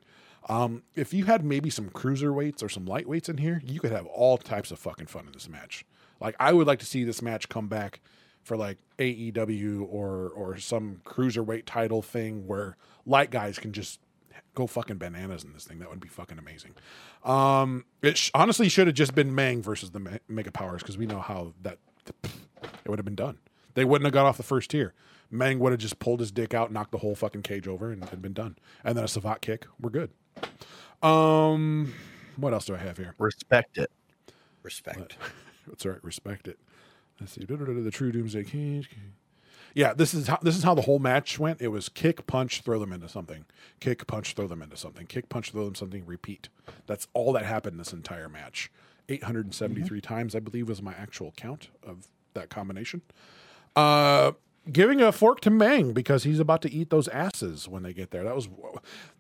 [0.49, 4.07] Um, if you had maybe some cruiserweights or some lightweights in here, you could have
[4.07, 5.85] all types of fucking fun in this match.
[6.21, 8.01] Like I would like to see this match come back
[8.43, 14.01] for like AEW or or some cruiserweight title thing where light guys can just
[14.55, 15.79] go fucking bananas in this thing.
[15.79, 16.75] That would be fucking amazing.
[17.25, 20.97] Um, it sh- honestly should have just been Meng versus the Me- Mega Powers because
[20.97, 21.79] we know how that
[22.25, 23.39] it would have been done.
[23.75, 24.95] They wouldn't have got off the first tier.
[25.31, 28.05] Meng would have just pulled his dick out, knocked the whole fucking cage over, and
[28.05, 28.57] had been done.
[28.85, 29.67] And then a savate kick.
[29.81, 30.11] We're good.
[31.03, 31.93] Um,
[32.37, 33.15] what else do I have here?
[33.19, 33.91] Respect it.
[34.63, 35.17] Respect.
[35.67, 36.05] That's all right.
[36.05, 36.59] Respect it.
[37.21, 37.45] Let's see.
[37.45, 38.91] The true Doomsday Cage.
[39.75, 41.61] Yeah, this is how this is how the whole match went.
[41.61, 43.45] It was kick, punch, throw them into something.
[43.81, 45.07] Kick, punch, throw them into something.
[45.07, 46.05] Kick, punch, throw them something.
[46.07, 46.49] Repeat.
[46.87, 48.71] That's all that happened this entire match.
[49.09, 53.03] Eight hundred and seventy-three times, I believe, was my actual count of that combination.
[53.77, 54.33] Uh,
[54.73, 58.11] giving a fork to Meng because he's about to eat those asses when they get
[58.11, 58.25] there.
[58.25, 58.49] That was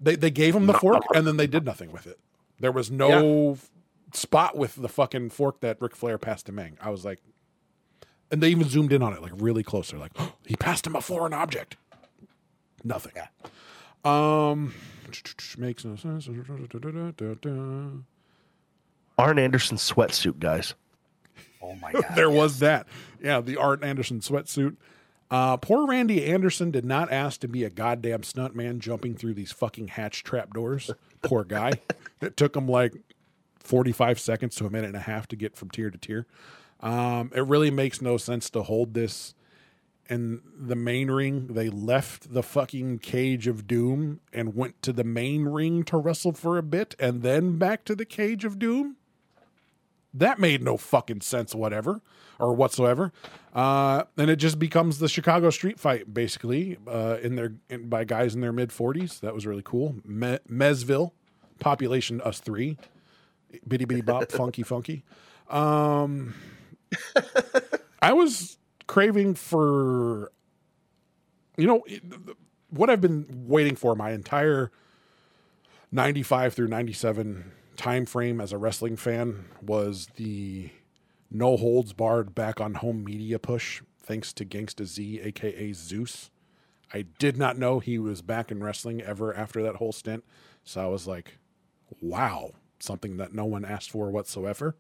[0.01, 2.19] they they gave him the fork and then they did nothing with it.
[2.61, 3.59] There was no
[4.13, 6.77] spot with the fucking fork that Ric Flair passed to Meng.
[6.81, 7.21] I was like,
[8.31, 9.91] and they even zoomed in on it like really close.
[9.91, 11.77] They're like, oh, he passed him a foreign object.
[12.85, 13.13] Nothing.
[14.05, 14.75] Um,
[15.59, 16.29] makes no sense.
[19.19, 20.75] Arn Anderson sweatsuit, guys.
[21.61, 22.05] Oh my god.
[22.15, 22.87] there was that.
[23.23, 24.77] Yeah, the Arn Anderson sweatsuit.
[25.31, 29.53] Uh, poor Randy Anderson did not ask to be a goddamn stuntman jumping through these
[29.53, 30.91] fucking hatch trap doors.
[31.23, 31.73] Poor guy.
[32.21, 32.95] it took him like
[33.61, 36.27] 45 seconds to a minute and a half to get from tier to tier.
[36.81, 39.35] Um, it really makes no sense to hold this
[40.09, 41.49] in the main ring.
[41.49, 46.33] They left the fucking cage of doom and went to the main ring to wrestle
[46.33, 48.97] for a bit and then back to the cage of doom.
[50.15, 52.01] That made no fucking sense, whatever
[52.39, 53.13] or whatsoever.
[53.55, 58.05] Uh, and it just becomes the Chicago street fight, basically, uh, in their in, by
[58.05, 59.21] guys in their mid forties.
[59.21, 59.97] That was really cool.
[60.05, 61.13] Me- Mesville,
[61.59, 62.79] population us three,
[63.67, 65.05] bitty bitty bop, funky funky.
[65.49, 66.35] Um,
[68.01, 70.33] I was craving for,
[71.57, 71.85] you know,
[72.71, 74.71] what I've been waiting for my entire
[75.93, 80.69] 95 through 97 time frame as a wrestling fan was the
[81.31, 86.31] no holds barred back on home media push thanks to Gangsta Z aka Zeus.
[86.93, 90.25] I did not know he was back in wrestling ever after that whole stint.
[90.65, 91.39] So I was like,
[92.01, 94.75] wow, something that no one asked for whatsoever.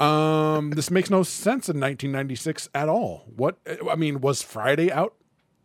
[0.00, 3.24] Um, this makes no sense in 1996 at all.
[3.34, 3.58] What
[3.90, 5.14] I mean, was Friday out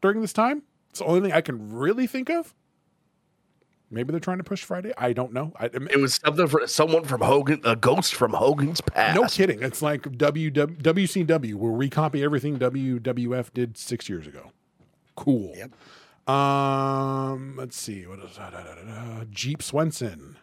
[0.02, 0.64] during this time?
[0.90, 2.54] It's the only thing I can really think of.
[3.94, 4.92] Maybe they're trying to push Friday.
[4.98, 5.54] I don't know.
[5.60, 9.20] I, It was something for someone from Hogan, a ghost from Hogan's past.
[9.20, 9.62] no kidding.
[9.62, 14.52] It's like W WCW, where we copy everything WWF did six years ago.
[15.16, 15.54] Cool.
[15.56, 15.72] Yep.
[16.30, 18.06] Um, let's see.
[18.06, 19.28] What is that?
[19.32, 20.38] Jeep Swenson.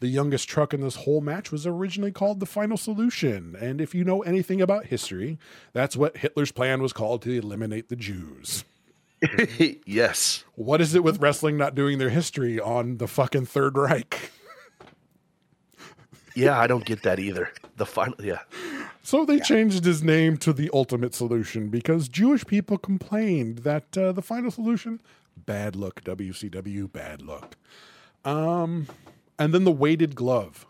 [0.00, 3.56] The youngest truck in this whole match was originally called the Final Solution.
[3.60, 5.38] And if you know anything about history,
[5.72, 8.64] that's what Hitler's plan was called to eliminate the Jews.
[9.86, 10.44] yes.
[10.54, 14.30] What is it with wrestling not doing their history on the fucking Third Reich?
[16.34, 17.52] Yeah, I don't get that either.
[17.76, 18.40] The final, yeah.
[19.02, 24.12] So they changed his name to the Ultimate Solution because Jewish people complained that uh,
[24.12, 25.00] the Final Solution,
[25.36, 27.56] bad look, WCW, bad look.
[28.24, 28.86] Um,
[29.38, 30.66] and then the weighted glove.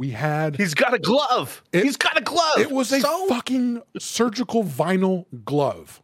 [0.00, 1.62] We had He's got a glove.
[1.74, 2.58] It- He's got a glove.
[2.58, 6.00] it was a So- fucking surgical vinyl glove.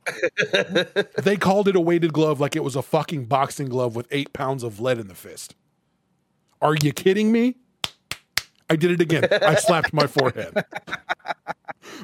[1.22, 4.34] they called it a weighted glove like it was a fucking boxing glove with eight
[4.34, 5.54] pounds of lead in the fist.
[6.60, 7.56] Are you kidding me?
[8.68, 9.28] I did it again.
[9.30, 10.62] I slapped my forehead.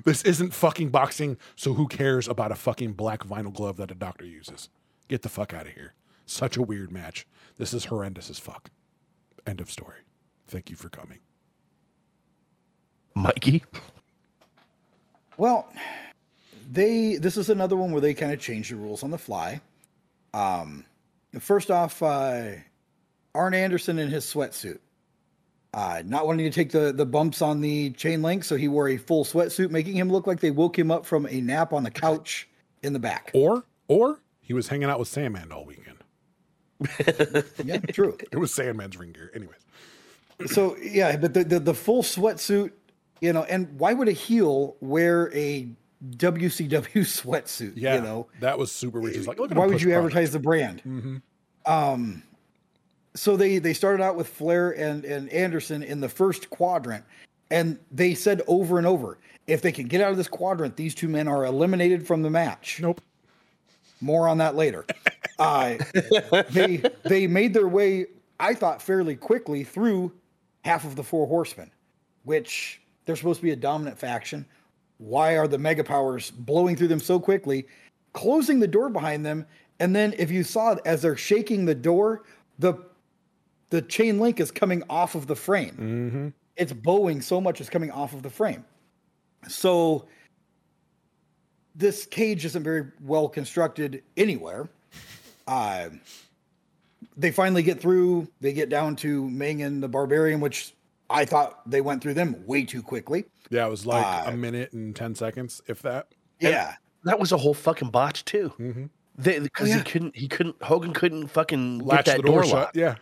[0.06, 3.94] This isn't fucking boxing, so who cares about a fucking black vinyl glove that a
[3.94, 4.70] doctor uses?
[5.08, 5.92] Get the fuck out of here.
[6.24, 7.26] Such a weird match.
[7.58, 8.70] This is horrendous as fuck.
[9.46, 9.98] End of story.
[10.46, 11.18] Thank you for coming.
[13.14, 13.64] Mikey.
[15.36, 15.66] Well,
[16.70, 19.60] they this is another one where they kind of changed the rules on the fly.
[20.34, 20.84] Um,
[21.38, 22.52] first off, uh,
[23.34, 24.78] Arn Anderson in his sweatsuit,
[25.74, 28.88] uh, not wanting to take the the bumps on the chain link, so he wore
[28.88, 31.82] a full sweatsuit, making him look like they woke him up from a nap on
[31.82, 32.48] the couch
[32.82, 33.30] in the back.
[33.34, 35.98] Or, or he was hanging out with Sandman all weekend.
[37.64, 38.16] Yeah, true.
[38.32, 39.30] It was Sandman's ring gear.
[39.34, 39.60] Anyways.
[40.46, 42.72] so yeah, but the, the the full sweatsuit,
[43.22, 45.68] you know, and why would a heel wear a
[46.16, 47.74] WCW sweatsuit?
[47.76, 49.14] Yeah, you know, that was super weird.
[49.14, 50.06] He's like, look at why would you product.
[50.06, 51.22] advertise the brand?
[51.64, 52.24] Um,
[53.14, 57.04] so they they started out with Flair and and Anderson in the first quadrant,
[57.50, 60.92] and they said over and over, if they can get out of this quadrant, these
[60.92, 62.80] two men are eliminated from the match.
[62.82, 63.00] Nope.
[64.00, 64.84] More on that later.
[65.38, 65.76] uh,
[66.50, 68.06] they they made their way,
[68.40, 70.12] I thought, fairly quickly through
[70.64, 71.70] half of the four horsemen,
[72.24, 74.46] which they're supposed to be a dominant faction.
[74.98, 77.66] Why are the mega powers blowing through them so quickly,
[78.12, 79.46] closing the door behind them?
[79.80, 82.22] And then if you saw it as they're shaking the door,
[82.58, 82.74] the
[83.70, 85.74] the chain link is coming off of the frame.
[86.56, 88.64] It's bowing so much it's coming off of the frame.
[89.48, 90.06] So
[91.74, 94.68] this cage isn't very well constructed anywhere.
[95.46, 95.88] Uh,
[97.16, 98.28] they finally get through.
[98.40, 100.74] They get down to Meng and the Barbarian, which
[101.12, 103.24] I thought they went through them way too quickly.
[103.50, 106.08] Yeah, it was like Uh, a minute and 10 seconds, if that.
[106.40, 106.74] Yeah.
[107.04, 108.52] That was a whole fucking botch too.
[108.58, 108.84] Mm-hmm.
[109.16, 109.76] Because Oh, yeah.
[109.78, 110.62] he couldn't, he couldn't.
[110.62, 112.54] Hogan couldn't fucking Latch get that the door, door, shut.
[112.54, 112.76] locked.
[112.76, 112.94] Yeah.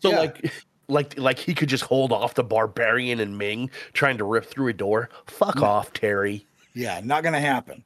[0.00, 0.18] So Yeah.
[0.20, 0.52] like,
[0.88, 4.68] like, like he could just hold off the barbarian and Meng trying to rip through
[4.68, 5.10] a door.
[5.26, 6.46] Fuck off, Terry.
[6.74, 7.84] Yeah, not going to happen.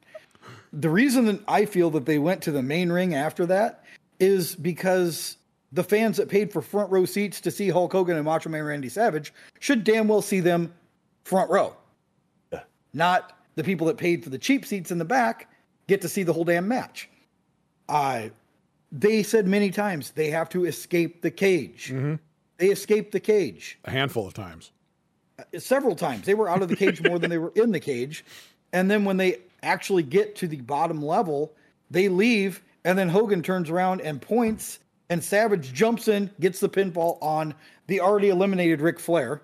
[0.71, 3.83] The reason that I feel that they went to the main ring after that
[4.19, 5.37] is because
[5.71, 8.63] the fans that paid for front row seats to see Hulk Hogan and Macho Man
[8.63, 10.73] Randy Savage should damn well see them
[11.23, 11.75] front row.
[12.93, 15.49] Not the people that paid for the cheap seats in the back
[15.87, 17.09] get to see the whole damn match.
[17.89, 18.29] Uh,
[18.91, 21.93] they said many times they have to escape the cage.
[22.57, 24.71] They escaped the cage A handful of times.
[25.57, 26.25] several times.
[26.25, 28.23] They were out of the cage more than they were in the cage.
[28.71, 31.53] And then when they actually get to the bottom level,
[31.91, 34.79] they leave, and then Hogan turns around and points,
[35.09, 37.53] and Savage jumps in, gets the pinfall on
[37.87, 39.41] the already eliminated Ric Flair.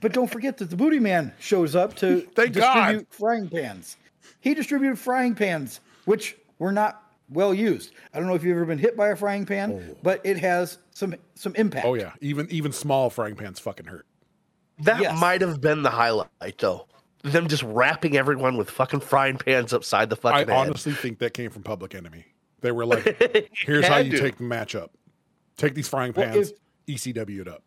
[0.00, 3.16] But don't forget that the Booty Man shows up to Thank distribute God.
[3.16, 3.96] frying pans.
[4.40, 7.92] He distributed frying pans, which were not well used.
[8.12, 9.96] I don't know if you've ever been hit by a frying pan, oh.
[10.02, 11.86] but it has some some impact.
[11.86, 12.12] Oh, yeah.
[12.20, 14.06] Even even small frying pans fucking hurt.
[14.80, 15.20] That Yes.
[15.20, 16.86] might have been the highlight, though.
[17.22, 20.50] Them just wrapping everyone with fucking frying pans upside the I fucking head.
[20.50, 22.24] I honestly think that came from Public Enemy.
[22.62, 24.90] They were like, here's how you take the match up.
[25.58, 26.52] Take these frying Well, pans,
[26.88, 27.62] ECW it up.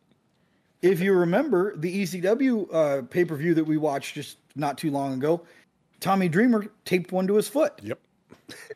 [0.81, 4.89] if you remember the ECW uh, pay per view that we watched just not too
[4.89, 5.43] long ago,
[5.99, 7.73] Tommy Dreamer taped one to his foot.
[7.83, 7.99] Yep.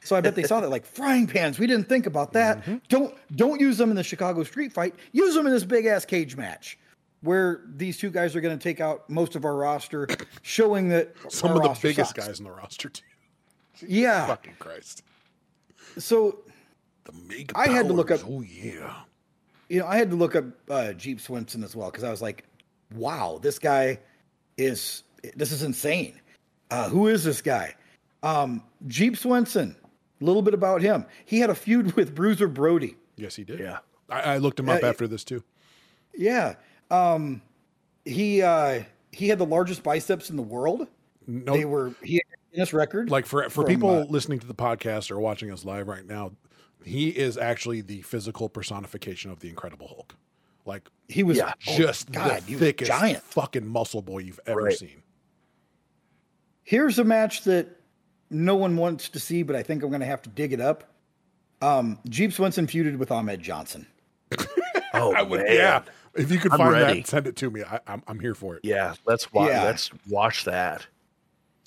[0.02, 1.60] So I bet they saw that like frying pans.
[1.60, 2.62] We didn't think about that.
[2.62, 2.78] Mm-hmm.
[2.88, 4.96] Don't don't use them in the Chicago street fight.
[5.12, 6.80] Use them in this big ass cage match,
[7.22, 10.08] where these two guys are going to take out most of our roster,
[10.41, 12.28] showing that Some of the biggest sucks.
[12.28, 13.04] guys in the roster, too.
[13.88, 14.26] Yeah.
[14.26, 15.04] Fucking Christ.
[15.98, 16.40] So
[17.06, 18.94] The mega I had to look up- Oh, yeah.
[19.70, 22.22] you know, I had to look up uh, Jeep Swenson as well because I was
[22.22, 22.44] like,
[22.94, 23.99] wow, this guy
[24.57, 25.03] is
[25.36, 26.20] this is insane.
[26.72, 27.76] Uh, who is this guy?
[28.24, 29.76] Um, Jeep Swenson.
[30.22, 31.06] A little bit about him.
[31.26, 32.95] He had a feud with Bruiser Brody.
[33.16, 33.60] Yes, he did.
[33.60, 33.80] Yeah.
[34.10, 35.44] I, I looked him up Uh, after this, too.
[36.16, 36.56] Yeah.
[36.91, 37.41] Um,
[38.06, 40.88] he uh, he had the largest biceps in the world.
[41.28, 43.10] No, They were he had a Guinness record.
[43.10, 46.06] like for for from, people uh, listening to the podcast or watching us live right
[46.06, 46.32] now,
[46.84, 50.16] he is actually the physical personification of the Incredible Hulk.
[50.66, 51.54] Like He was Yeah.
[51.68, 53.24] oh, just God, the he thickest giant.
[53.24, 54.74] fucking muscle boy you've ever Right.
[54.78, 55.04] seen.
[56.64, 57.68] Here's a match that
[58.30, 60.62] no one wants to see, but I think I'm going to have to dig it
[60.62, 60.84] up.
[61.62, 63.88] Um, Jeep Swenson feuded with Ahmed Johnson.
[64.92, 65.54] Oh, I would, man.
[65.56, 65.82] yeah.
[66.16, 67.02] If you could I'm find ready.
[67.02, 67.62] that, send it to me.
[67.64, 68.62] I, I'm, I'm here for it.
[68.64, 69.50] Yeah, let's watch.
[69.50, 69.64] Yeah.
[69.66, 70.88] Let's watch that.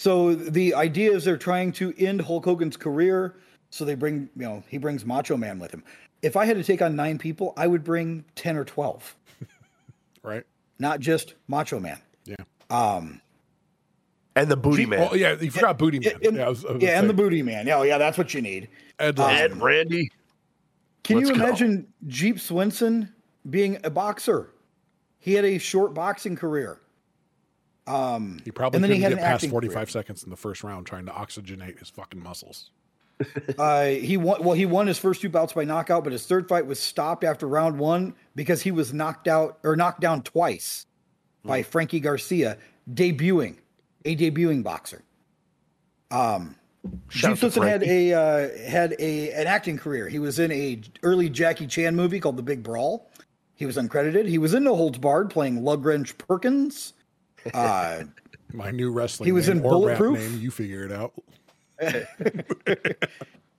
[0.03, 3.37] So the idea is they're trying to end Hulk Hogan's career.
[3.71, 5.85] So they bring, you know, he brings Macho Man with him.
[6.23, 9.15] If I had to take on nine people, I would bring 10 or 12,
[10.25, 10.43] Right?
[10.81, 12.01] not just Macho Man.
[12.25, 12.35] Yeah.
[12.69, 13.21] Um,
[14.35, 16.15] And the booty man, Oh yeah, you forgot Booty Man.
[16.25, 17.69] And- yeah, I was, I was yeah, and the Booty Man.
[17.71, 18.71] Oh, yeah, that's what you need.
[18.99, 19.61] And, Ed Lawson.
[19.61, 20.11] Randy.
[21.05, 21.45] Can Let's you go.
[21.47, 23.09] imagine Jeep Swenson
[23.51, 24.51] being a boxer?
[25.21, 26.81] He had a short boxing career.
[27.87, 29.87] Um, He probably and then he couldn't had get past 45 career.
[29.87, 32.71] seconds in the first round trying to oxygenate his fucking muscles.
[33.57, 34.43] Uh, he won.
[34.43, 37.23] Well, he won his first two bouts by knockout, but his third fight was stopped
[37.23, 40.87] after round one because he was knocked out or knocked down twice
[41.45, 42.59] by Frankie Garcia,
[42.93, 43.59] debuting
[44.05, 45.03] a debuting boxer.
[46.11, 46.57] Um,
[47.11, 50.09] Shout Jeep Swenson had a uh, had a an acting career.
[50.09, 53.09] He was in a early Jackie Chan movie called The Big Brawl.
[53.55, 54.27] He was uncredited.
[54.27, 56.93] He was in No Holds Barred playing Lugrange Perkins.
[57.53, 58.05] Uh,
[58.53, 60.19] My new wrestling He was name in or Bulletproof?
[60.19, 61.13] name, you figure it out.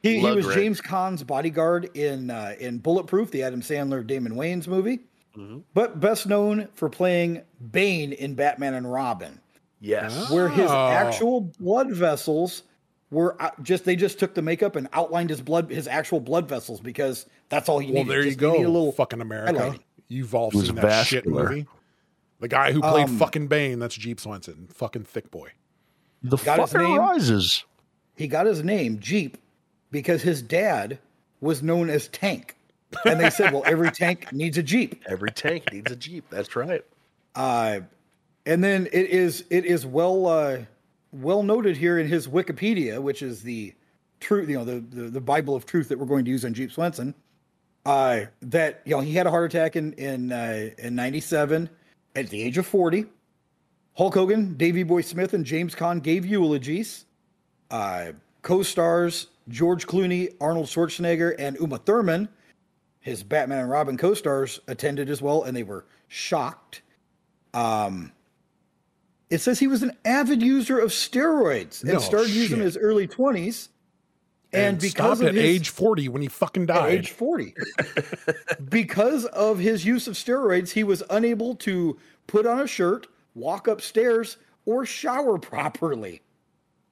[0.01, 0.53] He, he was Lugrange.
[0.55, 4.99] James Caan's bodyguard in uh, in Bulletproof, the Adam Sandler Damon Wayans movie,
[5.37, 5.59] Mm-hmm.
[5.73, 7.41] but best known for playing
[7.71, 9.39] Bane in Batman and Robin,
[9.79, 10.29] Yes.
[10.29, 10.87] where his Oh.
[10.89, 12.63] actual blood vessels
[13.09, 16.81] were just they just took the makeup and outlined his blood his actual blood vessels
[16.81, 18.09] because that's all he Well, needed.
[18.11, 19.53] there you Just- he needed go, a little fucking America.
[19.53, 19.79] highlighting.
[20.09, 21.65] You've all seen that shit movie.
[22.43, 25.51] The guy who played Um, fucking Bane, that's Jeep Swenson, fucking thick boy.
[26.21, 26.97] The Got his name?
[26.99, 27.63] rises.
[28.17, 29.37] He got his name Jeep
[29.91, 30.99] because his dad
[31.39, 32.57] was known as Tank,
[33.05, 36.25] and they said, "Well, every tank needs a Jeep." Every tank needs a jeep.
[36.29, 36.83] That's right.
[37.33, 37.79] Uh,
[38.45, 40.57] and then it is it is well uh,
[41.13, 43.73] well noted here in his Wikipedia, which is the
[44.19, 46.53] truth, you know, the, the the Bible of truth that we're going to use on
[46.53, 47.15] Jeep Swenson.
[47.85, 51.69] Uh, that you know he had a heart attack in in uh, in '97
[52.15, 53.05] at the age of 40.
[53.95, 57.05] Hulk Hogan, Davey Boy Smith, and James Caan gave eulogies.
[57.69, 62.29] Uh, co-stars George Clooney, Arnold Schwarzenegger, and Uma Thurman,
[62.99, 66.81] his Batman and Robin co-stars, attended as well, and they were shocked.
[67.53, 68.11] Um,
[69.29, 72.77] it says he was an avid user of steroids and No started using in his
[72.77, 73.69] early 20s.
[74.53, 76.91] And, because stopped of at his, age 40 when he fucking at died.
[76.99, 77.55] age 40.
[78.69, 81.97] because of his use of steroids, he was unable to
[82.27, 86.21] put on a shirt, walk upstairs, or shower properly.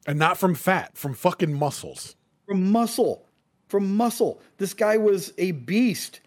[0.07, 2.15] and not from fat, from fucking muscles.
[2.47, 3.25] From muscle.
[3.67, 4.41] From muscle.
[4.57, 6.19] This guy was a beast.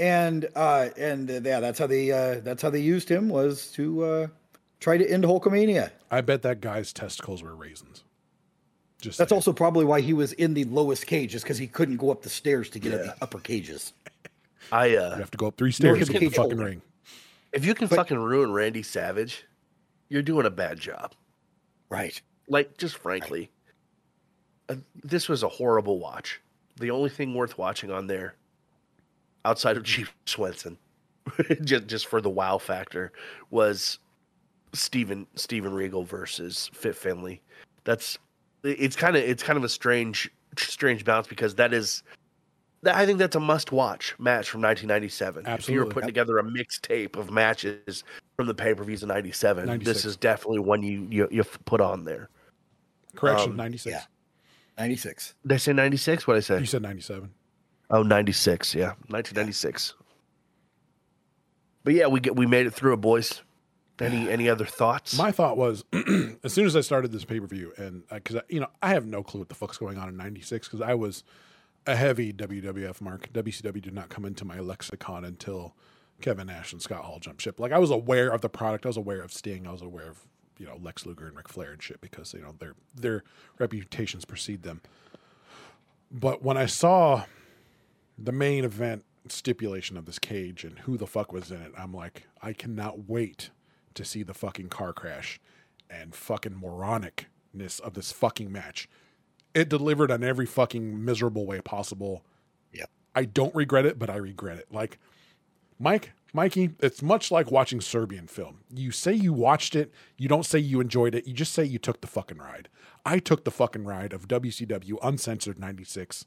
[0.00, 3.70] And uh and uh, yeah, that's how they uh that's how they used him was
[3.72, 4.26] to uh
[4.80, 5.90] try to end Hulkamania.
[6.10, 8.04] I bet that guy's testicles were raisins.
[9.00, 9.36] Just That's saying.
[9.38, 12.22] also probably why he was in the lowest cage, is because he couldn't go up
[12.22, 13.92] the stairs to get at the upper cages.
[14.72, 16.64] I you uh have to go up three stairs to could get the fucking older.
[16.64, 16.82] ring.
[17.52, 19.44] if you can fucking ruin Randy Savage,
[20.08, 21.14] you're doing a bad job.
[21.90, 22.20] Right.
[22.48, 23.50] Like just frankly.
[24.68, 26.40] Uh, this was a horrible watch.
[26.76, 28.34] The only thing worth watching on there
[29.44, 30.76] outside of Jeep Swenson
[31.64, 33.12] just just for the wow factor
[33.50, 33.98] was
[34.74, 37.40] Steven Steven Regal versus Fit Finlay.
[37.84, 38.18] That's
[38.62, 42.02] it's kind of it's kind of a strange strange bounce because that is
[42.82, 45.46] that I think that's a must watch match from 1997.
[45.46, 48.04] If you were putting together a mixtape of matches
[48.36, 49.84] from the pay-per-views of 97, 96.
[49.96, 52.28] this is definitely one you you, you put on there.
[53.16, 53.92] Correction, Um, 96.
[53.92, 54.02] yeah.
[54.78, 55.34] 96.
[55.42, 56.26] Did I say 96?
[56.26, 56.58] What did I say?
[56.60, 57.30] You said 97.
[57.90, 58.74] Oh, 96.
[58.74, 59.94] Yeah, 1996.
[61.82, 63.40] But yeah, we get we made it through it, boys.
[64.00, 65.16] Any any other thoughts?
[65.16, 65.84] My thought was,
[66.44, 68.90] as soon as I started this pay per view, and uh, because you know I
[68.90, 71.24] have no clue what the fuck's going on in '96, because I was
[71.86, 73.32] a heavy WWF mark.
[73.32, 75.74] WCW did not come into my lexicon until
[76.20, 77.58] Kevin Nash and Scott Hall jumped ship.
[77.58, 80.08] Like I was aware of the product, I was aware of Sting, I was aware
[80.08, 80.26] of
[80.58, 83.24] you know Lex Luger and Ric Flair and shit because you know their their
[83.58, 84.80] reputations precede them.
[86.10, 87.24] But when I saw
[88.16, 91.92] the main event stipulation of this cage and who the fuck was in it, I'm
[91.92, 93.50] like, I cannot wait
[93.98, 95.38] to see the fucking car crash
[95.90, 98.88] and fucking moronicness of this fucking match.
[99.54, 102.24] It delivered on every fucking miserable way possible.
[102.72, 102.86] Yeah.
[103.14, 104.66] I don't regret it, but I regret it.
[104.70, 104.98] Like,
[105.78, 108.60] Mike, Mikey, it's much like watching Serbian film.
[108.72, 111.78] You say you watched it, you don't say you enjoyed it, you just say you
[111.78, 112.68] took the fucking ride.
[113.04, 116.26] I took the fucking ride of WCW Uncensored 96,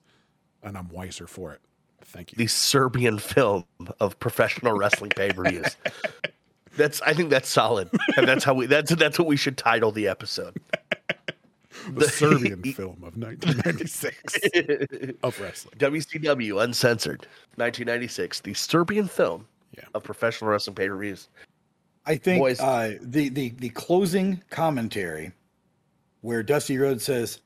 [0.63, 1.61] and I'm wiser for it.
[2.03, 2.37] Thank you.
[2.37, 3.65] the Serbian film
[3.99, 5.77] of professional wrestling pay per views.
[6.77, 9.91] That's I think that's solid, and that's how we that's that's what we should title
[9.91, 10.55] the episode.
[11.93, 14.35] the Serbian film of 1996
[15.23, 15.73] of wrestling.
[15.77, 17.21] WCW Uncensored,
[17.55, 19.83] 1996, the Serbian film Yeah.
[19.93, 21.27] of professional wrestling pay per views.
[22.05, 22.59] I think Boys.
[22.59, 25.31] uh, the, the the closing commentary
[26.21, 27.41] where Dusty Rhodes says,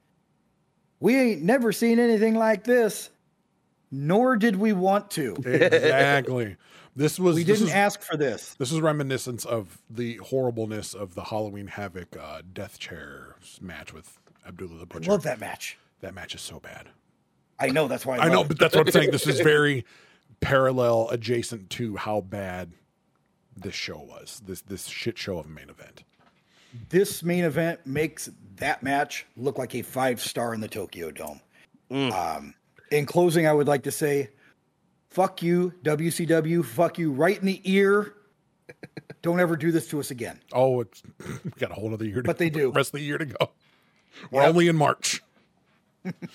[1.00, 3.10] "We ain't never seen anything like this,
[3.92, 5.36] nor did we want to.
[5.46, 6.56] Exactly.
[6.96, 10.94] This was We this didn't is, ask for this." this is reminiscence of the horribleness
[10.94, 14.18] of the Halloween Havoc uh, Death Chair match with
[14.48, 14.98] Abdullah the Butcher.
[14.98, 15.12] I Butcher.
[15.12, 15.78] love that match.
[16.02, 16.88] That match is so bad.
[17.60, 19.12] I know that's why I, I know, love but that's what I'm saying.
[19.12, 19.86] This is very
[20.42, 22.72] parallel, adjacent to how bad
[23.58, 24.42] this show was.
[24.46, 26.04] This this shit show of a main event.
[26.90, 31.42] this main event makes that match look like a five star in the Tokyo Dome.
[31.92, 32.54] Um,
[32.92, 34.30] in closing, I would like to say,
[35.16, 36.64] "Fuck you, WCW.
[36.66, 38.14] Fuck you right in the ear.
[39.22, 41.02] Don't ever do this to us again." Oh, it's
[41.44, 42.18] we got a whole other year.
[42.22, 42.72] To, But they do.
[42.76, 43.50] Rest of the year to go.
[44.30, 44.50] We're Yep.
[44.50, 45.22] only in March.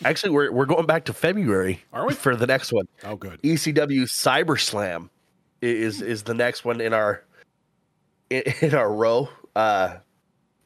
[0.05, 2.15] Actually, we're we're going back to February Are we?
[2.15, 2.89] for the next one.
[3.05, 3.41] Oh, good.
[3.43, 5.11] ECW Cyber Slam
[5.61, 7.23] is is the next one in our
[8.31, 9.29] in, in our row.
[9.55, 9.97] Uh,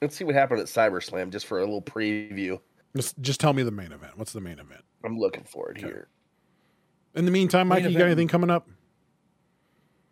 [0.00, 2.60] let's see what happened at Cyber Slam just for a little preview.
[2.96, 4.16] Just, just tell me the main event.
[4.16, 4.82] What's the main event?
[5.04, 6.08] I'm looking forward to it here.
[7.14, 8.68] In the meantime, Mike, Main you got anything coming up?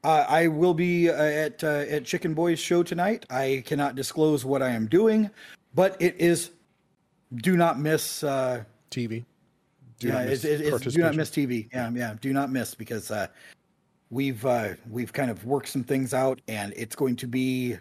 [0.05, 3.25] Uh, I will be uh, at uh, at Chicken Boy's show tonight.
[3.31, 5.31] I cannot disclose what I am doing,
[5.75, 6.51] but it is.
[7.37, 8.23] Do not miss.
[8.25, 9.25] Uh, TV.
[9.99, 11.69] Do yeah, not miss it's, it's, it's do not miss TV.
[11.73, 13.27] Yeah, yeah, do not miss because uh,
[14.11, 17.77] we've uh, we've kind of worked some things out, and it's going to be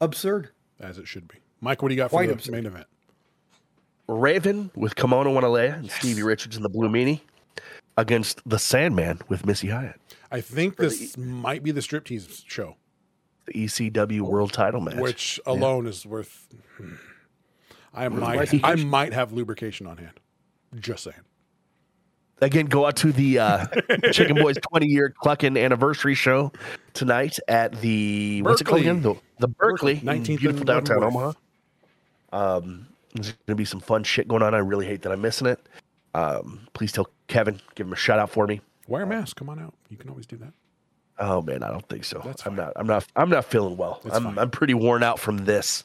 [0.00, 0.50] absurd.
[0.80, 1.36] as it should be.
[1.60, 2.52] Mike, what do you got for Quite the absurd.
[2.52, 2.86] main event?
[4.06, 7.20] Raven with Kimona Wanalaya and Stevie Richards and the Blue Meanie
[8.00, 10.00] against the Sandman with Missy Hyatt.
[10.32, 12.76] I think this might be the striptease show,
[13.46, 14.96] The ECW World Title match.
[14.96, 16.48] which alone is worth.
[16.76, 16.94] hmm.
[17.92, 20.20] I might, I might have lubrication on hand.
[20.78, 21.16] Just saying.
[22.40, 23.66] Again, go out to the uh,
[24.12, 26.52] Chicken Boys 20 year Cluckin' anniversary show
[26.94, 28.90] tonight at the what's it called Berkeley.
[28.90, 29.02] again?
[29.02, 31.02] The, the Berkeley, 19th beautiful downtown.
[31.02, 31.32] Omaha.
[32.32, 34.54] Um, there's going to be some fun shit going on.
[34.54, 35.58] I really hate that I'm missing it.
[36.14, 38.60] Um, please tell Kevin, give him a shout out for me.
[38.88, 39.36] Wear a mask.
[39.36, 39.74] Come on out.
[39.88, 40.52] You can always do that.
[41.18, 42.20] Oh man, I don't think so.
[42.24, 42.64] That's I'm fine.
[42.66, 42.72] not.
[42.76, 43.06] I'm not.
[43.14, 44.00] I'm not feeling well.
[44.02, 44.24] That's I'm.
[44.24, 44.38] fine.
[44.38, 45.84] I'm pretty worn out from this.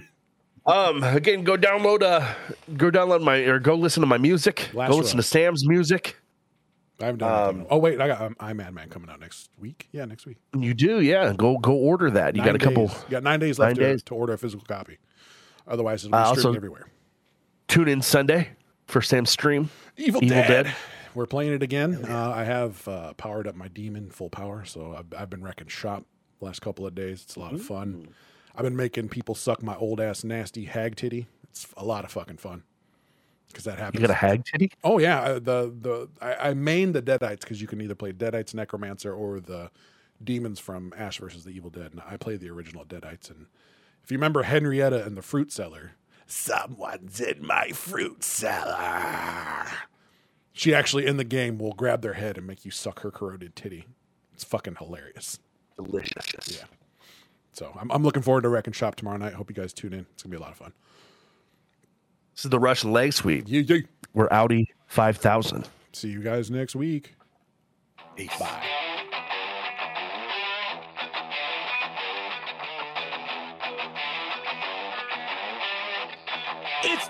[0.66, 1.02] um.
[1.02, 2.02] Again, go download.
[2.02, 2.34] Uh.
[2.76, 4.70] Go download my or go listen to my music.
[4.72, 5.22] Last go listen row.
[5.22, 6.16] to Sam's music.
[7.00, 7.66] I haven't done anything.
[7.70, 9.88] Oh wait, I got um, I'm Mad coming out next week.
[9.92, 10.38] Yeah, next week.
[10.56, 11.32] You do, yeah.
[11.36, 12.34] Go go order that.
[12.36, 12.86] You Nine got a couple.
[12.88, 12.96] days.
[13.04, 14.02] You got nine days left nine to, days.
[14.04, 14.98] to order a physical copy.
[15.66, 16.86] Otherwise, it'll be Uh, streaming everywhere.
[17.68, 18.50] Tune in Sunday
[18.92, 19.70] for Sam's stream.
[19.96, 20.64] Evil, Evil Dead.
[20.64, 20.74] Dead.
[21.14, 22.04] We're playing it again.
[22.08, 25.66] Uh, I have uh, powered up my demon full power, so I've, I've been wrecking
[25.66, 26.04] shop
[26.38, 27.22] the last couple of days.
[27.22, 28.08] It's a lot of fun.
[28.54, 31.26] I've been making people suck my old ass nasty hag titty.
[31.44, 32.62] It's a lot of fucking fun
[33.48, 34.00] because that happens.
[34.00, 34.72] You got a hag titty?
[34.84, 38.12] Oh yeah, uh, the the I, I main the Deadites because you can either play
[38.12, 39.70] Deadites Necromancer or the
[40.22, 41.92] demons from Ash versus the Evil Dead.
[41.92, 43.30] And I play the original Deadites.
[43.30, 43.46] And
[44.02, 45.92] if you remember Henrietta and the Fruit Cellar,
[46.32, 49.66] someone's in my fruit cellar.
[50.52, 53.54] She actually in the game will grab their head and make you suck her corroded
[53.54, 53.86] titty.
[54.34, 55.38] It's fucking hilarious.
[55.76, 56.58] Delicious.
[56.58, 56.64] Yeah.
[57.52, 59.34] So I'm, I'm looking forward to Wrecking Shop tomorrow night.
[59.34, 60.06] Hope you guys tune in.
[60.12, 60.72] It's gonna be a lot of fun.
[62.34, 63.44] This is the Russian leg sweep.
[63.46, 63.78] Yeah, yeah.
[64.14, 65.68] We're Audi 5000.
[65.92, 67.14] See you guys next week.
[68.16, 68.30] Peace.
[68.38, 68.91] Bye.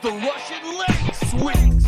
[0.02, 1.81] The Russian leg sweep.